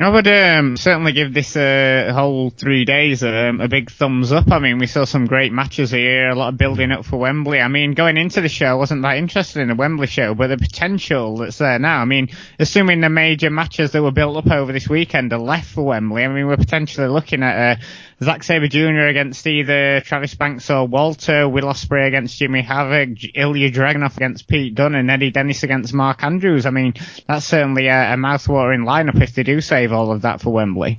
I 0.00 0.10
would 0.10 0.28
um, 0.28 0.76
certainly 0.76 1.12
give 1.12 1.34
this 1.34 1.56
uh, 1.56 2.12
whole 2.14 2.50
three 2.50 2.84
days 2.84 3.24
um, 3.24 3.60
a 3.60 3.66
big 3.66 3.90
thumbs 3.90 4.30
up. 4.30 4.52
I 4.52 4.60
mean, 4.60 4.78
we 4.78 4.86
saw 4.86 5.04
some 5.04 5.26
great 5.26 5.52
matches 5.52 5.90
here, 5.90 6.28
a 6.28 6.36
lot 6.36 6.50
of 6.50 6.56
building 6.56 6.92
up 6.92 7.04
for 7.04 7.16
Wembley. 7.16 7.60
I 7.60 7.66
mean, 7.66 7.94
going 7.94 8.16
into 8.16 8.40
the 8.40 8.48
show, 8.48 8.66
I 8.66 8.74
wasn't 8.74 9.02
that 9.02 9.16
interested 9.16 9.60
in 9.60 9.68
the 9.68 9.74
Wembley 9.74 10.06
show, 10.06 10.34
but 10.34 10.48
the 10.48 10.56
potential 10.56 11.38
that's 11.38 11.58
there 11.58 11.80
now. 11.80 12.00
I 12.00 12.04
mean, 12.04 12.28
assuming 12.60 13.00
the 13.00 13.08
major 13.08 13.50
matches 13.50 13.90
that 13.90 14.02
were 14.02 14.12
built 14.12 14.36
up 14.36 14.52
over 14.52 14.72
this 14.72 14.88
weekend 14.88 15.32
are 15.32 15.40
left 15.40 15.70
for 15.70 15.82
Wembley, 15.82 16.22
I 16.22 16.28
mean, 16.28 16.46
we're 16.46 16.56
potentially 16.56 17.08
looking 17.08 17.42
at 17.42 17.78
uh, 17.78 17.80
Zack 18.22 18.42
Sabre 18.42 18.66
Jr. 18.66 19.06
against 19.06 19.46
either 19.46 20.00
Travis 20.00 20.34
Banks 20.34 20.70
or 20.70 20.86
Walter, 20.86 21.48
Will 21.48 21.64
Ospreay 21.64 22.08
against 22.08 22.36
Jimmy 22.36 22.62
Havoc, 22.62 23.10
Ilja 23.10 23.72
Dragunov 23.72 24.16
against 24.16 24.48
Pete 24.48 24.74
Dunne, 24.74 24.96
and 24.96 25.10
Eddie 25.10 25.30
Dennis 25.30 25.62
against 25.62 25.94
Mark 25.94 26.24
Andrews. 26.24 26.66
I 26.66 26.70
mean, 26.70 26.94
that's 27.28 27.46
certainly 27.46 27.86
a, 27.86 28.14
a 28.14 28.16
mouth-watering 28.16 28.80
lineup 28.80 29.22
if 29.22 29.34
they 29.34 29.44
do 29.44 29.60
save 29.60 29.92
all 29.92 30.10
of 30.10 30.22
that 30.22 30.40
for 30.40 30.52
Wembley. 30.52 30.98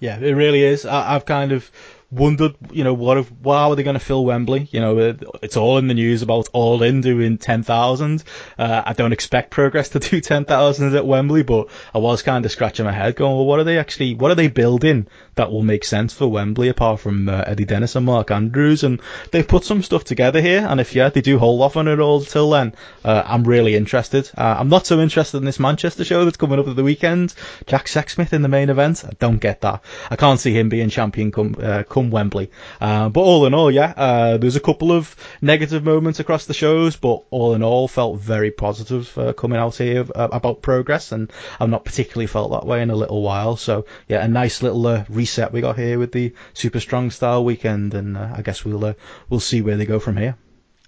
Yeah, 0.00 0.18
it 0.18 0.32
really 0.32 0.64
is. 0.64 0.84
I, 0.84 1.14
I've 1.14 1.26
kind 1.26 1.52
of 1.52 1.70
wondered, 2.10 2.54
you 2.72 2.84
know, 2.84 2.94
what 2.94 3.18
if, 3.18 3.30
how 3.44 3.70
are 3.70 3.76
they 3.76 3.82
going 3.82 3.94
to 3.94 4.00
fill 4.00 4.24
Wembley? 4.24 4.66
You 4.70 4.80
know, 4.80 5.16
it's 5.42 5.56
all 5.56 5.78
in 5.78 5.88
the 5.88 5.94
news 5.94 6.22
about 6.22 6.48
All 6.52 6.82
In 6.82 7.02
doing 7.02 7.36
10,000. 7.36 8.24
Uh, 8.58 8.82
I 8.86 8.92
don't 8.94 9.12
expect 9.12 9.50
Progress 9.50 9.90
to 9.90 9.98
do 9.98 10.20
10,000 10.22 10.96
at 10.96 11.06
Wembley, 11.06 11.42
but 11.42 11.68
I 11.94 11.98
was 11.98 12.22
kind 12.22 12.44
of 12.44 12.50
scratching 12.50 12.86
my 12.86 12.92
head 12.92 13.16
going, 13.16 13.36
well, 13.36 13.44
what 13.44 13.60
are 13.60 13.64
they 13.64 13.78
actually, 13.78 14.14
what 14.14 14.30
are 14.30 14.36
they 14.36 14.48
building 14.48 15.06
that 15.34 15.52
will 15.52 15.62
make 15.62 15.84
sense 15.84 16.14
for 16.14 16.26
Wembley 16.26 16.68
apart 16.68 17.00
from 17.00 17.28
uh, 17.28 17.44
Eddie 17.46 17.66
Dennis 17.66 17.94
and 17.94 18.06
Mark 18.06 18.30
Andrews? 18.30 18.84
And 18.84 19.00
they've 19.30 19.46
put 19.46 19.64
some 19.64 19.82
stuff 19.82 20.04
together 20.04 20.40
here, 20.40 20.66
and 20.66 20.80
if, 20.80 20.94
yeah, 20.94 21.10
they 21.10 21.20
do 21.20 21.38
hold 21.38 21.60
off 21.60 21.76
on 21.76 21.88
it 21.88 22.00
all 22.00 22.22
till 22.22 22.50
then, 22.50 22.74
uh, 23.04 23.22
I'm 23.26 23.44
really 23.44 23.76
interested. 23.76 24.30
Uh, 24.36 24.56
I'm 24.58 24.70
not 24.70 24.86
so 24.86 25.00
interested 25.00 25.36
in 25.36 25.44
this 25.44 25.60
Manchester 25.60 26.04
show 26.04 26.24
that's 26.24 26.38
coming 26.38 26.58
up 26.58 26.68
at 26.68 26.76
the 26.76 26.84
weekend. 26.84 27.34
Jack 27.66 27.86
Sexsmith 27.86 28.32
in 28.32 28.42
the 28.42 28.48
main 28.48 28.70
event. 28.70 29.04
I 29.06 29.12
don't 29.18 29.38
get 29.38 29.60
that. 29.60 29.84
I 30.10 30.16
can't 30.16 30.40
see 30.40 30.58
him 30.58 30.70
being 30.70 30.88
champion 30.88 31.32
come, 31.32 31.56
uh, 31.62 31.82
Wembley. 32.02 32.50
Uh, 32.80 33.08
but 33.08 33.20
all 33.20 33.46
in 33.46 33.54
all, 33.54 33.70
yeah, 33.70 33.92
uh, 33.96 34.36
there's 34.38 34.56
a 34.56 34.60
couple 34.60 34.92
of 34.92 35.14
negative 35.42 35.84
moments 35.84 36.20
across 36.20 36.46
the 36.46 36.54
shows, 36.54 36.96
but 36.96 37.24
all 37.30 37.54
in 37.54 37.62
all, 37.62 37.88
felt 37.88 38.20
very 38.20 38.50
positive 38.50 39.16
uh, 39.18 39.32
coming 39.32 39.58
out 39.58 39.76
here 39.76 40.06
uh, 40.14 40.28
about 40.32 40.62
progress, 40.62 41.12
and 41.12 41.32
I've 41.60 41.68
not 41.68 41.84
particularly 41.84 42.26
felt 42.26 42.52
that 42.52 42.66
way 42.66 42.82
in 42.82 42.90
a 42.90 42.96
little 42.96 43.22
while. 43.22 43.56
So 43.56 43.86
yeah, 44.08 44.24
a 44.24 44.28
nice 44.28 44.62
little 44.62 44.86
uh, 44.86 45.04
reset 45.08 45.52
we 45.52 45.60
got 45.60 45.76
here 45.76 45.98
with 45.98 46.12
the 46.12 46.34
Super 46.54 46.80
Strong 46.80 47.10
Style 47.10 47.44
weekend, 47.44 47.94
and 47.94 48.16
uh, 48.16 48.34
I 48.36 48.42
guess 48.42 48.64
we'll 48.64 48.94
we'll 49.28 49.40
see 49.40 49.60
where 49.62 49.76
they 49.76 49.86
go 49.86 49.98
from 49.98 50.16
here. 50.16 50.36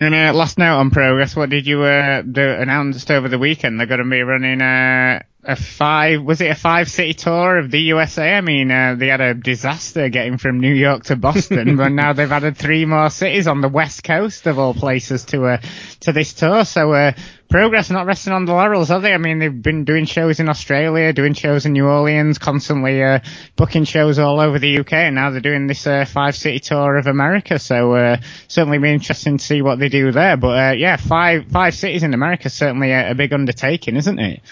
And 0.00 0.14
uh, 0.14 0.32
last 0.32 0.56
note 0.56 0.78
on 0.78 0.90
progress, 0.90 1.36
what 1.36 1.50
did 1.50 1.66
you 1.66 1.82
uh, 1.82 2.22
do, 2.22 2.40
announced 2.40 3.10
over 3.10 3.28
the 3.28 3.38
weekend? 3.38 3.78
They're 3.78 3.86
going 3.86 4.02
to 4.02 4.08
be 4.08 4.22
running 4.22 4.62
uh, 4.62 5.22
a 5.42 5.56
five 5.56 6.22
was 6.22 6.42
it 6.42 6.50
a 6.50 6.54
five 6.54 6.90
city 6.90 7.14
tour 7.14 7.58
of 7.58 7.70
the 7.70 7.80
USA? 7.80 8.34
I 8.34 8.40
mean, 8.42 8.70
uh, 8.70 8.94
they 8.98 9.08
had 9.08 9.22
a 9.22 9.32
disaster 9.32 10.10
getting 10.10 10.36
from 10.36 10.60
New 10.60 10.74
York 10.74 11.04
to 11.04 11.16
Boston, 11.16 11.76
but 11.78 11.92
now 11.92 12.12
they've 12.12 12.30
added 12.30 12.58
three 12.58 12.84
more 12.84 13.08
cities 13.08 13.46
on 13.46 13.62
the 13.62 13.68
west 13.68 14.04
coast 14.04 14.46
of 14.46 14.58
all 14.58 14.74
places 14.74 15.24
to 15.26 15.46
uh, 15.46 15.60
to 16.00 16.12
this 16.12 16.34
tour. 16.34 16.66
So 16.66 16.92
uh, 16.92 17.12
progress 17.48 17.88
not 17.88 18.04
resting 18.04 18.34
on 18.34 18.44
the 18.44 18.52
laurels, 18.52 18.90
are 18.90 19.00
they? 19.00 19.14
I 19.14 19.16
mean, 19.16 19.38
they've 19.38 19.62
been 19.62 19.84
doing 19.84 20.04
shows 20.04 20.40
in 20.40 20.48
Australia, 20.50 21.12
doing 21.14 21.32
shows 21.32 21.64
in 21.64 21.72
New 21.72 21.86
Orleans, 21.86 22.36
constantly 22.36 23.02
uh, 23.02 23.20
booking 23.56 23.84
shows 23.84 24.18
all 24.18 24.40
over 24.40 24.58
the 24.58 24.80
UK, 24.80 24.92
and 24.92 25.14
now 25.14 25.30
they're 25.30 25.40
doing 25.40 25.66
this 25.66 25.86
uh, 25.86 26.04
five 26.04 26.36
city 26.36 26.60
tour 26.60 26.98
of 26.98 27.06
America. 27.06 27.58
So 27.58 27.94
uh, 27.94 28.18
certainly 28.46 28.78
be 28.78 28.92
interesting 28.92 29.38
to 29.38 29.44
see 29.44 29.62
what 29.62 29.78
they 29.78 29.88
do 29.88 30.12
there. 30.12 30.36
But 30.36 30.58
uh, 30.58 30.72
yeah, 30.72 30.96
five 30.96 31.46
five 31.46 31.74
cities 31.74 32.02
in 32.02 32.12
America 32.12 32.46
is 32.48 32.54
certainly 32.54 32.92
a, 32.92 33.12
a 33.12 33.14
big 33.14 33.32
undertaking, 33.32 33.96
isn't 33.96 34.18
it? 34.18 34.42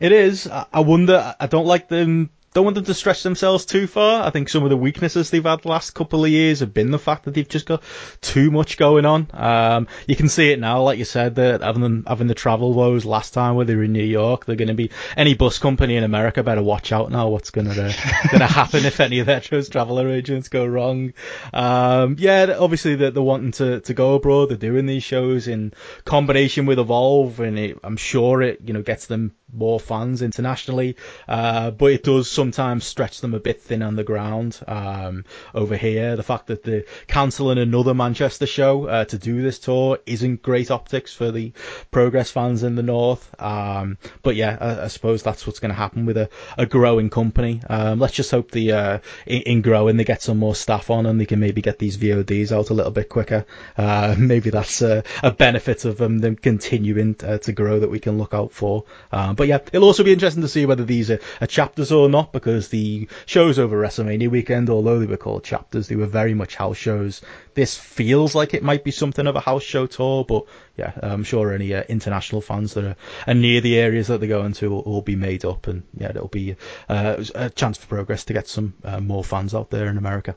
It 0.00 0.12
is. 0.12 0.48
I 0.48 0.80
wonder. 0.80 1.36
I 1.38 1.46
don't 1.46 1.66
like 1.66 1.88
them 1.88 2.30
don't 2.52 2.64
want 2.64 2.74
them 2.74 2.84
to 2.84 2.94
stretch 2.94 3.22
themselves 3.22 3.64
too 3.64 3.86
far. 3.86 4.26
I 4.26 4.30
think 4.30 4.48
some 4.48 4.64
of 4.64 4.70
the 4.70 4.76
weaknesses 4.76 5.30
they've 5.30 5.44
had 5.44 5.62
the 5.62 5.68
last 5.68 5.92
couple 5.92 6.24
of 6.24 6.30
years 6.30 6.60
have 6.60 6.74
been 6.74 6.90
the 6.90 6.98
fact 6.98 7.24
that 7.24 7.34
they've 7.34 7.48
just 7.48 7.66
got 7.66 7.82
too 8.20 8.50
much 8.50 8.76
going 8.76 9.06
on. 9.06 9.28
Um, 9.32 9.86
you 10.08 10.16
can 10.16 10.28
see 10.28 10.50
it 10.50 10.58
now, 10.58 10.82
like 10.82 10.98
you 10.98 11.04
said, 11.04 11.36
that 11.36 11.62
having 11.62 12.04
having 12.06 12.26
the 12.26 12.34
travel 12.34 12.74
woes 12.74 13.04
last 13.04 13.34
time 13.34 13.54
where 13.54 13.64
they 13.64 13.76
were 13.76 13.84
in 13.84 13.92
New 13.92 14.02
York, 14.02 14.46
they're 14.46 14.56
going 14.56 14.68
to 14.68 14.74
be 14.74 14.90
any 15.16 15.34
bus 15.34 15.58
company 15.58 15.96
in 15.96 16.02
America 16.02 16.42
better 16.42 16.62
watch 16.62 16.90
out 16.90 17.12
now. 17.12 17.28
What's 17.28 17.50
going 17.50 17.68
to 17.68 17.74
going 17.74 18.40
to 18.40 18.46
happen 18.46 18.84
if 18.84 18.98
any 18.98 19.20
of 19.20 19.26
their 19.26 19.40
travel 19.40 20.00
arrangements 20.00 20.48
go 20.48 20.66
wrong? 20.66 21.12
Um, 21.54 22.16
yeah, 22.18 22.56
obviously 22.58 22.96
they're, 22.96 23.12
they're 23.12 23.22
wanting 23.22 23.52
to, 23.52 23.80
to 23.80 23.94
go 23.94 24.14
abroad. 24.14 24.50
They're 24.50 24.56
doing 24.56 24.86
these 24.86 25.04
shows 25.04 25.46
in 25.46 25.72
combination 26.04 26.66
with 26.66 26.80
Evolve, 26.80 27.38
and 27.38 27.58
it, 27.58 27.78
I'm 27.84 27.96
sure 27.96 28.42
it 28.42 28.60
you 28.64 28.72
know 28.72 28.82
gets 28.82 29.06
them 29.06 29.34
more 29.52 29.80
fans 29.80 30.22
internationally. 30.22 30.96
Uh, 31.28 31.70
but 31.70 31.92
it 31.92 32.02
does 32.02 32.30
sometimes 32.40 32.86
stretch 32.86 33.20
them 33.20 33.34
a 33.34 33.38
bit 33.38 33.60
thin 33.60 33.82
on 33.82 33.96
the 33.96 34.02
ground 34.02 34.58
um, 34.66 35.26
over 35.54 35.76
here. 35.76 36.16
The 36.16 36.22
fact 36.22 36.46
that 36.46 36.62
they're 36.62 36.84
cancelling 37.06 37.58
another 37.58 37.92
Manchester 37.92 38.46
show 38.46 38.86
uh, 38.86 39.04
to 39.04 39.18
do 39.18 39.42
this 39.42 39.58
tour 39.58 39.98
isn't 40.06 40.40
great 40.40 40.70
optics 40.70 41.12
for 41.12 41.30
the 41.30 41.52
Progress 41.90 42.30
fans 42.30 42.62
in 42.62 42.76
the 42.76 42.82
north. 42.82 43.28
Um, 43.38 43.98
but 44.22 44.36
yeah, 44.36 44.56
I, 44.58 44.84
I, 44.84 44.86
suppose 44.86 45.22
that's 45.22 45.46
what's 45.46 45.58
going 45.58 45.68
to 45.68 45.74
happen 45.74 46.06
with 46.06 46.16
a, 46.16 46.30
a 46.56 46.64
growing 46.64 47.10
company. 47.10 47.60
Um, 47.68 47.98
let's 47.98 48.14
just 48.14 48.30
hope 48.30 48.52
the 48.52 48.72
uh, 48.72 48.98
in, 49.26 49.42
in, 49.42 49.60
growing 49.60 49.98
they 49.98 50.04
get 50.04 50.22
some 50.22 50.38
more 50.38 50.54
staff 50.54 50.88
on 50.88 51.04
and 51.04 51.20
they 51.20 51.26
can 51.26 51.40
maybe 51.40 51.60
get 51.60 51.78
these 51.78 51.98
VODs 51.98 52.52
out 52.52 52.70
a 52.70 52.74
little 52.74 52.92
bit 52.92 53.10
quicker. 53.10 53.44
Uh, 53.76 54.14
maybe 54.18 54.48
that's 54.48 54.80
a, 54.80 55.04
a 55.22 55.30
benefit 55.30 55.84
of 55.84 56.00
um, 56.00 56.20
them 56.20 56.36
continuing 56.36 57.16
uh, 57.22 57.36
to 57.36 57.52
grow 57.52 57.80
that 57.80 57.90
we 57.90 57.98
can 58.00 58.16
look 58.16 58.32
out 58.32 58.52
for. 58.52 58.84
Uh, 59.12 59.34
but 59.34 59.46
yeah, 59.46 59.58
it'll 59.74 59.88
also 59.88 60.04
be 60.04 60.14
interesting 60.14 60.42
to 60.42 60.48
see 60.48 60.64
whether 60.64 60.84
these 60.84 61.10
are, 61.10 61.20
are 61.42 61.46
chapters 61.46 61.92
or 61.92 62.08
not 62.08 62.29
because 62.32 62.68
the 62.68 63.08
shows 63.26 63.58
over 63.58 63.80
WrestleMania 63.80 64.28
weekend, 64.28 64.70
although 64.70 64.98
they 64.98 65.06
were 65.06 65.16
called 65.16 65.44
chapters, 65.44 65.88
they 65.88 65.96
were 65.96 66.06
very 66.06 66.34
much 66.34 66.54
house 66.54 66.76
shows. 66.76 67.22
This 67.54 67.76
feels 67.76 68.34
like 68.34 68.54
it 68.54 68.62
might 68.62 68.84
be 68.84 68.90
something 68.90 69.26
of 69.26 69.36
a 69.36 69.40
house 69.40 69.62
show 69.62 69.86
tour, 69.86 70.24
but 70.24 70.44
yeah, 70.76 70.92
I'm 71.02 71.24
sure 71.24 71.52
any 71.52 71.74
uh, 71.74 71.82
international 71.88 72.40
fans 72.40 72.74
that 72.74 72.84
are, 72.84 72.96
are, 73.26 73.34
near 73.34 73.60
the 73.60 73.78
areas 73.78 74.08
that 74.08 74.20
they're 74.20 74.28
going 74.28 74.52
to 74.54 74.70
will, 74.70 74.82
will 74.82 75.02
be 75.02 75.16
made 75.16 75.44
up, 75.44 75.66
and 75.66 75.82
yeah, 75.96 76.10
it'll 76.10 76.28
be 76.28 76.56
uh, 76.88 77.24
a 77.34 77.50
chance 77.50 77.78
for 77.78 77.86
progress 77.86 78.24
to 78.26 78.32
get 78.32 78.48
some 78.48 78.74
uh, 78.84 79.00
more 79.00 79.24
fans 79.24 79.54
out 79.54 79.70
there 79.70 79.88
in 79.88 79.98
America. 79.98 80.36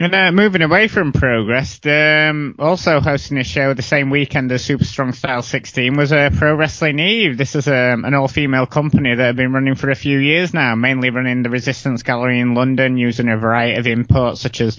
And 0.00 0.14
uh, 0.14 0.32
moving 0.32 0.62
away 0.62 0.88
from 0.88 1.12
Progress, 1.12 1.78
um, 1.84 2.54
also 2.58 3.00
hosting 3.00 3.36
a 3.36 3.44
show 3.44 3.74
the 3.74 3.82
same 3.82 4.08
weekend 4.08 4.50
as 4.50 4.64
Super 4.64 4.84
Strong 4.84 5.12
Style 5.12 5.42
16 5.42 5.96
was 5.96 6.12
uh, 6.12 6.30
Pro 6.36 6.54
Wrestling 6.54 6.98
Eve. 6.98 7.36
This 7.36 7.54
is 7.54 7.68
um, 7.68 8.06
an 8.06 8.14
all-female 8.14 8.66
company 8.66 9.14
that 9.14 9.22
have 9.22 9.36
been 9.36 9.52
running 9.52 9.74
for 9.74 9.90
a 9.90 9.94
few 9.94 10.18
years 10.18 10.54
now, 10.54 10.74
mainly 10.74 11.10
running 11.10 11.42
the 11.42 11.50
Resistance 11.50 12.02
Gallery 12.02 12.40
in 12.40 12.54
London, 12.54 12.96
using 12.96 13.28
a 13.28 13.36
variety 13.36 13.78
of 13.78 13.86
imports 13.86 14.40
such 14.40 14.62
as 14.62 14.78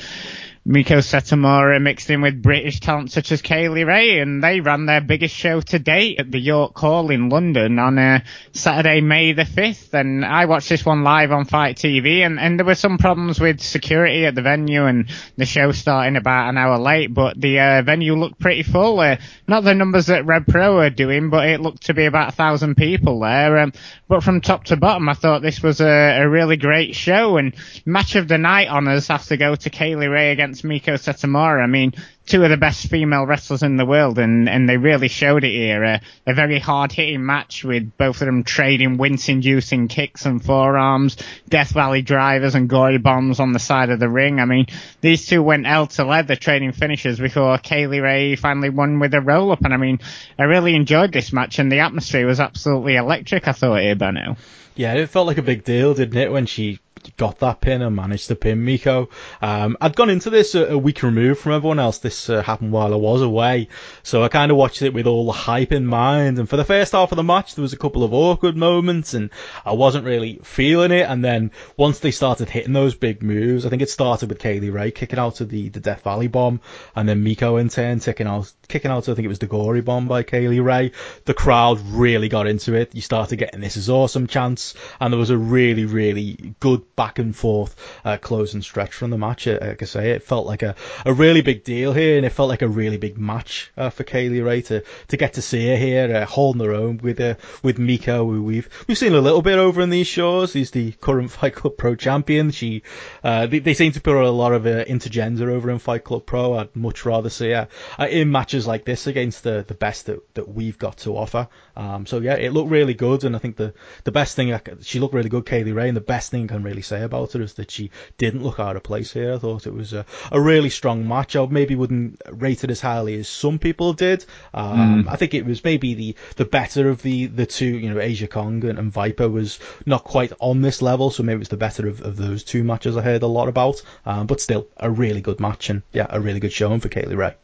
Meiko 0.66 1.00
Satomura 1.00 1.82
mixed 1.82 2.10
in 2.10 2.22
with 2.22 2.42
British 2.42 2.80
talent 2.80 3.12
such 3.12 3.34
as 3.34 3.42
Kay 3.42 3.68
Lee 3.68 3.84
Ray, 3.84 4.20
and 4.20 4.42
they 4.42 4.62
ran 4.62 4.86
their 4.86 5.02
biggest 5.02 5.36
show 5.36 5.60
to 5.60 5.78
date 5.78 6.22
at 6.22 6.32
the 6.32 6.40
York 6.40 6.78
Hall 6.78 7.12
in 7.12 7.28
London 7.28 7.78
on 7.80 8.00
uh, 8.00 8.22
Saturday, 8.54 9.02
May 9.02 9.34
the 9.34 9.44
5th. 9.44 9.94
And 9.94 10.24
I 10.24 10.46
watched 10.46 10.70
this 10.70 10.86
one 10.86 11.04
live 11.04 11.34
on 11.34 11.44
FITE 11.44 11.76
TV, 11.76 12.26
and, 12.26 12.40
and 12.40 12.58
there 12.58 12.66
were 12.66 12.76
some 12.76 12.98
problems 12.98 13.42
with 13.42 13.60
security 13.60 14.26
at 14.26 14.36
the 14.36 14.42
venue 14.42 14.86
and 14.86 15.10
the 15.36 15.46
show 15.46 15.74
starting 15.74 16.16
about 16.16 16.48
an 16.48 16.58
hour 16.58 16.80
late, 16.80 17.14
but 17.14 17.38
the 17.38 17.60
uh, 17.60 17.82
venue 17.82 18.16
looked 18.16 18.40
pretty 18.40 18.64
full. 18.64 19.02
Uh, 19.02 19.18
not 19.50 19.66
the 19.66 19.74
numbers 19.74 20.06
that 20.06 20.26
Rev 20.26 20.46
Pro 20.48 20.80
are 20.80 20.90
doing, 20.90 21.30
but 21.30 21.46
it 21.46 21.60
looked 21.60 21.88
to 21.88 21.94
be 21.94 22.06
about 22.06 22.30
a 22.30 22.36
thousand 22.38 22.76
people 22.76 23.20
there. 23.20 23.58
Um, 23.58 23.74
but 24.08 24.24
from 24.24 24.40
top 24.40 24.64
to 24.66 24.78
bottom, 24.78 25.10
I 25.10 25.14
thought 25.14 25.42
this 25.42 25.62
was 25.62 25.82
a, 25.82 26.22
a 26.22 26.30
really 26.30 26.56
great 26.56 26.96
show, 26.96 27.36
and 27.36 27.54
match 27.86 28.16
of 28.16 28.30
the 28.30 28.38
night 28.38 28.70
honours 28.70 29.08
have 29.10 29.26
to 29.26 29.36
go 29.36 29.56
to 29.56 29.70
Kay 29.70 29.98
Lee 29.98 30.08
Ray 30.08 30.32
against 30.32 30.53
against 30.54 30.86
Meiko 30.86 30.94
Satomura. 30.94 31.64
I 31.64 31.68
mean, 31.68 31.94
two 32.26 32.44
of 32.44 32.50
the 32.50 32.58
best 32.58 32.88
female 32.88 33.26
wrestlers 33.26 33.64
in 33.64 33.78
the 33.78 33.86
world, 33.86 34.20
and, 34.20 34.48
and 34.48 34.70
they 34.70 34.78
really 34.78 35.08
showed 35.08 35.44
it 35.44 35.52
here. 35.52 35.84
A, 35.84 36.02
a 36.28 36.34
very 36.34 36.60
hard 36.60 36.92
hitting 36.92 37.26
match 37.26 37.64
with 37.64 37.98
both 37.98 38.22
of 38.22 38.28
them 38.28 38.44
trading 38.44 38.98
wince 38.98 39.30
inducing 39.30 39.88
kicks 39.88 40.26
and 40.26 40.44
forearms, 40.44 41.18
Death 41.50 41.72
Valley 41.72 42.02
drivers 42.02 42.56
and 42.56 42.70
gory 42.70 42.98
bombs 42.98 43.40
on 43.40 43.52
the 43.52 43.60
side 43.60 43.90
of 43.90 44.00
the 44.00 44.10
ring. 44.10 44.40
I 44.40 44.46
mean, 44.46 44.68
these 45.02 45.26
two 45.26 45.42
went 45.42 45.68
L 45.68 45.88
to 45.88 46.06
leather 46.06 46.36
trading 46.36 46.72
finishes 46.72 47.20
before 47.20 47.58
Kay 47.58 47.88
Lee 47.88 48.00
Ray 48.00 48.36
finally 48.36 48.70
won 48.70 49.00
with 49.00 49.14
a 49.14 49.22
roll 49.22 49.52
up. 49.52 49.64
And 49.64 49.74
I 49.74 49.78
mean, 49.78 50.00
I 50.38 50.44
really 50.44 50.76
enjoyed 50.76 51.12
this 51.12 51.34
match, 51.34 51.60
and 51.60 51.72
the 51.72 51.80
atmosphere 51.80 52.28
was 52.28 52.40
absolutely 52.40 52.96
electric, 52.96 53.48
I 53.48 53.54
thought 53.54 53.82
here, 53.82 53.96
Benno. 53.96 54.38
Yeah, 54.76 54.94
it 54.96 55.10
felt 55.10 55.28
like 55.28 55.38
a 55.38 55.44
big 55.44 55.64
deal, 55.64 55.94
didn't 55.94 56.18
it, 56.18 56.32
when 56.32 56.48
she 56.48 56.80
got 57.18 57.40
that 57.40 57.62
pin 57.62 57.82
and 57.82 57.96
managed 57.96 58.28
to 58.28 58.36
pin 58.36 58.66
Meiko. 58.66 59.10
Um, 59.42 59.78
I'd 59.82 59.96
gone 59.96 60.10
into 60.10 60.30
this 60.30 60.56
a, 60.56 60.74
a, 60.74 60.78
week 60.78 61.04
removed 61.04 61.40
from 61.40 61.54
everyone 61.54 61.80
else. 61.80 62.00
This 62.00 62.30
uh, 62.30 62.42
happened 62.42 62.72
while 62.72 62.94
I 62.94 62.98
was 62.98 63.22
away, 63.22 63.70
so 64.04 64.24
I 64.24 64.28
kind 64.30 64.52
of 64.52 64.58
watched 64.58 64.82
it 64.82 64.94
with 64.94 65.08
all 65.08 65.26
the 65.26 65.32
hype 65.32 65.72
in 65.72 65.86
mind. 65.86 66.40
And 66.40 66.50
for 66.50 66.58
the 66.58 66.66
first 66.66 66.94
half 66.94 67.12
of 67.12 67.16
the 67.16 67.24
match, 67.24 67.56
there 67.56 67.62
was 67.62 67.74
a 67.74 67.78
couple 67.78 68.04
of 68.04 68.14
awkward 68.14 68.56
moments, 68.56 69.14
and 69.14 69.30
I 69.66 69.74
wasn't 69.74 70.06
really 70.06 70.40
feeling 70.44 70.92
it. 70.92 71.08
And 71.10 71.24
then 71.24 71.52
once 71.78 72.00
they 72.00 72.12
started 72.12 72.50
hitting 72.50 72.74
those 72.74 72.96
big 72.96 73.22
moves, 73.22 73.66
I 73.66 73.70
think 73.70 73.82
it 73.82 73.90
started 73.90 74.30
with 74.30 74.40
Kay 74.40 74.60
Lee 74.60 74.70
Ray 74.70 74.92
kicking 74.92 75.20
out 75.20 75.42
of 75.42 75.50
the, 75.50 75.70
the 75.70 75.80
Death 75.80 76.04
Valley 76.04 76.28
bomb, 76.28 76.62
and 76.96 77.08
then 77.08 77.24
Meiko 77.24 77.60
in 77.60 77.70
turn 77.70 78.00
kicking 78.00 78.28
out 78.28 78.52
kicking 78.68 78.92
out. 78.92 79.10
I 79.10 79.14
think 79.14 79.26
it 79.26 79.30
was 79.30 79.40
the 79.40 79.48
Gory 79.48 79.82
bomb 79.82 80.08
by 80.08 80.24
Kay 80.24 80.48
Lee 80.48 80.60
Ray. 80.60 80.92
The 81.26 81.34
crowd 81.34 81.80
really 81.82 82.30
got 82.30 82.48
into 82.48 82.76
it. 82.76 82.96
You 82.96 83.02
started 83.02 83.38
getting 83.38 83.62
this 83.62 83.78
is 83.78 83.90
awesome 83.90 84.28
chance, 84.28 84.74
and 85.00 85.12
there 85.12 85.20
was 85.20 85.30
a 85.30 85.38
really 85.38 85.86
really 85.86 86.56
good 86.60 86.93
back 86.96 87.20
and 87.20 87.36
forth 87.36 87.76
uh, 88.06 88.18
closing 88.18 88.62
stretch 88.62 88.94
from 88.94 89.10
the 89.10 89.18
match. 89.18 89.48
Like 89.48 89.82
I 89.82 89.86
say, 89.86 90.12
it 90.12 90.24
felt 90.24 90.46
like 90.46 90.64
a, 90.64 90.76
a 91.06 91.14
really 91.14 91.42
big 91.42 91.64
deal 91.64 91.94
here, 91.94 92.18
and 92.18 92.26
it 92.26 92.32
felt 92.32 92.50
like 92.50 92.62
a 92.62 92.68
really 92.68 92.98
big 92.98 93.18
match 93.18 93.72
uh, 93.78 93.90
for 93.90 94.04
Kay 94.04 94.30
Lee 94.30 94.42
Ray 94.42 94.62
to, 94.64 94.84
to 95.08 95.18
get 95.18 95.34
to 95.34 95.42
see 95.42 95.68
her 95.68 95.76
here 95.76 96.16
uh, 96.16 96.26
holding 96.26 96.64
her 96.64 96.74
own 96.74 96.98
with 96.98 97.20
uh, 97.20 97.36
with 97.62 97.78
Meiko, 97.78 98.26
who 98.26 98.44
we've 98.44 98.70
we've 98.88 98.98
seen 98.98 99.14
a 99.14 99.22
little 99.22 99.42
bit 99.42 99.60
over 99.60 99.82
in 99.82 99.90
these 99.90 100.08
shows. 100.08 100.54
He's 100.54 100.72
the 100.72 100.92
current 100.94 101.32
Fight 101.34 101.56
Club 101.56 101.78
Pro 101.78 101.96
champion. 101.96 102.52
She 102.52 102.84
uh, 103.24 103.48
they, 103.48 103.60
they, 103.60 103.74
seem 103.74 103.92
to 103.94 104.02
put 104.02 104.16
a 104.16 104.30
lot 104.30 104.54
of 104.54 104.66
uh, 104.66 104.86
intergender 104.86 105.50
over 105.50 105.70
in 105.70 105.80
Fight 105.80 106.04
Club 106.04 106.26
Pro. 106.26 106.54
I'd 106.56 106.76
much 106.76 107.06
rather 107.06 107.30
see 107.30 107.52
her 107.52 107.68
uh, 108.00 108.08
in 108.08 108.32
matches 108.32 108.68
like 108.68 108.86
this 108.86 109.08
against 109.08 109.44
the 109.44 109.66
the 109.68 109.74
best 109.74 110.08
that, 110.08 110.34
that 110.36 110.50
we've 110.50 110.78
got 110.78 110.98
to 111.00 111.18
offer. 111.18 111.48
Um, 111.76 112.06
so 112.06 112.20
yeah, 112.20 112.36
it 112.36 112.54
looked 112.54 112.70
really 112.70 112.94
good, 112.94 113.24
and 113.24 113.36
I 113.36 113.40
think 113.40 113.56
the 113.56 113.74
the 114.04 114.12
best 114.12 114.36
thing 114.36 114.54
I, 114.54 114.62
she 114.82 115.00
looked 115.00 115.14
really 115.14 115.30
good, 115.30 115.46
Kay 115.46 115.64
Lee 115.64 115.72
Ray, 115.72 115.88
and 115.88 115.98
the 115.98 116.02
best 116.02 116.32
thing 116.32 116.46
I 116.46 116.48
can 116.48 116.64
really 116.64 116.82
say 116.82 117.02
about 117.02 117.34
her 117.34 117.42
is 117.42 117.56
that 117.56 117.72
she 117.72 117.92
didn't 118.18 118.44
look 118.44 118.60
out 118.60 118.76
of 118.76 118.84
place 118.84 119.12
here. 119.14 119.34
I 119.34 119.38
thought 119.38 119.68
it 119.68 119.74
was 119.74 119.94
a, 119.94 120.06
a 120.32 120.40
really 120.40 120.70
strong 120.70 121.08
match. 121.08 121.36
I 121.36 121.46
maybe 121.46 121.76
wouldn't 121.76 122.22
rate 122.32 122.64
it 122.64 122.72
as 122.72 122.82
highly 122.82 123.16
as 123.20 123.28
some 123.28 123.60
people 123.60 123.94
did. 123.94 124.26
Um, 124.54 125.06
mm. 125.06 125.12
I 125.12 125.16
think 125.16 125.34
it 125.34 125.46
was 125.46 125.64
maybe 125.64 125.94
the, 125.94 126.16
the 126.36 126.46
better 126.46 126.90
of 126.90 127.02
the, 127.02 127.28
the 127.28 127.46
two, 127.46 127.66
you 127.66 127.94
know, 127.94 128.00
Aja 128.00 128.28
Kong 128.28 128.64
and, 128.66 128.78
and 128.78 128.92
Viper 128.92 129.30
was 129.30 129.60
not 129.86 130.04
quite 130.04 130.32
on 130.40 130.62
this 130.62 130.82
level, 130.82 131.10
so 131.10 131.24
maybe 131.24 131.38
it 131.38 131.40
was 131.40 131.50
the 131.50 131.58
better 131.58 131.88
of, 131.88 132.02
of 132.02 132.18
those 132.18 132.44
two 132.44 132.64
matches 132.64 132.98
I 132.98 133.02
heard 133.02 133.24
a 133.24 133.28
lot 133.28 133.48
about. 133.48 133.82
Um, 134.06 134.28
but 134.28 134.42
still, 134.42 134.68
a 134.78 134.90
really 134.90 135.22
good 135.22 135.40
match 135.40 135.70
and 135.70 135.84
yeah, 135.92 136.08
a 136.10 136.20
really 136.20 136.40
good 136.40 136.54
showing 136.54 136.80
for 136.80 136.90
Kay 136.90 137.06
Lee 137.06 137.16
Ray. 137.16 137.36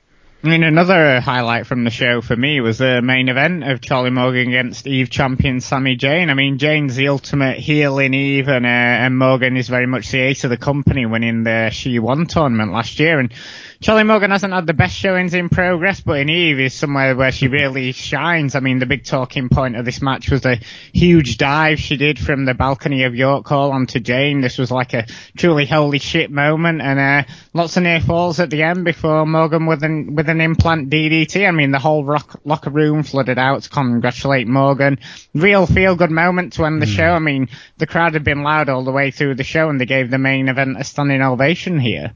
I 0.41 0.47
mean, 0.47 0.63
another 0.63 1.19
highlight 1.19 1.67
from 1.67 1.83
the 1.83 1.89
show 1.89 2.21
for 2.21 2.33
me 2.33 2.61
was 2.61 2.77
the 2.77 3.01
main 3.01 3.27
event 3.27 3.65
of 3.65 3.81
Charlie 3.81 4.09
Morgan 4.09 4.47
against 4.47 4.87
Eve 4.87 5.09
champion 5.09 5.59
Sammy 5.59 5.97
Zayn. 5.97 6.29
I 6.29 6.33
mean, 6.33 6.57
Zayn's 6.57 6.95
the 6.95 7.09
ultimate 7.09 7.57
heel 7.57 7.99
in 7.99 8.13
Eve, 8.13 8.47
and, 8.47 8.65
uh, 8.65 8.69
and 8.69 9.17
Morgan 9.17 9.57
is 9.57 9.67
very 9.67 9.85
much 9.85 10.09
the 10.11 10.21
ace 10.21 10.45
of 10.45 10.49
the 10.49 10.55
company 10.55 11.05
winning 11.05 11.43
the 11.43 11.69
SHE-1 11.71 12.29
tournament 12.29 12.71
last 12.71 13.01
year. 13.01 13.19
And 13.19 13.33
Charlie 13.81 14.03
Morgan 14.03 14.31
hasn't 14.31 14.51
had 14.51 14.67
the 14.67 14.73
best 14.73 14.93
showings 14.93 15.33
in 15.33 15.47
progress, 15.47 16.01
but 16.01 16.19
in 16.19 16.29
Eve 16.29 16.59
is 16.59 16.73
somewhere 16.73 17.15
where 17.15 17.31
she 17.31 17.47
really 17.47 17.93
shines. 17.93 18.53
I 18.53 18.59
mean, 18.59 18.79
the 18.79 18.85
big 18.85 19.05
talking 19.05 19.47
point 19.47 19.77
of 19.77 19.85
this 19.85 20.01
match 20.01 20.29
was 20.29 20.41
the 20.41 20.61
huge 20.91 21.37
dive 21.37 21.79
she 21.79 21.95
did 21.95 22.19
from 22.19 22.43
the 22.43 22.53
balcony 22.53 23.03
of 23.03 23.15
York 23.15 23.47
Hall 23.47 23.71
onto 23.71 24.01
Jane. 24.01 24.41
This 24.41 24.57
was 24.57 24.69
like 24.69 24.93
a 24.93 25.05
truly 25.37 25.65
holy 25.65 25.99
shit 25.99 26.29
moment, 26.29 26.81
and 26.81 26.99
uh, 26.99 27.31
lots 27.53 27.77
of 27.77 27.83
near 27.83 28.01
falls 28.01 28.41
at 28.41 28.49
the 28.49 28.63
end 28.63 28.83
before 28.83 29.25
Morgan 29.25 29.65
with 29.65 29.81
an 29.81 30.13
with 30.13 30.27
an 30.27 30.41
implant 30.41 30.89
DDT. 30.89 31.47
I 31.47 31.51
mean, 31.51 31.71
the 31.71 31.79
whole 31.79 32.03
rock, 32.03 32.41
locker 32.43 32.71
room 32.71 33.03
flooded 33.03 33.39
out 33.39 33.63
to 33.63 33.69
congratulate 33.69 34.45
Morgan. 34.45 34.99
Real 35.33 35.65
feel 35.65 35.95
good 35.95 36.11
moment 36.11 36.51
to 36.53 36.65
end 36.65 36.81
the 36.81 36.85
mm. 36.85 36.95
show. 36.97 37.11
I 37.11 37.19
mean, 37.19 37.47
the 37.77 37.87
crowd 37.87 38.13
had 38.13 38.25
been 38.25 38.43
loud 38.43 38.67
all 38.67 38.83
the 38.83 38.91
way 38.91 39.11
through 39.11 39.35
the 39.35 39.45
show, 39.45 39.69
and 39.69 39.79
they 39.79 39.85
gave 39.85 40.11
the 40.11 40.17
main 40.17 40.49
event 40.49 40.75
a 40.77 40.83
standing 40.83 41.21
ovation 41.21 41.79
here 41.79 42.11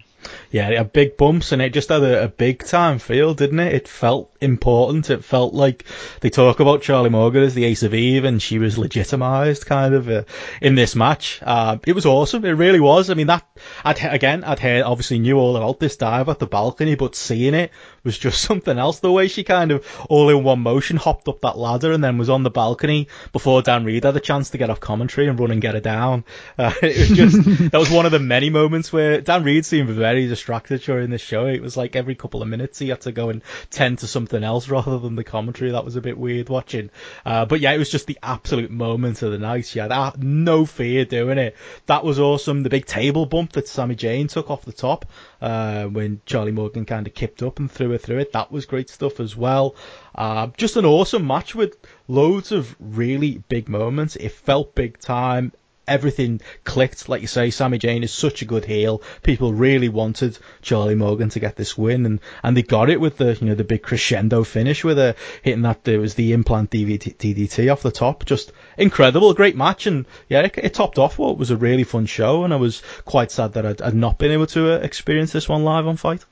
yeah, 0.53 0.69
it 0.69 0.77
had 0.77 0.93
big 0.93 1.17
bumps 1.17 1.51
and 1.51 1.63
it 1.63 1.73
just 1.73 1.89
had 1.89 2.03
a, 2.03 2.25
a, 2.25 2.27
big 2.27 2.63
time 2.63 2.99
feel, 2.99 3.33
didn't 3.33 3.59
it? 3.59 3.73
It 3.73 3.87
felt 3.87 4.35
important. 4.39 5.09
It 5.09 5.23
felt 5.23 5.55
like 5.55 5.83
they 6.21 6.29
talk 6.29 6.59
about 6.59 6.83
Charlie 6.83 7.09
Morgan 7.09 7.41
as 7.41 7.55
the 7.55 7.65
Ace 7.65 7.81
of 7.81 7.95
Eve 7.95 8.23
and 8.23 8.39
she 8.39 8.59
was 8.59 8.77
legitimized 8.77 9.65
kind 9.65 9.95
of 9.95 10.07
uh, 10.07 10.23
in 10.61 10.75
this 10.75 10.95
match. 10.95 11.39
Uh, 11.41 11.79
it 11.87 11.93
was 11.93 12.05
awesome. 12.05 12.45
It 12.45 12.51
really 12.51 12.79
was. 12.79 13.09
I 13.09 13.15
mean, 13.15 13.27
that, 13.27 13.43
I'd, 13.83 13.99
again, 14.03 14.43
I'd 14.43 14.59
heard, 14.59 14.83
obviously 14.83 15.17
knew 15.17 15.39
all 15.39 15.57
about 15.57 15.79
this 15.79 15.97
dive 15.97 16.29
at 16.29 16.37
the 16.37 16.45
balcony, 16.45 16.93
but 16.93 17.15
seeing 17.15 17.55
it 17.55 17.71
was 18.03 18.15
just 18.15 18.39
something 18.47 18.77
else. 18.77 18.99
The 18.99 19.11
way 19.11 19.29
she 19.29 19.43
kind 19.43 19.71
of 19.71 19.83
all 20.07 20.29
in 20.29 20.43
one 20.43 20.59
motion 20.59 20.97
hopped 20.97 21.27
up 21.27 21.41
that 21.41 21.57
ladder 21.57 21.93
and 21.93 22.03
then 22.03 22.19
was 22.19 22.29
on 22.29 22.43
the 22.43 22.51
balcony 22.51 23.07
before 23.31 23.63
Dann 23.63 23.85
Read 23.85 24.03
had 24.03 24.15
a 24.15 24.19
chance 24.19 24.51
to 24.51 24.59
get 24.59 24.69
off 24.69 24.79
commentary 24.79 25.27
and 25.27 25.39
run 25.39 25.49
and 25.49 25.61
get 25.61 25.73
her 25.73 25.81
down. 25.81 26.25
Uh, 26.59 26.73
it 26.83 27.09
was 27.09 27.17
just, 27.17 27.71
that 27.71 27.79
was 27.79 27.89
one 27.89 28.05
of 28.05 28.11
the 28.11 28.19
many 28.19 28.51
moments 28.51 28.93
where 28.93 29.19
Dann 29.19 29.43
Read 29.43 29.65
seemed 29.65 29.89
very 29.89 30.27
distracted 30.43 30.81
during 30.81 31.09
the 31.09 31.17
show. 31.17 31.45
It 31.45 31.61
was 31.61 31.77
like 31.77 31.95
every 31.95 32.15
couple 32.15 32.41
of 32.41 32.49
minutes 32.49 32.77
he 32.77 32.89
had 32.89 32.99
to 33.01 33.13
go 33.13 33.29
and 33.29 33.41
tend 33.69 33.99
to 33.99 34.07
something 34.07 34.43
else 34.43 34.67
rather 34.77 34.99
than 34.99 35.15
the 35.15 35.23
commentary. 35.23 35.71
That 35.71 35.85
was 35.85 35.95
a 35.95 36.01
bit 36.01 36.17
weird 36.17 36.49
watching. 36.49 36.89
Uh, 37.25 37.45
but 37.45 37.61
yeah, 37.61 37.71
it 37.71 37.77
was 37.77 37.89
just 37.89 38.07
the 38.07 38.19
absolute 38.21 38.69
moment 38.69 39.21
of 39.21 39.31
the 39.31 39.37
night. 39.37 39.65
She 39.65 39.79
had 39.79 40.21
no 40.21 40.65
fear 40.65 41.05
doing 41.05 41.37
it. 41.37 41.55
That 41.85 42.03
was 42.03 42.19
awesome. 42.19 42.61
The 42.61 42.69
big 42.69 42.85
table 42.85 43.25
bump 43.25 43.53
that 43.53 43.69
Sammy 43.69 43.95
Zayn 43.95 44.29
took 44.29 44.51
off 44.51 44.65
the 44.65 44.73
top 44.73 45.05
uh, 45.41 45.85
when 45.85 46.19
Charlie 46.25 46.51
Morgan 46.51 46.83
kind 46.83 47.07
of 47.07 47.13
kipped 47.13 47.41
up 47.41 47.59
and 47.59 47.71
threw 47.71 47.91
her 47.91 47.97
through 47.97 48.17
it. 48.17 48.33
That 48.33 48.51
was 48.51 48.65
great 48.65 48.89
stuff 48.89 49.21
as 49.21 49.37
well. 49.37 49.75
Uh, 50.13 50.47
just 50.57 50.75
an 50.75 50.83
awesome 50.83 51.25
match 51.25 51.55
with 51.55 51.77
loads 52.09 52.51
of 52.51 52.75
really 52.81 53.41
big 53.47 53.69
moments. 53.69 54.17
It 54.17 54.33
felt 54.33 54.75
big 54.75 54.99
time 54.99 55.53
everything 55.87 56.41
clicked. 56.63 57.09
Like 57.09 57.21
you 57.21 57.27
say, 57.27 57.49
Sammy 57.49 57.79
Zayn 57.79 58.03
is 58.03 58.11
such 58.11 58.41
a 58.41 58.45
good 58.45 58.65
heel. 58.65 59.01
People 59.21 59.53
really 59.53 59.89
wanted 59.89 60.37
Charlie 60.61 60.95
Morgan 60.95 61.29
to 61.29 61.39
get 61.39 61.55
this 61.55 61.77
win, 61.77 62.05
and, 62.05 62.19
and 62.43 62.55
they 62.55 62.63
got 62.63 62.89
it 62.89 62.99
with 62.99 63.17
the 63.17 63.35
you 63.35 63.47
know 63.47 63.55
the 63.55 63.63
big 63.63 63.83
crescendo 63.83 64.43
finish 64.43 64.83
with 64.83 64.99
a 64.99 65.15
hitting 65.41 65.63
that 65.63 65.83
there 65.83 65.99
was 65.99 66.15
the 66.15 66.33
implant 66.33 66.69
DDT 66.71 67.71
off 67.71 67.81
the 67.81 67.91
top. 67.91 68.25
Just 68.25 68.51
incredible, 68.77 69.33
great 69.33 69.55
match, 69.55 69.87
and 69.87 70.05
yeah, 70.29 70.41
it, 70.41 70.57
it, 70.57 70.73
topped 70.73 70.99
off 70.99 71.17
what 71.17 71.37
was 71.37 71.51
a 71.51 71.57
really 71.57 71.83
fun 71.83 72.05
show. 72.05 72.43
And 72.43 72.53
I 72.53 72.57
was 72.57 72.81
quite 73.05 73.31
sad 73.31 73.53
that 73.53 73.65
I'd, 73.65 73.81
I'd 73.81 73.95
not 73.95 74.17
been 74.17 74.31
able 74.31 74.47
to 74.47 74.73
uh, 74.73 74.77
experience 74.77 75.31
this 75.31 75.49
one 75.49 75.63
live 75.63 75.87
on 75.87 75.97
FITE. 75.97 76.25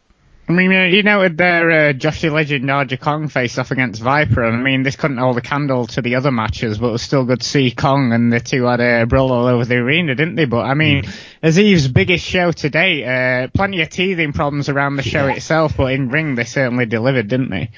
I 0.51 0.53
mean, 0.53 0.73
uh, 0.73 0.83
you 0.83 1.01
noted 1.01 1.37
their 1.37 1.71
uh, 1.71 1.93
Joshi 1.93 2.29
Legend 2.29 2.69
Aja 2.69 2.97
Kong 2.97 3.29
face 3.29 3.57
off 3.57 3.71
against 3.71 4.01
Viper. 4.01 4.43
And 4.43 4.57
I 4.57 4.59
mean, 4.59 4.83
this 4.83 4.97
couldn't 4.97 5.17
hold 5.17 5.37
a 5.37 5.41
candle 5.41 5.87
to 5.87 6.01
the 6.01 6.15
other 6.15 6.29
matches, 6.29 6.77
but 6.77 6.89
it 6.89 6.91
was 6.91 7.01
still 7.01 7.23
good 7.23 7.39
to 7.39 7.47
see 7.47 7.71
Kong 7.71 8.11
and 8.11 8.33
the 8.33 8.41
two 8.41 8.65
had 8.65 8.81
a 8.81 9.05
brawl 9.05 9.31
all 9.31 9.47
over 9.47 9.63
the 9.63 9.75
arena, 9.75 10.13
didn't 10.13 10.35
they? 10.35 10.43
But 10.43 10.65
I 10.65 10.73
mean, 10.73 11.03
mm. 11.03 11.13
Aziv's 11.41 11.87
biggest 11.87 12.25
show 12.25 12.51
to 12.51 12.69
date, 12.69 13.05
uh, 13.05 13.47
plenty 13.53 13.81
of 13.81 13.89
teething 13.89 14.33
problems 14.33 14.67
around 14.67 14.97
the 14.97 15.03
show 15.03 15.27
yeah. 15.27 15.35
itself, 15.35 15.77
but 15.77 15.93
in 15.93 16.09
ring 16.09 16.35
they 16.35 16.43
certainly 16.43 16.85
delivered, 16.85 17.29
didn't 17.29 17.49
they? 17.49 17.71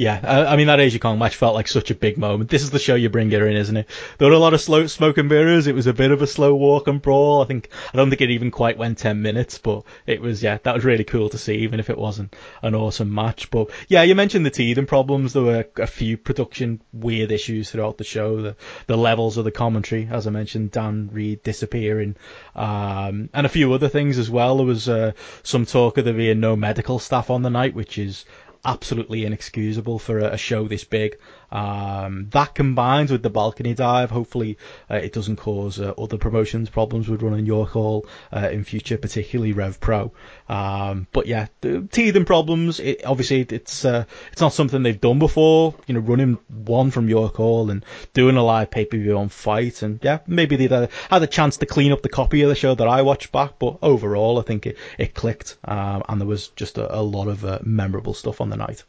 Yeah, 0.00 0.18
I, 0.22 0.54
I 0.54 0.56
mean 0.56 0.68
that 0.68 0.80
Aja 0.80 0.98
Kong 0.98 1.18
match 1.18 1.36
felt 1.36 1.54
like 1.54 1.68
such 1.68 1.90
a 1.90 1.94
big 1.94 2.16
moment. 2.16 2.48
This 2.48 2.62
is 2.62 2.70
the 2.70 2.78
show 2.78 2.94
you 2.94 3.10
bring 3.10 3.30
her 3.32 3.46
in, 3.46 3.54
isn't 3.54 3.76
it? 3.76 3.86
There 4.16 4.30
were 4.30 4.34
a 4.34 4.38
lot 4.38 4.54
of 4.54 4.62
slow 4.62 4.86
smoke 4.86 5.18
and 5.18 5.28
mirrors. 5.28 5.66
It 5.66 5.74
was 5.74 5.86
a 5.86 5.92
bit 5.92 6.10
of 6.10 6.22
a 6.22 6.26
slow 6.26 6.54
walk 6.54 6.88
and 6.88 7.02
brawl. 7.02 7.42
I 7.42 7.44
think 7.44 7.68
I 7.92 7.98
don't 7.98 8.08
think 8.08 8.22
it 8.22 8.30
even 8.30 8.50
quite 8.50 8.78
went 8.78 8.96
ten 8.96 9.20
minutes, 9.20 9.58
but 9.58 9.82
it 10.06 10.22
was 10.22 10.42
yeah, 10.42 10.56
that 10.62 10.74
was 10.74 10.86
really 10.86 11.04
cool 11.04 11.28
to 11.28 11.36
see, 11.36 11.56
even 11.56 11.80
if 11.80 11.90
it 11.90 11.98
wasn't 11.98 12.34
an 12.62 12.74
awesome 12.74 13.14
match. 13.14 13.50
But 13.50 13.72
yeah, 13.88 14.02
you 14.02 14.14
mentioned 14.14 14.46
the 14.46 14.50
teething 14.50 14.86
problems. 14.86 15.34
There 15.34 15.42
were 15.42 15.66
a 15.76 15.86
few 15.86 16.16
production 16.16 16.80
weird 16.94 17.30
issues 17.30 17.70
throughout 17.70 17.98
the 17.98 18.04
show. 18.04 18.40
The 18.40 18.56
the 18.86 18.96
levels 18.96 19.36
of 19.36 19.44
the 19.44 19.50
commentary, 19.50 20.08
as 20.10 20.26
I 20.26 20.30
mentioned, 20.30 20.70
Dann 20.70 21.10
Read 21.12 21.42
disappearing, 21.42 22.16
um, 22.56 23.28
and 23.34 23.44
a 23.44 23.50
few 23.50 23.70
other 23.74 23.90
things 23.90 24.16
as 24.16 24.30
well. 24.30 24.56
There 24.56 24.66
was 24.66 24.88
uh, 24.88 25.12
some 25.42 25.66
talk 25.66 25.98
of 25.98 26.06
there 26.06 26.14
being 26.14 26.40
no 26.40 26.56
medical 26.56 26.98
staff 26.98 27.28
on 27.28 27.42
the 27.42 27.50
night, 27.50 27.74
which 27.74 27.98
is 27.98 28.24
absolutely 28.64 29.24
inexcusable 29.24 29.98
for 29.98 30.18
a, 30.18 30.36
show 30.36 30.68
this 30.68 30.84
big. 30.84 31.16
Um, 31.50 32.28
that 32.30 32.54
combines 32.54 33.10
with 33.10 33.22
the 33.22 33.30
balcony 33.30 33.74
dive, 33.74 34.10
hopefully 34.10 34.58
uh, 34.90 34.96
it 34.96 35.12
doesn't 35.12 35.36
cause 35.36 35.80
uh, 35.80 35.92
other 35.98 36.16
promotions 36.16 36.70
problems 36.70 37.08
with 37.08 37.22
running 37.22 37.46
York 37.46 37.70
Hall 37.70 38.06
uh, 38.32 38.48
in 38.50 38.64
future, 38.64 38.98
particularly 38.98 39.52
Rev 39.52 39.80
Pro. 39.80 40.12
Um, 40.48 41.06
but 41.12 41.26
yeah, 41.26 41.46
the 41.60 41.88
teething 41.90 42.24
problems. 42.24 42.80
It, 42.80 43.04
obviously, 43.04 43.40
it's 43.40 43.84
uh, 43.84 44.04
it's 44.32 44.40
not 44.40 44.52
something 44.52 44.82
they've 44.82 45.00
done 45.00 45.18
before. 45.18 45.74
You 45.86 45.94
know, 45.94 46.00
running 46.00 46.38
one 46.48 46.90
from 46.90 47.08
York 47.08 47.36
Hall 47.36 47.70
and 47.70 47.84
doing 48.14 48.36
a 48.36 48.44
live 48.44 48.70
pay 48.70 48.84
per 48.84 48.96
view 48.96 49.18
on 49.18 49.28
FITE, 49.28 49.82
and 49.82 50.00
yeah, 50.02 50.20
maybe 50.26 50.56
they 50.56 50.88
had 51.10 51.22
a 51.22 51.26
chance 51.26 51.58
to 51.58 51.66
clean 51.66 51.92
up 51.92 52.02
the 52.02 52.08
copy 52.08 52.42
of 52.42 52.48
the 52.48 52.54
show 52.54 52.74
that 52.74 52.88
I 52.88 53.02
watched 53.02 53.32
back. 53.32 53.58
But 53.58 53.78
overall, 53.82 54.38
I 54.38 54.42
think 54.42 54.66
it 54.66 54.78
it 54.98 55.14
clicked, 55.14 55.56
um, 55.64 56.02
and 56.08 56.20
there 56.20 56.28
was 56.28 56.48
just 56.48 56.78
a, 56.78 56.98
a 56.98 57.02
lot 57.02 57.28
of 57.28 57.44
uh, 57.44 57.58
memorable 57.62 58.14
stuff 58.14 58.40
on 58.40 58.50
the 58.50 58.56
night. 58.56 58.84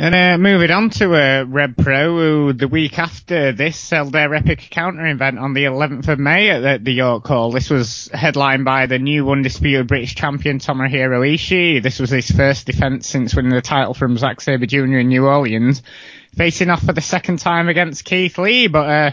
And 0.00 0.14
uh, 0.14 0.38
moving 0.38 0.70
on 0.70 0.90
to 0.90 1.12
uh, 1.12 1.44
Rev 1.48 1.76
Pro, 1.76 2.16
who 2.16 2.52
the 2.52 2.68
week 2.68 3.00
after 3.00 3.50
this 3.50 3.90
held 3.90 4.12
their 4.12 4.32
Epic 4.32 4.62
Encounter 4.62 5.04
event 5.08 5.40
on 5.40 5.54
the 5.54 5.64
11th 5.64 6.06
of 6.06 6.20
May 6.20 6.50
at 6.50 6.60
the, 6.60 6.84
the, 6.84 6.92
York 6.92 7.26
Hall. 7.26 7.50
This 7.50 7.68
was 7.68 8.08
headlined 8.14 8.64
by 8.64 8.86
the 8.86 9.00
new 9.00 9.28
undisputed 9.28 9.88
British 9.88 10.14
champion 10.14 10.60
Tomohiro 10.60 11.26
Ishii. 11.34 11.82
This 11.82 11.98
was 11.98 12.10
his 12.10 12.30
first 12.30 12.66
defence 12.66 13.08
since 13.08 13.34
winning 13.34 13.50
the 13.50 13.60
title 13.60 13.92
from 13.92 14.16
Zack 14.16 14.40
Sabre 14.40 14.66
Jr. 14.66 14.98
in 14.98 15.08
New 15.08 15.26
Orleans, 15.26 15.82
facing 16.36 16.70
off 16.70 16.84
for 16.84 16.92
the 16.92 17.00
second 17.00 17.40
time 17.40 17.68
against 17.68 18.04
Keith 18.04 18.38
Lee. 18.38 18.68
But 18.68 18.88
uh, 18.88 19.10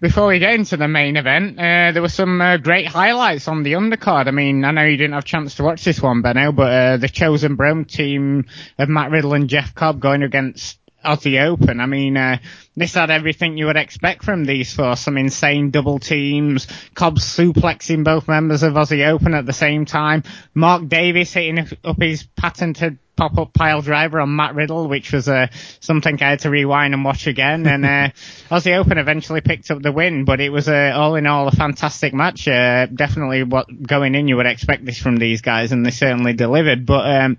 before 0.00 0.28
we 0.28 0.38
get 0.38 0.54
into 0.54 0.76
the 0.76 0.88
main 0.88 1.16
event, 1.16 1.58
uh, 1.58 1.92
there 1.92 2.02
were 2.02 2.08
some 2.08 2.40
uh, 2.40 2.56
great 2.56 2.86
highlights 2.86 3.48
on 3.48 3.62
the 3.62 3.72
undercard. 3.72 4.28
I 4.28 4.30
mean, 4.30 4.64
I 4.64 4.70
know 4.70 4.84
you 4.84 4.96
didn't 4.96 5.14
have 5.14 5.24
a 5.24 5.26
chance 5.26 5.56
to 5.56 5.64
watch 5.64 5.84
this 5.84 6.00
one, 6.00 6.22
Benno, 6.22 6.52
but 6.52 6.72
uh, 6.72 6.96
the 6.98 7.08
Chosen 7.08 7.56
Bros 7.56 7.86
team 7.88 8.46
of 8.78 8.88
Matt 8.88 9.10
Riddle 9.10 9.34
and 9.34 9.48
Jeff 9.48 9.74
Cobb 9.74 10.00
going 10.00 10.22
against 10.22 10.78
Aussie 11.04 11.42
Open. 11.42 11.80
I 11.80 11.86
mean, 11.86 12.16
uh, 12.16 12.38
this 12.76 12.94
had 12.94 13.10
everything 13.10 13.56
you 13.56 13.66
would 13.66 13.76
expect 13.76 14.24
from 14.24 14.44
these 14.44 14.72
four. 14.72 14.96
Some 14.96 15.16
insane 15.16 15.70
double 15.70 15.98
teams, 15.98 16.66
Cobb 16.94 17.16
suplexing 17.16 18.04
both 18.04 18.28
members 18.28 18.62
of 18.62 18.74
Aussie 18.74 19.06
Open 19.08 19.34
at 19.34 19.46
the 19.46 19.52
same 19.52 19.84
time, 19.84 20.22
Mark 20.54 20.88
Davis 20.88 21.32
hitting 21.32 21.66
up 21.84 22.00
his 22.00 22.24
patented 22.36 22.98
pop-up 23.18 23.52
pile 23.52 23.82
driver 23.82 24.20
on 24.20 24.36
Matt 24.36 24.54
Riddle, 24.54 24.86
which 24.86 25.12
was 25.12 25.28
uh, 25.28 25.48
something 25.80 26.22
I 26.22 26.30
had 26.30 26.40
to 26.40 26.50
rewind 26.50 26.94
and 26.94 27.04
watch 27.04 27.26
again. 27.26 27.66
And 27.66 27.84
uh, 27.84 27.88
Aussie 28.50 28.76
Open 28.78 28.96
eventually 28.96 29.40
picked 29.40 29.72
up 29.72 29.82
the 29.82 29.90
win, 29.90 30.24
but 30.24 30.40
it 30.40 30.50
was 30.50 30.68
uh, 30.68 30.92
all 30.94 31.16
in 31.16 31.26
all 31.26 31.48
a 31.48 31.52
fantastic 31.52 32.14
match. 32.14 32.46
Uh, 32.46 32.86
definitely 32.86 33.42
what 33.42 33.66
going 33.82 34.14
in 34.14 34.28
you 34.28 34.36
would 34.36 34.46
expect 34.46 34.84
this 34.84 34.98
from 34.98 35.16
these 35.16 35.42
guys, 35.42 35.72
and 35.72 35.84
they 35.84 35.90
certainly 35.90 36.32
delivered. 36.32 36.86
But 36.86 37.10
um, 37.10 37.38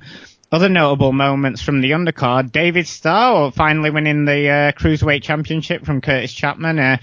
other 0.52 0.68
notable 0.68 1.14
moments 1.14 1.62
from 1.62 1.80
the 1.80 1.92
undercard, 1.92 2.52
David 2.52 2.88
Starr 2.88 3.52
finally 3.52 3.90
winning 3.90 4.26
the 4.26 4.50
uh, 4.50 4.72
Cruiserweight 4.74 5.24
Championship 5.24 5.86
from 5.86 6.02
Curtis 6.02 6.34
Chapman. 6.34 6.78
Uh, 6.78 6.98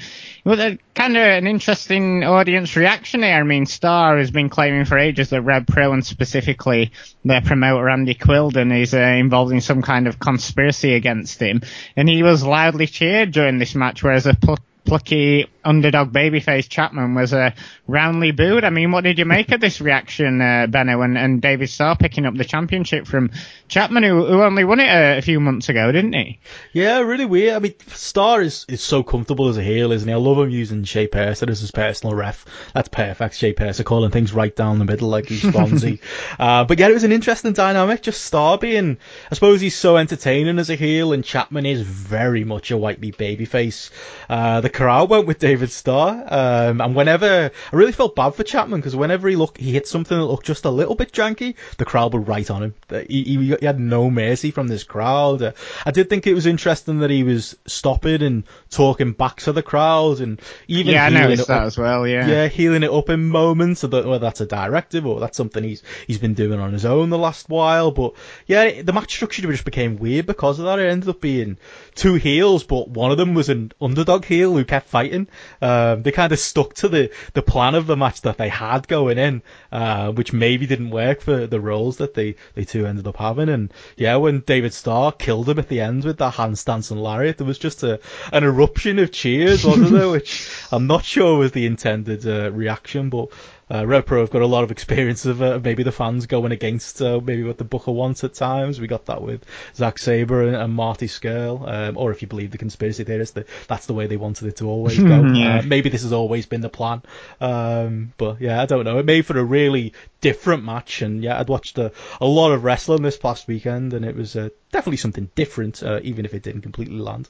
it 0.46 0.48
was 0.48 0.78
kind 0.94 1.16
of 1.16 1.22
an 1.24 1.48
interesting 1.48 2.22
audience 2.22 2.76
reaction 2.76 3.24
here. 3.24 3.34
I 3.34 3.42
mean, 3.42 3.66
Starr 3.66 4.16
has 4.18 4.30
been 4.30 4.48
claiming 4.48 4.84
for 4.84 4.96
ages 4.96 5.30
that 5.30 5.42
Rev 5.42 5.66
Pro 5.66 5.92
and 5.92 6.06
specifically 6.06 6.92
their 7.24 7.40
promoter 7.40 7.88
Andy 7.88 8.14
Quildan 8.14 8.72
is 8.80 8.94
uh, 8.94 8.98
involved 8.98 9.52
in 9.52 9.60
some 9.60 9.82
kind 9.82 10.06
of 10.06 10.20
conspiracy 10.20 10.94
against 10.94 11.40
him. 11.42 11.62
And 11.96 12.08
he 12.08 12.22
was 12.22 12.44
loudly 12.44 12.86
cheered 12.86 13.32
during 13.32 13.58
this 13.58 13.74
match, 13.74 14.04
whereas 14.04 14.26
a 14.26 14.34
pl- 14.34 14.58
plucky 14.84 15.50
underdog 15.66 16.12
babyface 16.12 16.68
Chapman 16.68 17.14
was 17.14 17.32
uh, 17.32 17.50
roundly 17.86 18.30
booed. 18.30 18.64
I 18.64 18.70
mean, 18.70 18.92
what 18.92 19.04
did 19.04 19.18
you 19.18 19.24
make 19.24 19.50
of 19.52 19.60
this 19.60 19.80
reaction, 19.80 20.40
uh, 20.40 20.66
Benno, 20.68 21.02
and, 21.02 21.18
and 21.18 21.42
David 21.42 21.68
Starr 21.68 21.96
picking 21.96 22.24
up 22.24 22.34
the 22.36 22.44
championship 22.44 23.06
from 23.06 23.30
Chapman, 23.68 24.04
who, 24.04 24.24
who 24.24 24.42
only 24.42 24.64
won 24.64 24.80
it 24.80 24.88
a, 24.88 25.18
a, 25.18 25.22
few 25.22 25.40
months 25.40 25.68
ago, 25.68 25.90
didn't 25.90 26.12
he? 26.12 26.38
Yeah, 26.72 27.00
really 27.00 27.24
weird. 27.24 27.54
I 27.54 27.58
mean, 27.58 27.74
Starr 27.88 28.42
is, 28.42 28.64
is 28.68 28.80
so 28.80 29.02
comfortable 29.02 29.48
as 29.48 29.58
a 29.58 29.62
heel, 29.62 29.90
isn't 29.92 30.08
he? 30.08 30.14
I 30.14 30.18
love 30.18 30.38
him 30.38 30.50
using 30.50 30.84
Shay 30.84 31.08
Purser 31.08 31.50
as 31.50 31.60
his 31.60 31.72
personal 31.72 32.14
ref. 32.14 32.44
That's 32.74 32.88
perfect. 32.88 33.34
Shay 33.34 33.52
Purser 33.52 33.82
calling 33.82 34.10
things 34.10 34.32
right 34.32 34.54
down 34.54 34.78
the 34.78 34.84
middle 34.84 35.08
like 35.08 35.26
he's 35.26 35.42
Fonzie. 35.42 35.98
uh, 36.38 36.64
but 36.64 36.78
yeah, 36.78 36.88
it 36.88 36.94
was 36.94 37.04
an 37.04 37.12
interesting 37.12 37.52
dynamic. 37.52 38.02
Just 38.02 38.24
Starr 38.24 38.58
being, 38.58 38.98
I 39.30 39.34
suppose 39.34 39.60
he's 39.60 39.76
so 39.76 39.96
entertaining 39.96 40.58
as 40.58 40.70
a 40.70 40.76
heel, 40.76 41.12
and 41.12 41.24
Chapman 41.24 41.66
is 41.66 41.82
very 41.82 42.44
much 42.44 42.70
a 42.70 42.76
white 42.76 43.00
meat 43.00 43.18
babyface. 43.18 43.90
Uh, 44.28 44.60
the 44.60 44.70
crowd 44.70 45.10
went 45.10 45.26
with 45.26 45.38
David 45.38 45.55
Starr, 45.72 46.24
um, 46.28 46.80
and 46.80 46.94
whenever 46.94 47.50
I 47.72 47.76
really 47.76 47.92
felt 47.92 48.16
bad 48.16 48.34
for 48.34 48.42
Chapman 48.42 48.80
because 48.80 48.96
whenever 48.96 49.28
he 49.28 49.36
looked, 49.36 49.58
he 49.58 49.72
hit 49.72 49.88
something 49.88 50.16
that 50.16 50.24
looked 50.24 50.46
just 50.46 50.64
a 50.64 50.70
little 50.70 50.94
bit 50.94 51.12
janky, 51.12 51.54
the 51.78 51.84
crowd 51.84 52.14
were 52.14 52.20
right 52.20 52.50
on 52.50 52.62
him. 52.62 52.74
He, 53.08 53.22
he, 53.24 53.56
he 53.58 53.66
had 53.66 53.80
no 53.80 54.10
mercy 54.10 54.50
from 54.50 54.68
this 54.68 54.84
crowd. 54.84 55.42
Uh, 55.42 55.52
I 55.84 55.90
did 55.90 56.08
think 56.08 56.26
it 56.26 56.34
was 56.34 56.46
interesting 56.46 57.00
that 57.00 57.10
he 57.10 57.22
was 57.22 57.56
stopping 57.66 58.22
and 58.22 58.44
talking 58.70 59.12
back 59.12 59.36
to 59.42 59.52
the 59.52 59.62
crowd, 59.62 60.20
and 60.20 60.40
even 60.68 60.94
yeah, 60.94 61.06
I 61.06 61.08
noticed 61.10 61.48
that 61.48 61.62
up, 61.62 61.66
as 61.66 61.78
well. 61.78 62.06
Yeah, 62.06 62.26
yeah, 62.26 62.48
healing 62.48 62.82
it 62.82 62.90
up 62.90 63.08
in 63.08 63.28
moments. 63.28 63.80
So 63.80 63.88
that 63.88 64.06
whether 64.06 64.18
that's 64.18 64.40
a 64.40 64.46
directive 64.46 65.06
or 65.06 65.20
that's 65.20 65.36
something 65.36 65.62
he's 65.62 65.82
he's 66.06 66.18
been 66.18 66.34
doing 66.34 66.60
on 66.60 66.72
his 66.72 66.84
own 66.84 67.10
the 67.10 67.18
last 67.18 67.48
while. 67.48 67.90
But 67.90 68.14
yeah, 68.46 68.82
the 68.82 68.92
match 68.92 69.12
structure 69.12 69.42
just 69.42 69.64
became 69.64 69.98
weird 69.98 70.26
because 70.26 70.58
of 70.58 70.66
that. 70.66 70.78
It 70.78 70.88
ended 70.90 71.08
up 71.08 71.20
being 71.20 71.58
two 71.94 72.14
heels, 72.14 72.64
but 72.64 72.88
one 72.88 73.10
of 73.10 73.18
them 73.18 73.34
was 73.34 73.48
an 73.48 73.72
underdog 73.80 74.24
heel 74.24 74.54
who 74.54 74.64
kept 74.64 74.88
fighting. 74.88 75.28
Um, 75.60 76.02
they 76.02 76.12
kind 76.12 76.32
of 76.32 76.38
stuck 76.38 76.74
to 76.74 76.88
the, 76.88 77.10
the 77.34 77.42
plan 77.42 77.74
of 77.74 77.86
the 77.86 77.96
match 77.96 78.22
that 78.22 78.38
they 78.38 78.48
had 78.48 78.88
going 78.88 79.18
in, 79.18 79.42
uh, 79.72 80.12
which 80.12 80.32
maybe 80.32 80.66
didn't 80.66 80.90
work 80.90 81.20
for 81.20 81.46
the 81.46 81.60
roles 81.60 81.98
that 81.98 82.14
they, 82.14 82.36
they 82.54 82.64
two 82.64 82.86
ended 82.86 83.06
up 83.06 83.16
having. 83.16 83.48
And 83.48 83.72
yeah, 83.96 84.16
when 84.16 84.40
David 84.40 84.72
Starr 84.72 85.12
killed 85.12 85.48
him 85.48 85.58
at 85.58 85.68
the 85.68 85.80
end 85.80 86.04
with 86.04 86.18
that 86.18 86.34
handstance 86.34 86.90
and 86.90 87.02
lariat, 87.02 87.38
there 87.38 87.46
was 87.46 87.58
just 87.58 87.82
a, 87.82 88.00
an 88.32 88.44
eruption 88.44 88.98
of 88.98 89.12
cheers, 89.12 89.64
wasn't 89.64 89.90
there? 89.90 90.08
Which 90.16 90.50
I'm 90.72 90.86
not 90.86 91.04
sure 91.04 91.38
was 91.38 91.52
the 91.52 91.66
intended 91.66 92.26
uh, 92.26 92.50
reaction, 92.52 93.10
but 93.10 93.28
uh, 93.68 93.84
Rev 93.84 94.06
Pro 94.06 94.20
have 94.20 94.30
got 94.30 94.42
a 94.42 94.46
lot 94.46 94.62
of 94.62 94.70
experience 94.70 95.26
of 95.26 95.42
uh, 95.42 95.58
maybe 95.62 95.82
the 95.82 95.92
fans 95.92 96.26
going 96.26 96.52
against 96.52 97.02
uh, 97.02 97.20
maybe 97.20 97.42
what 97.42 97.58
the 97.58 97.64
Booker 97.64 97.90
wants 97.90 98.22
at 98.22 98.34
times. 98.34 98.80
We 98.80 98.86
got 98.86 99.06
that 99.06 99.22
with 99.22 99.44
Zack 99.74 99.98
Sabre 99.98 100.42
and, 100.42 100.56
and 100.56 100.72
Marty 100.72 101.08
Scurll, 101.08 101.66
um, 101.68 101.96
or 101.96 102.12
if 102.12 102.22
you 102.22 102.28
believe 102.28 102.52
the 102.52 102.58
conspiracy 102.58 103.02
theorists, 103.04 103.34
that 103.34 103.48
that's 103.66 103.86
the 103.86 103.94
way 103.94 104.06
they 104.06 104.16
wanted 104.16 104.46
it 104.46 104.56
to 104.56 104.68
always 104.68 104.98
go. 104.98 105.24
yeah. 105.34 105.58
uh, 105.58 105.62
maybe 105.62 105.88
this 105.88 106.02
has 106.02 106.12
always 106.12 106.46
been 106.46 106.60
the 106.60 106.68
plan, 106.68 107.02
um, 107.40 108.12
but 108.16 108.40
yeah, 108.40 108.62
I 108.62 108.66
don't 108.66 108.84
know. 108.84 108.98
It 108.98 109.06
made 109.06 109.26
for 109.26 109.38
a 109.38 109.44
really 109.44 109.94
different 110.20 110.64
match, 110.64 111.02
and 111.02 111.22
yeah, 111.22 111.38
I'd 111.38 111.48
watched 111.48 111.78
a, 111.78 111.92
a 112.20 112.26
lot 112.26 112.52
of 112.52 112.62
wrestling 112.62 113.02
this 113.02 113.16
past 113.16 113.48
weekend, 113.48 113.94
and 113.94 114.04
it 114.04 114.14
was 114.14 114.36
uh, 114.36 114.50
definitely 114.70 114.98
something 114.98 115.28
different, 115.34 115.82
uh, 115.82 116.00
even 116.02 116.24
if 116.24 116.34
it 116.34 116.42
didn't 116.42 116.62
completely 116.62 116.98
land. 116.98 117.28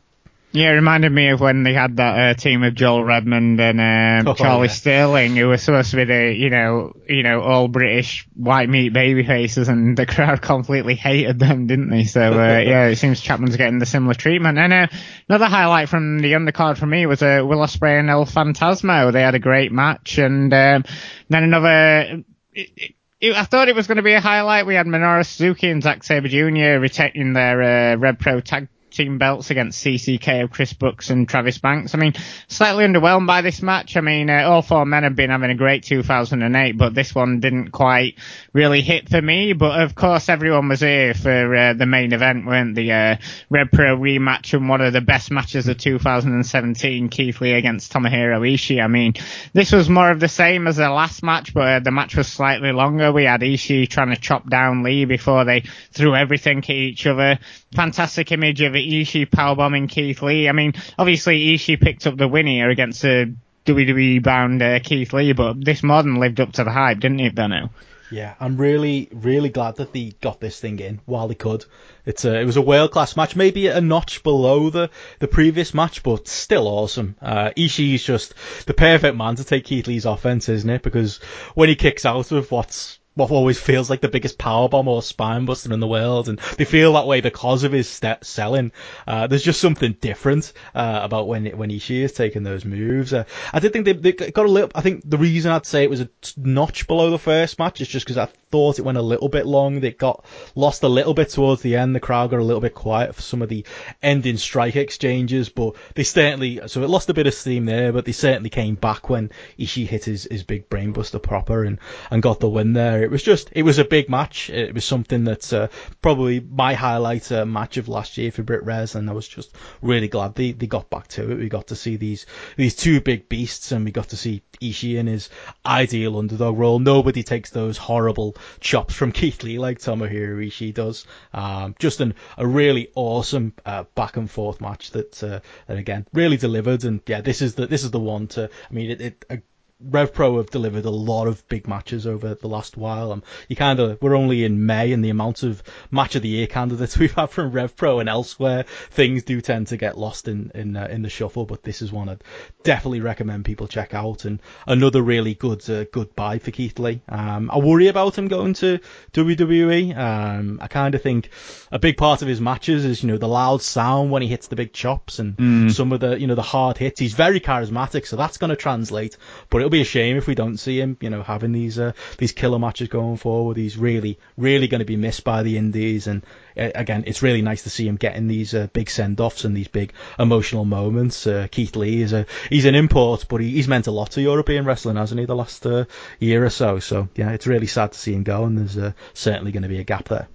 Yeah, 0.57 0.71
it 0.71 0.77
reminded 0.77 1.13
me 1.13 1.29
of 1.29 1.41
when 1.41 1.65
they 1.65 1.75
had 1.75 1.99
that 1.99 2.19
uh, 2.19 2.35
team 2.35 2.63
of 2.63 2.75
Joel 2.75 3.05
Redman 3.05 3.61
and 3.61 4.27
um, 4.27 4.33
Oh, 4.33 4.35
Charlie 4.35 4.69
yeah. 4.69 4.73
Sterling, 4.73 5.37
who 5.37 5.49
were 5.49 5.59
supposed 5.59 5.91
to 5.91 5.97
be 5.97 6.05
the, 6.05 6.35
you 6.35 6.49
know, 6.49 6.95
you 7.07 7.23
know, 7.23 7.43
all 7.43 7.69
British 7.69 8.27
white 8.35 8.71
meat 8.71 8.95
baby 8.95 9.23
faces, 9.23 9.69
and 9.69 9.99
the 9.99 10.07
crowd 10.07 10.41
completely 10.43 10.95
hated 10.95 11.39
them, 11.39 11.67
didn't 11.67 11.91
they? 11.91 12.05
So 12.05 12.23
uh, 12.23 12.59
yeah, 12.67 12.87
it 12.87 12.97
seems 12.97 13.21
Chapman's 13.21 13.57
getting 13.59 13.79
the 13.81 13.87
similar 13.87 14.15
treatment. 14.15 14.57
And 14.57 14.73
uh, 14.73 14.87
another 15.29 15.45
highlight 15.45 15.91
from 15.91 16.21
the 16.21 16.33
undercard 16.33 16.79
for 16.79 16.87
me 16.87 17.05
was 17.05 17.23
uh, 17.23 17.43
Will 17.45 17.59
Ospreay 17.59 18.01
and 18.01 18.09
El 18.09 18.25
Phantasmo. 18.25 19.13
They 19.13 19.21
had 19.21 19.35
a 19.35 19.39
great 19.39 19.73
match, 19.73 20.17
and 20.17 20.55
um, 20.55 20.85
then 21.29 21.45
another. 21.45 22.23
It, 22.55 22.71
it, 22.77 22.95
it, 23.21 23.35
I 23.35 23.45
thought 23.45 23.69
it 23.69 23.75
was 23.75 23.87
going 23.87 23.97
to 23.97 24.03
be 24.03 24.13
a 24.15 24.21
highlight. 24.21 24.67
We 24.67 24.75
had 24.75 24.87
Minoru 24.87 25.25
Suzuki 25.25 25.69
and 25.69 25.83
Zack 25.83 26.03
Sabre 26.05 26.29
Jr. 26.29 26.81
retaining 26.81 27.35
their 27.35 27.93
uh, 27.93 27.97
Rev 27.97 28.19
Pro 28.19 28.41
tag 28.41 28.69
team 28.97 29.19
belts 29.19 29.51
against 29.51 29.85
CCK 29.85 30.45
of 30.45 30.51
Chris 30.51 30.73
Brooks 30.73 31.11
and 31.11 31.29
Travis 31.29 31.59
Banks. 31.59 31.95
I 31.95 31.99
mean, 31.99 32.15
slightly 32.49 32.85
underwhelmed 32.85 33.27
by 33.27 33.43
this 33.43 33.63
match. 33.63 33.97
I 33.97 34.01
mean, 34.01 34.31
uh, 34.31 34.43
all 34.49 34.63
four 34.63 34.87
men 34.87 35.03
have 35.03 35.17
been 35.17 35.31
having 35.31 35.51
a 35.51 35.55
great 35.55 35.85
2008, 35.85 36.73
but 36.73 36.95
this 36.95 37.15
one 37.15 37.41
didn't 37.41 37.71
quite 37.71 38.15
really 38.53 38.81
hit 38.81 39.09
for 39.09 39.21
me. 39.21 39.53
But 39.53 39.81
of 39.83 39.95
course, 39.95 40.29
everyone 40.29 40.69
was 40.69 40.81
here 40.81 41.15
for 41.15 41.55
uh, 41.55 41.73
the 41.75 41.87
main 41.87 42.13
event, 42.13 42.47
weren't 42.47 42.75
the 42.75 42.93
uh, 42.93 43.17
Rev 43.51 43.69
Pro 43.73 43.97
rematch 43.97 44.55
and 44.55 44.69
one 44.69 44.81
of 44.81 44.93
the 44.93 45.01
best 45.01 45.31
matches 45.31 45.69
of 45.69 45.79
2017, 45.79 47.09
Keith 47.09 47.41
Lee 47.41 47.53
against 47.53 47.93
Tomohiro 47.93 48.41
Ishii. 48.41 48.83
I 48.83 48.87
mean, 48.87 49.15
this 49.53 49.73
was 49.73 49.89
more 49.89 50.11
of 50.11 50.21
the 50.21 50.29
same 50.29 50.67
as 50.67 50.77
the 50.77 50.89
last 50.89 51.23
match, 51.23 51.53
but 51.53 51.69
uh, 51.69 51.81
the 51.81 51.91
match 51.91 52.17
was 52.17 52.29
slightly 52.29 52.73
longer. 52.73 53.13
We 53.13 53.25
had 53.25 53.41
Ishii 53.41 53.89
trying 53.89 54.15
to 54.15 54.21
chop 54.21 54.49
down 54.49 54.83
Lee 54.83 55.05
before 55.05 55.45
they 55.45 55.65
threw 55.93 56.15
everything 56.15 56.59
at 56.59 56.71
each 56.71 57.07
other. 57.07 57.39
Fantastic 57.75 58.33
image 58.33 58.61
of 58.63 58.75
Ishii 58.91 59.31
powerbombing 59.31 59.89
Keith 59.89 60.23
Lee. 60.23 60.49
I 60.49 60.53
mean, 60.53 60.75
obviously 60.99 61.55
Ishii 61.57 61.81
picked 61.81 62.07
up 62.07 62.17
the 62.17 62.29
win 62.29 62.47
here 62.47 62.71
against 62.71 63.03
the 63.03 63.35
WWE 63.67 64.23
bound 64.23 64.63
uh, 64.63 64.79
Keith 64.81 65.13
Lee, 65.13 65.33
but 65.33 65.65
this 65.65 65.83
modern 65.83 66.17
lived 66.17 66.41
up 66.41 66.53
to 66.53 66.65
the 66.65 66.71
hype, 66.71 67.01
didn't 67.01 67.21
it, 67.21 67.35
Benno? 67.35 67.71
Yeah, 68.11 68.35
I'm 68.39 68.57
really, 68.57 69.09
really 69.13 69.49
glad 69.49 69.77
that 69.77 69.93
they 69.93 70.13
got 70.21 70.39
this 70.39 70.61
thing 70.61 70.79
in 70.79 71.01
while 71.07 71.27
they 71.27 71.35
could. 71.35 71.65
It's 72.05 72.25
a, 72.25 72.41
it 72.41 72.45
was 72.45 72.57
a 72.57 72.63
world 72.63 72.93
class 72.93 73.17
match, 73.17 73.35
maybe 73.35 73.67
a 73.67 73.81
notch 73.81 74.23
below 74.23 74.71
the, 74.71 74.91
the 75.19 75.27
previous 75.27 75.75
match, 75.75 76.05
but 76.05 76.29
still 76.29 76.69
awesome. 76.69 77.17
Uh, 77.21 77.51
Ishii's 77.57 78.05
just 78.05 78.35
the 78.67 78.75
perfect 78.75 79.17
man 79.17 79.35
to 79.37 79.45
take 79.45 79.65
Keith 79.65 79.89
Lee's 79.89 80.07
offense, 80.07 80.49
isn't 80.49 80.71
it? 80.71 80.83
Because 80.83 81.19
when 81.55 81.69
he 81.69 81.75
kicks 81.75 82.07
out 82.07 82.31
of 82.31 82.51
what's 82.53 82.96
what 83.17 83.31
always 83.31 83.59
feels 83.59 83.89
like 83.89 84.03
the 84.03 84.09
biggest 84.09 84.39
power 84.39 84.69
bomb 84.69 84.87
or 84.89 85.03
spine 85.03 85.47
buster 85.47 85.73
in 85.73 85.81
the 85.81 85.89
world, 85.89 86.29
and 86.29 86.39
they 86.59 86.67
feel 86.67 86.93
that 86.93 87.07
way 87.07 87.23
because 87.23 87.65
of 87.65 87.73
his 87.73 87.89
step 87.89 88.25
selling. 88.25 88.73
Uh, 89.07 89.27
there's 89.27 89.43
just 89.43 89.61
something 89.61 89.97
different 90.01 90.53
uh, 90.75 91.01
about 91.03 91.27
when 91.27 91.47
when 91.57 91.71
Ishii 91.71 92.03
is 92.03 92.13
taking 92.13 92.43
those 92.43 92.65
moves. 92.67 93.15
Uh, 93.15 93.25
I 93.53 93.59
did 93.59 93.73
think 93.73 93.87
they, 93.87 93.95
they 93.95 94.13
got 94.13 94.45
a 94.45 94.51
little. 94.51 94.71
I 94.75 94.83
think 94.83 95.03
the 95.09 95.17
reason 95.17 95.51
I'd 95.51 95.65
say 95.65 95.83
it 95.83 95.91
was 95.91 96.03
a 96.03 96.11
notch 96.37 96.87
below 96.87 97.11
the 97.11 97.19
first 97.19 97.59
match 97.59 97.81
is 97.81 97.89
just 97.89 98.05
because 98.05 98.19
I 98.19 98.29
thought 98.51 98.79
it 98.79 98.85
went 98.85 98.99
a 98.99 99.03
little 99.03 99.29
bit 99.29 99.47
long. 99.47 99.81
They 99.81 99.93
got 99.93 100.25
lost 100.55 100.83
a 100.83 100.89
little 100.89 101.15
bit 101.15 101.31
towards 101.31 101.63
the 101.63 101.77
end. 101.77 101.95
The 101.95 102.01
crowd 102.01 102.31
got 102.31 102.41
a 102.41 102.45
little 102.45 102.61
bit 102.61 102.75
quiet 102.75 103.15
for 103.15 103.23
some 103.23 103.41
of 103.41 103.49
the 103.49 103.65
ending 104.03 104.37
strike 104.37 104.77
exchanges, 104.77 105.49
but 105.49 105.75
they 105.95 106.05
certainly 106.05 106.61
so 106.67 106.83
it 106.83 106.91
lost 106.91 107.09
a 107.09 107.15
bit 107.15 107.27
of 107.27 107.33
steam 107.33 107.65
there. 107.65 107.93
But 107.93 108.05
they 108.05 108.13
certainly 108.13 108.51
came 108.51 108.75
back 108.75 109.09
when 109.09 109.31
Ishii 109.59 109.87
hit 109.87 110.05
his, 110.05 110.29
his 110.31 110.43
big 110.43 110.69
brainbuster 110.69 111.23
proper 111.23 111.65
and 111.65 111.79
and 112.11 112.23
got 112.23 112.41
the 112.41 112.51
win 112.51 112.75
there. 112.75 113.06
It 113.07 113.13
was 113.13 113.23
just, 113.23 113.51
it 113.53 113.63
was 113.63 113.79
a 113.79 113.85
big 113.85 114.11
match. 114.11 114.51
It 114.51 114.75
was 114.75 114.85
something 114.85 115.23
that's 115.23 115.53
uh, 115.53 115.69
probably 116.03 116.41
my 116.41 116.75
highlight 116.75 117.31
uh, 117.31 117.47
match 117.47 117.77
of 117.77 117.87
last 117.89 118.19
year 118.19 118.33
for 118.33 118.43
Brit 118.43 118.65
Wres, 118.65 118.97
and 118.97 119.09
I 119.09 119.13
was 119.13 119.29
just 119.29 119.55
really 119.81 120.09
glad 120.09 120.35
they, 120.35 120.51
they 120.51 120.67
got 120.67 120.91
back 120.91 121.07
to 121.09 121.31
it. 121.31 121.39
We 121.39 121.49
got 121.49 121.69
to 121.69 121.77
see 121.77 121.95
these 121.95 122.27
these 122.57 122.75
two 122.75 123.01
big 123.01 123.29
beasts, 123.29 123.71
and 123.71 123.85
we 123.85 123.93
got 123.93 124.09
to 124.09 124.17
see 124.17 124.43
Ishii 124.61 124.97
in 124.97 125.07
his 125.07 125.31
ideal 125.65 126.19
underdog 126.19 126.59
role. 126.59 126.81
Nobody 126.81 127.23
takes 127.23 127.51
those 127.51 127.77
horrible 127.77 128.35
chops 128.59 128.95
from 128.95 129.13
Keith 129.19 129.45
Lee 129.45 129.61
like 129.61 129.79
Tomohiro 129.79 130.45
Ishii 130.45 130.75
does. 130.75 131.07
Um, 131.33 131.77
just 131.79 132.01
an, 132.01 132.15
a 132.37 132.45
really 132.45 132.91
awesome 132.97 133.55
uh, 133.65 133.85
back 133.95 134.17
and 134.17 134.29
forth 134.29 134.61
match 134.61 134.91
that, 134.91 135.23
uh, 135.23 135.39
that 135.69 135.79
again 135.79 136.09
really 136.13 136.39
delivered. 136.39 136.83
And 136.83 137.03
yeah, 137.07 137.21
this 137.21 137.41
is 137.41 137.55
the 137.55 137.69
this 137.69 137.85
is 137.85 137.93
the 137.93 138.01
one 138.01 138.27
to. 138.29 138.51
I 138.69 138.75
mean, 138.75 138.91
it. 138.91 139.01
it 139.01 139.45
Rev 139.79 140.15
Pro 140.15 140.39
have 140.39 140.51
delivered 140.51 140.87
a 140.87 140.91
lot 140.91 141.27
of 141.27 141.47
big 141.49 141.69
matches 141.69 142.07
over 142.07 142.35
the 142.35 142.49
last 142.49 142.79
while. 142.79 143.13
Um, 143.13 143.23
you 143.49 143.57
kind 143.57 143.79
of 143.79 144.01
we're 144.01 144.17
only 144.17 144.45
in 144.45 144.65
May, 144.65 144.93
and 144.93 145.05
the 145.05 145.11
amount 145.11 145.43
of 145.43 145.63
match 145.91 146.15
of 146.17 146.23
the 146.23 146.29
year 146.29 146.47
candidates 146.47 146.97
we've 146.99 147.13
had 147.13 147.31
from 147.31 147.53
Rev 147.53 147.77
Pro 147.77 148.01
and 148.01 148.09
elsewhere, 148.09 148.65
things 148.91 149.23
do 149.25 149.41
tend 149.43 149.67
to 149.69 149.77
get 149.77 149.99
lost 149.99 150.29
in 150.29 150.51
in 150.55 150.77
uh, 150.77 150.87
in 150.91 151.03
the 151.03 151.11
shuffle. 151.11 151.45
But 151.45 151.63
this 151.63 151.83
is 151.83 151.93
one 151.93 152.09
I'd 152.09 152.25
definitely 152.63 153.01
recommend 153.01 153.45
people 153.45 153.69
check 153.69 153.93
out, 153.93 154.25
and 154.25 154.41
another 154.67 155.03
really 155.03 155.35
good 155.35 155.69
uh, 155.69 155.85
goodbye 155.93 156.39
for 156.39 156.51
Keith 156.53 156.79
Lee. 156.79 157.03
Um, 157.09 157.51
I 157.51 157.59
worry 157.59 157.89
about 157.89 158.17
him 158.17 158.29
going 158.29 158.55
to 158.55 158.79
WWE. 159.13 159.97
Um, 159.97 160.59
I 160.63 160.69
kind 160.69 160.95
of 160.95 161.03
think 161.03 161.31
a 161.71 161.79
big 161.79 161.97
part 161.97 162.23
of 162.23 162.29
his 162.29 162.41
matches 162.41 162.85
is 162.85 163.03
you 163.03 163.11
know 163.11 163.19
the 163.19 163.29
loud 163.29 163.61
sound 163.63 164.11
when 164.11 164.23
he 164.23 164.29
hits 164.29 164.47
the 164.49 164.57
big 164.57 164.73
chops 164.73 165.19
and 165.19 165.37
Mm. 165.37 165.71
some 165.73 165.93
of 165.93 166.01
the 166.01 166.19
you 166.19 166.27
know 166.27 166.35
the 166.35 166.41
hard 166.43 166.79
hits. 166.79 166.99
He's 167.01 167.13
very 167.15 167.41
charismatic, 167.41 168.07
so 168.07 168.17
that's 168.17 168.39
going 168.39 168.51
to 168.51 168.57
translate. 168.57 169.17
But 169.51 169.66
it'll 169.67 169.73
be 169.73 169.81
a 169.81 169.85
shame 169.85 170.17
if 170.17 170.29
we 170.29 170.37
don't 170.37 170.59
see 170.59 170.81
him, 170.81 170.97
you 171.01 171.11
know, 171.11 171.25
having 171.25 171.51
these 171.51 171.77
uh, 171.77 171.91
these 172.19 172.31
killer 172.31 172.61
matches 172.61 172.89
going 172.89 173.17
forward. 173.17 173.57
He's 173.57 173.77
really 173.77 174.17
really 174.37 174.69
going 174.69 174.79
to 174.79 174.85
be 174.85 174.97
missed 174.97 175.25
by 175.25 175.43
the 175.43 175.59
Indies, 175.59 176.07
and 176.07 176.23
uh, 176.57 176.71
again, 176.77 177.03
it's 177.09 177.21
really 177.21 177.43
nice 177.43 177.65
to 177.65 177.71
see 177.71 177.89
him 177.89 177.97
getting 177.97 178.29
these 178.29 178.55
uh, 178.55 178.69
big 178.73 178.89
send 178.89 179.21
offs 179.21 179.45
and 179.45 179.57
these 179.57 179.67
big 179.67 179.93
emotional 180.21 180.65
moments. 180.65 181.27
Uh, 181.27 181.49
Keith 181.51 181.75
Lee 181.75 182.01
is 182.01 182.13
a 182.13 182.27
he's 182.49 182.65
an 182.65 182.77
import, 182.77 183.27
but 183.29 183.41
he, 183.41 183.51
he's 183.51 183.67
meant 183.67 183.89
a 183.89 183.91
lot 183.91 184.13
to 184.13 184.23
European 184.23 184.65
wrestling, 184.65 184.97
hasn't 184.97 185.19
he, 185.19 185.27
the 185.27 185.35
last 185.35 185.67
uh, 185.67 185.87
year 186.21 186.45
or 186.45 186.51
so? 186.51 186.79
So 186.79 187.09
yeah, 187.17 187.33
it's 187.33 187.49
really 187.49 187.67
sad 187.67 187.91
to 187.91 187.99
see 187.99 188.15
him 188.15 188.23
go, 188.23 188.45
and 188.45 188.57
there's 188.57 188.79
uh, 188.79 188.93
certainly 189.15 189.51
going 189.51 189.65
to 189.65 189.69
be 189.69 189.81
a 189.81 189.85
gap 189.85 190.09
there. 190.09 190.29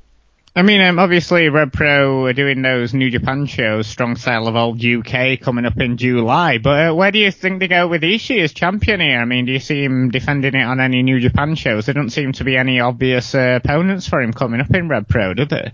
I 0.53 0.63
mean, 0.63 0.81
um, 0.81 0.99
obviously, 0.99 1.47
Rev 1.47 1.71
Pro 1.71 2.25
are 2.25 2.33
doing 2.33 2.61
those 2.61 2.93
New 2.93 3.09
Japan 3.09 3.45
shows, 3.45 3.87
Strong 3.87 4.17
Style 4.17 4.57
old 4.57 4.83
UK, 4.83 5.39
coming 5.39 5.65
up 5.65 5.79
in 5.79 5.95
July. 5.95 6.57
But 6.57 6.89
uh, 6.89 6.93
where 6.93 7.11
do 7.11 7.19
you 7.19 7.31
think 7.31 7.59
they 7.61 7.69
go 7.69 7.87
with 7.87 8.01
Ishii 8.01 8.43
as 8.43 8.51
champion 8.51 8.99
here? 8.99 9.19
I 9.19 9.23
mean, 9.23 9.45
do 9.45 9.53
you 9.53 9.59
see 9.59 9.81
him 9.81 10.09
defending 10.11 10.53
it 10.53 10.63
on 10.63 10.81
any 10.81 11.03
New 11.03 11.21
Japan 11.21 11.55
shows? 11.55 11.85
There 11.85 11.93
don't 11.93 12.09
seem 12.09 12.33
to 12.33 12.43
be 12.43 12.57
any 12.57 12.81
obvious 12.81 13.33
uh, 13.33 13.59
opponents 13.63 14.09
for 14.09 14.21
him 14.21 14.33
coming 14.33 14.59
up 14.59 14.73
in 14.75 14.89
Rev 14.89 15.07
Pro, 15.07 15.33
do 15.33 15.45
there? 15.45 15.71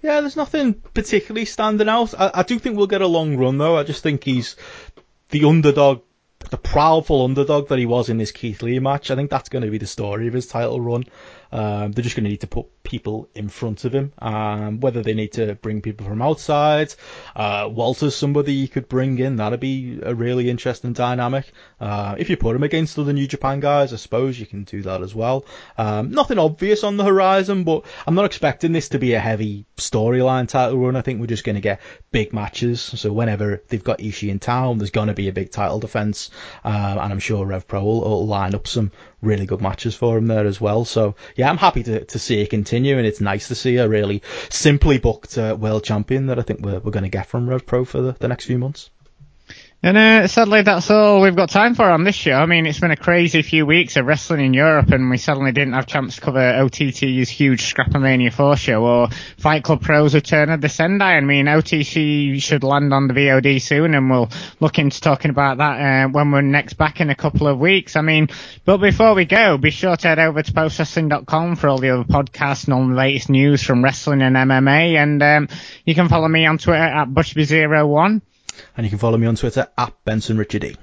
Yeah, 0.00 0.20
there's 0.20 0.36
nothing 0.36 0.74
particularly 0.74 1.46
standing 1.46 1.88
out. 1.88 2.14
I, 2.16 2.30
I 2.34 2.42
do 2.44 2.60
think 2.60 2.76
we'll 2.76 2.86
get 2.86 3.02
a 3.02 3.08
long 3.08 3.36
run 3.36 3.58
though. 3.58 3.76
I 3.76 3.82
just 3.82 4.04
think 4.04 4.22
he's 4.22 4.54
the 5.30 5.44
underdog, 5.44 6.02
the 6.50 6.58
proudful 6.58 7.24
underdog 7.24 7.66
that 7.68 7.80
he 7.80 7.86
was 7.86 8.08
in 8.08 8.18
this 8.18 8.30
Keith 8.30 8.62
Lee 8.62 8.78
match. 8.78 9.10
I 9.10 9.16
think 9.16 9.30
that's 9.30 9.48
going 9.48 9.64
to 9.64 9.72
be 9.72 9.78
the 9.78 9.88
story 9.88 10.28
of 10.28 10.34
his 10.34 10.46
title 10.46 10.80
run. 10.80 11.04
Um, 11.54 11.92
they're 11.92 12.02
just 12.02 12.16
going 12.16 12.24
to 12.24 12.30
need 12.30 12.40
to 12.40 12.48
put 12.48 12.66
people 12.82 13.28
in 13.34 13.48
front 13.48 13.84
of 13.84 13.94
him. 13.94 14.12
Um, 14.18 14.80
whether 14.80 15.02
they 15.02 15.14
need 15.14 15.32
to 15.34 15.54
bring 15.54 15.80
people 15.82 16.04
from 16.04 16.20
outside, 16.20 16.92
uh, 17.36 17.68
Walter's 17.70 18.16
somebody 18.16 18.54
you 18.54 18.66
could 18.66 18.88
bring 18.88 19.20
in. 19.20 19.36
That'd 19.36 19.60
be 19.60 20.00
a 20.02 20.14
really 20.14 20.50
interesting 20.50 20.94
dynamic. 20.94 21.52
Uh, 21.80 22.16
if 22.18 22.28
you 22.28 22.36
put 22.36 22.56
him 22.56 22.64
against 22.64 22.98
other 22.98 23.12
New 23.12 23.28
Japan 23.28 23.60
guys, 23.60 23.92
I 23.92 23.96
suppose 23.96 24.38
you 24.38 24.46
can 24.46 24.64
do 24.64 24.82
that 24.82 25.00
as 25.00 25.14
well. 25.14 25.44
Um, 25.78 26.10
nothing 26.10 26.40
obvious 26.40 26.82
on 26.82 26.96
the 26.96 27.04
horizon, 27.04 27.62
but 27.62 27.84
I'm 28.04 28.16
not 28.16 28.24
expecting 28.24 28.72
this 28.72 28.88
to 28.88 28.98
be 28.98 29.14
a 29.14 29.20
heavy 29.20 29.64
storyline 29.76 30.48
title 30.48 30.78
run. 30.78 30.96
I 30.96 31.02
think 31.02 31.20
we're 31.20 31.26
just 31.26 31.44
going 31.44 31.54
to 31.54 31.60
get 31.60 31.80
big 32.10 32.32
matches. 32.32 32.80
So 32.80 33.12
whenever 33.12 33.62
they've 33.68 33.82
got 33.82 34.00
Ishii 34.00 34.28
in 34.28 34.40
town, 34.40 34.78
there's 34.78 34.90
going 34.90 35.08
to 35.08 35.14
be 35.14 35.28
a 35.28 35.32
big 35.32 35.52
title 35.52 35.78
defense, 35.78 36.30
um, 36.64 36.98
and 36.98 37.12
I'm 37.12 37.20
sure 37.20 37.46
Rev 37.46 37.68
Pro 37.68 37.84
will, 37.84 38.00
will 38.00 38.26
line 38.26 38.56
up 38.56 38.66
some 38.66 38.90
really 39.24 39.46
good 39.46 39.60
matches 39.60 39.94
for 39.94 40.18
him 40.18 40.26
there 40.26 40.46
as 40.46 40.60
well. 40.60 40.84
So 40.84 41.14
yeah, 41.36 41.48
I'm 41.48 41.58
happy 41.58 41.82
to, 41.84 42.04
to 42.04 42.18
see 42.18 42.40
it 42.40 42.50
continue, 42.50 42.98
and 42.98 43.06
it's 43.06 43.20
nice 43.20 43.48
to 43.48 43.54
see 43.54 43.76
a 43.76 43.88
really 43.88 44.22
simply 44.50 44.98
booked 44.98 45.38
uh, 45.38 45.56
world 45.58 45.84
champion 45.84 46.26
that 46.26 46.38
I 46.38 46.42
think 46.42 46.60
we're, 46.60 46.80
we're 46.80 46.92
going 46.92 47.04
to 47.04 47.08
get 47.08 47.26
from 47.26 47.48
Rev 47.48 47.66
Pro 47.66 47.84
for 47.84 48.00
the, 48.00 48.12
the 48.12 48.28
next 48.28 48.46
few 48.46 48.58
months. 48.58 48.90
And 49.84 49.98
uh, 49.98 50.28
sadly, 50.28 50.62
that's 50.62 50.90
all 50.90 51.20
we've 51.20 51.36
got 51.36 51.50
time 51.50 51.74
for 51.74 51.84
on 51.84 52.04
this 52.04 52.14
show. 52.14 52.32
I 52.32 52.46
mean, 52.46 52.64
it's 52.64 52.80
been 52.80 52.90
a 52.90 52.96
crazy 52.96 53.42
few 53.42 53.66
weeks 53.66 53.98
of 53.98 54.06
wrestling 54.06 54.42
in 54.42 54.54
Europe, 54.54 54.88
and 54.88 55.10
we 55.10 55.18
suddenly 55.18 55.52
didn't 55.52 55.74
have 55.74 55.84
a 55.84 55.86
chance 55.86 56.14
to 56.14 56.22
cover 56.22 56.40
OTT's 56.40 57.28
huge 57.28 57.74
ScrapperMania 57.74 58.32
4 58.32 58.56
show 58.56 58.82
or 58.82 59.08
Fight 59.36 59.62
Club 59.62 59.82
Pro's 59.82 60.14
return 60.14 60.48
of 60.48 60.62
the 60.62 60.70
Sendai. 60.70 61.18
I 61.18 61.20
mean, 61.20 61.48
OTT 61.48 62.40
should 62.40 62.64
land 62.64 62.94
on 62.94 63.08
the 63.08 63.12
VOD 63.12 63.60
soon, 63.60 63.94
and 63.94 64.08
we'll 64.08 64.30
look 64.58 64.78
into 64.78 65.02
talking 65.02 65.30
about 65.30 65.58
that 65.58 66.06
uh, 66.06 66.08
when 66.08 66.30
we're 66.30 66.40
next 66.40 66.78
back 66.78 67.02
in 67.02 67.10
a 67.10 67.14
couple 67.14 67.46
of 67.46 67.58
weeks. 67.58 67.94
I 67.94 68.00
mean, 68.00 68.28
but 68.64 68.78
before 68.78 69.12
we 69.12 69.26
go, 69.26 69.58
be 69.58 69.70
sure 69.70 69.96
to 69.96 70.08
head 70.08 70.18
over 70.18 70.42
to 70.42 70.50
postwrestling.com 70.50 71.56
for 71.56 71.68
all 71.68 71.76
the 71.76 71.90
other 71.90 72.04
podcasts 72.04 72.64
and 72.64 72.72
all 72.72 72.88
the 72.88 72.94
latest 72.94 73.28
news 73.28 73.62
from 73.62 73.84
wrestling 73.84 74.22
and 74.22 74.34
MMA, 74.34 74.94
and 74.94 75.22
um, 75.22 75.48
you 75.84 75.94
can 75.94 76.08
follow 76.08 76.28
me 76.28 76.46
on 76.46 76.56
Twitter 76.56 76.82
at 76.82 77.08
Bushby01. 77.08 78.22
And 78.76 78.84
you 78.84 78.90
can 78.90 78.98
follow 78.98 79.18
me 79.18 79.26
on 79.26 79.36
Twitter 79.36 79.68
at 79.76 79.92
Benson 80.04 80.38
Richard 80.38 80.64
E. 80.64 80.76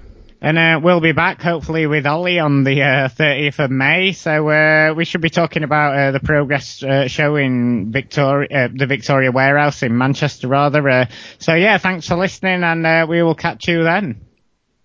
And 0.44 0.58
uh, 0.58 0.80
we'll 0.84 1.02
be 1.02 1.12
back 1.12 1.40
hopefully 1.40 1.86
with 1.86 2.08
Ollie 2.08 2.40
on 2.40 2.64
the 2.64 2.82
uh, 2.82 3.10
30th 3.10 3.60
of 3.60 3.70
May. 3.70 4.12
So 4.12 4.50
uh, 4.50 4.94
we 4.96 5.06
should 5.06 5.22
be 5.22 5.30
talking 5.30 5.64
about 5.64 5.96
uh, 5.96 6.12
the 6.12 6.20
progress 6.20 6.82
uh, 6.82 7.08
show 7.08 7.36
in 7.36 7.92
Victoria, 7.92 8.66
uh, 8.66 8.68
the 8.74 8.88
Victoria 8.88 9.32
Warehouse 9.32 9.84
in 9.84 9.96
Manchester, 9.96 10.48
rather. 10.48 11.08
So 11.38 11.54
yeah, 11.54 11.78
thanks 11.78 12.08
for 12.08 12.16
listening, 12.16 12.64
and 12.64 13.08
we 13.08 13.22
will 13.22 13.36
catch 13.36 13.68
you 13.68 13.84
then. 13.84 14.31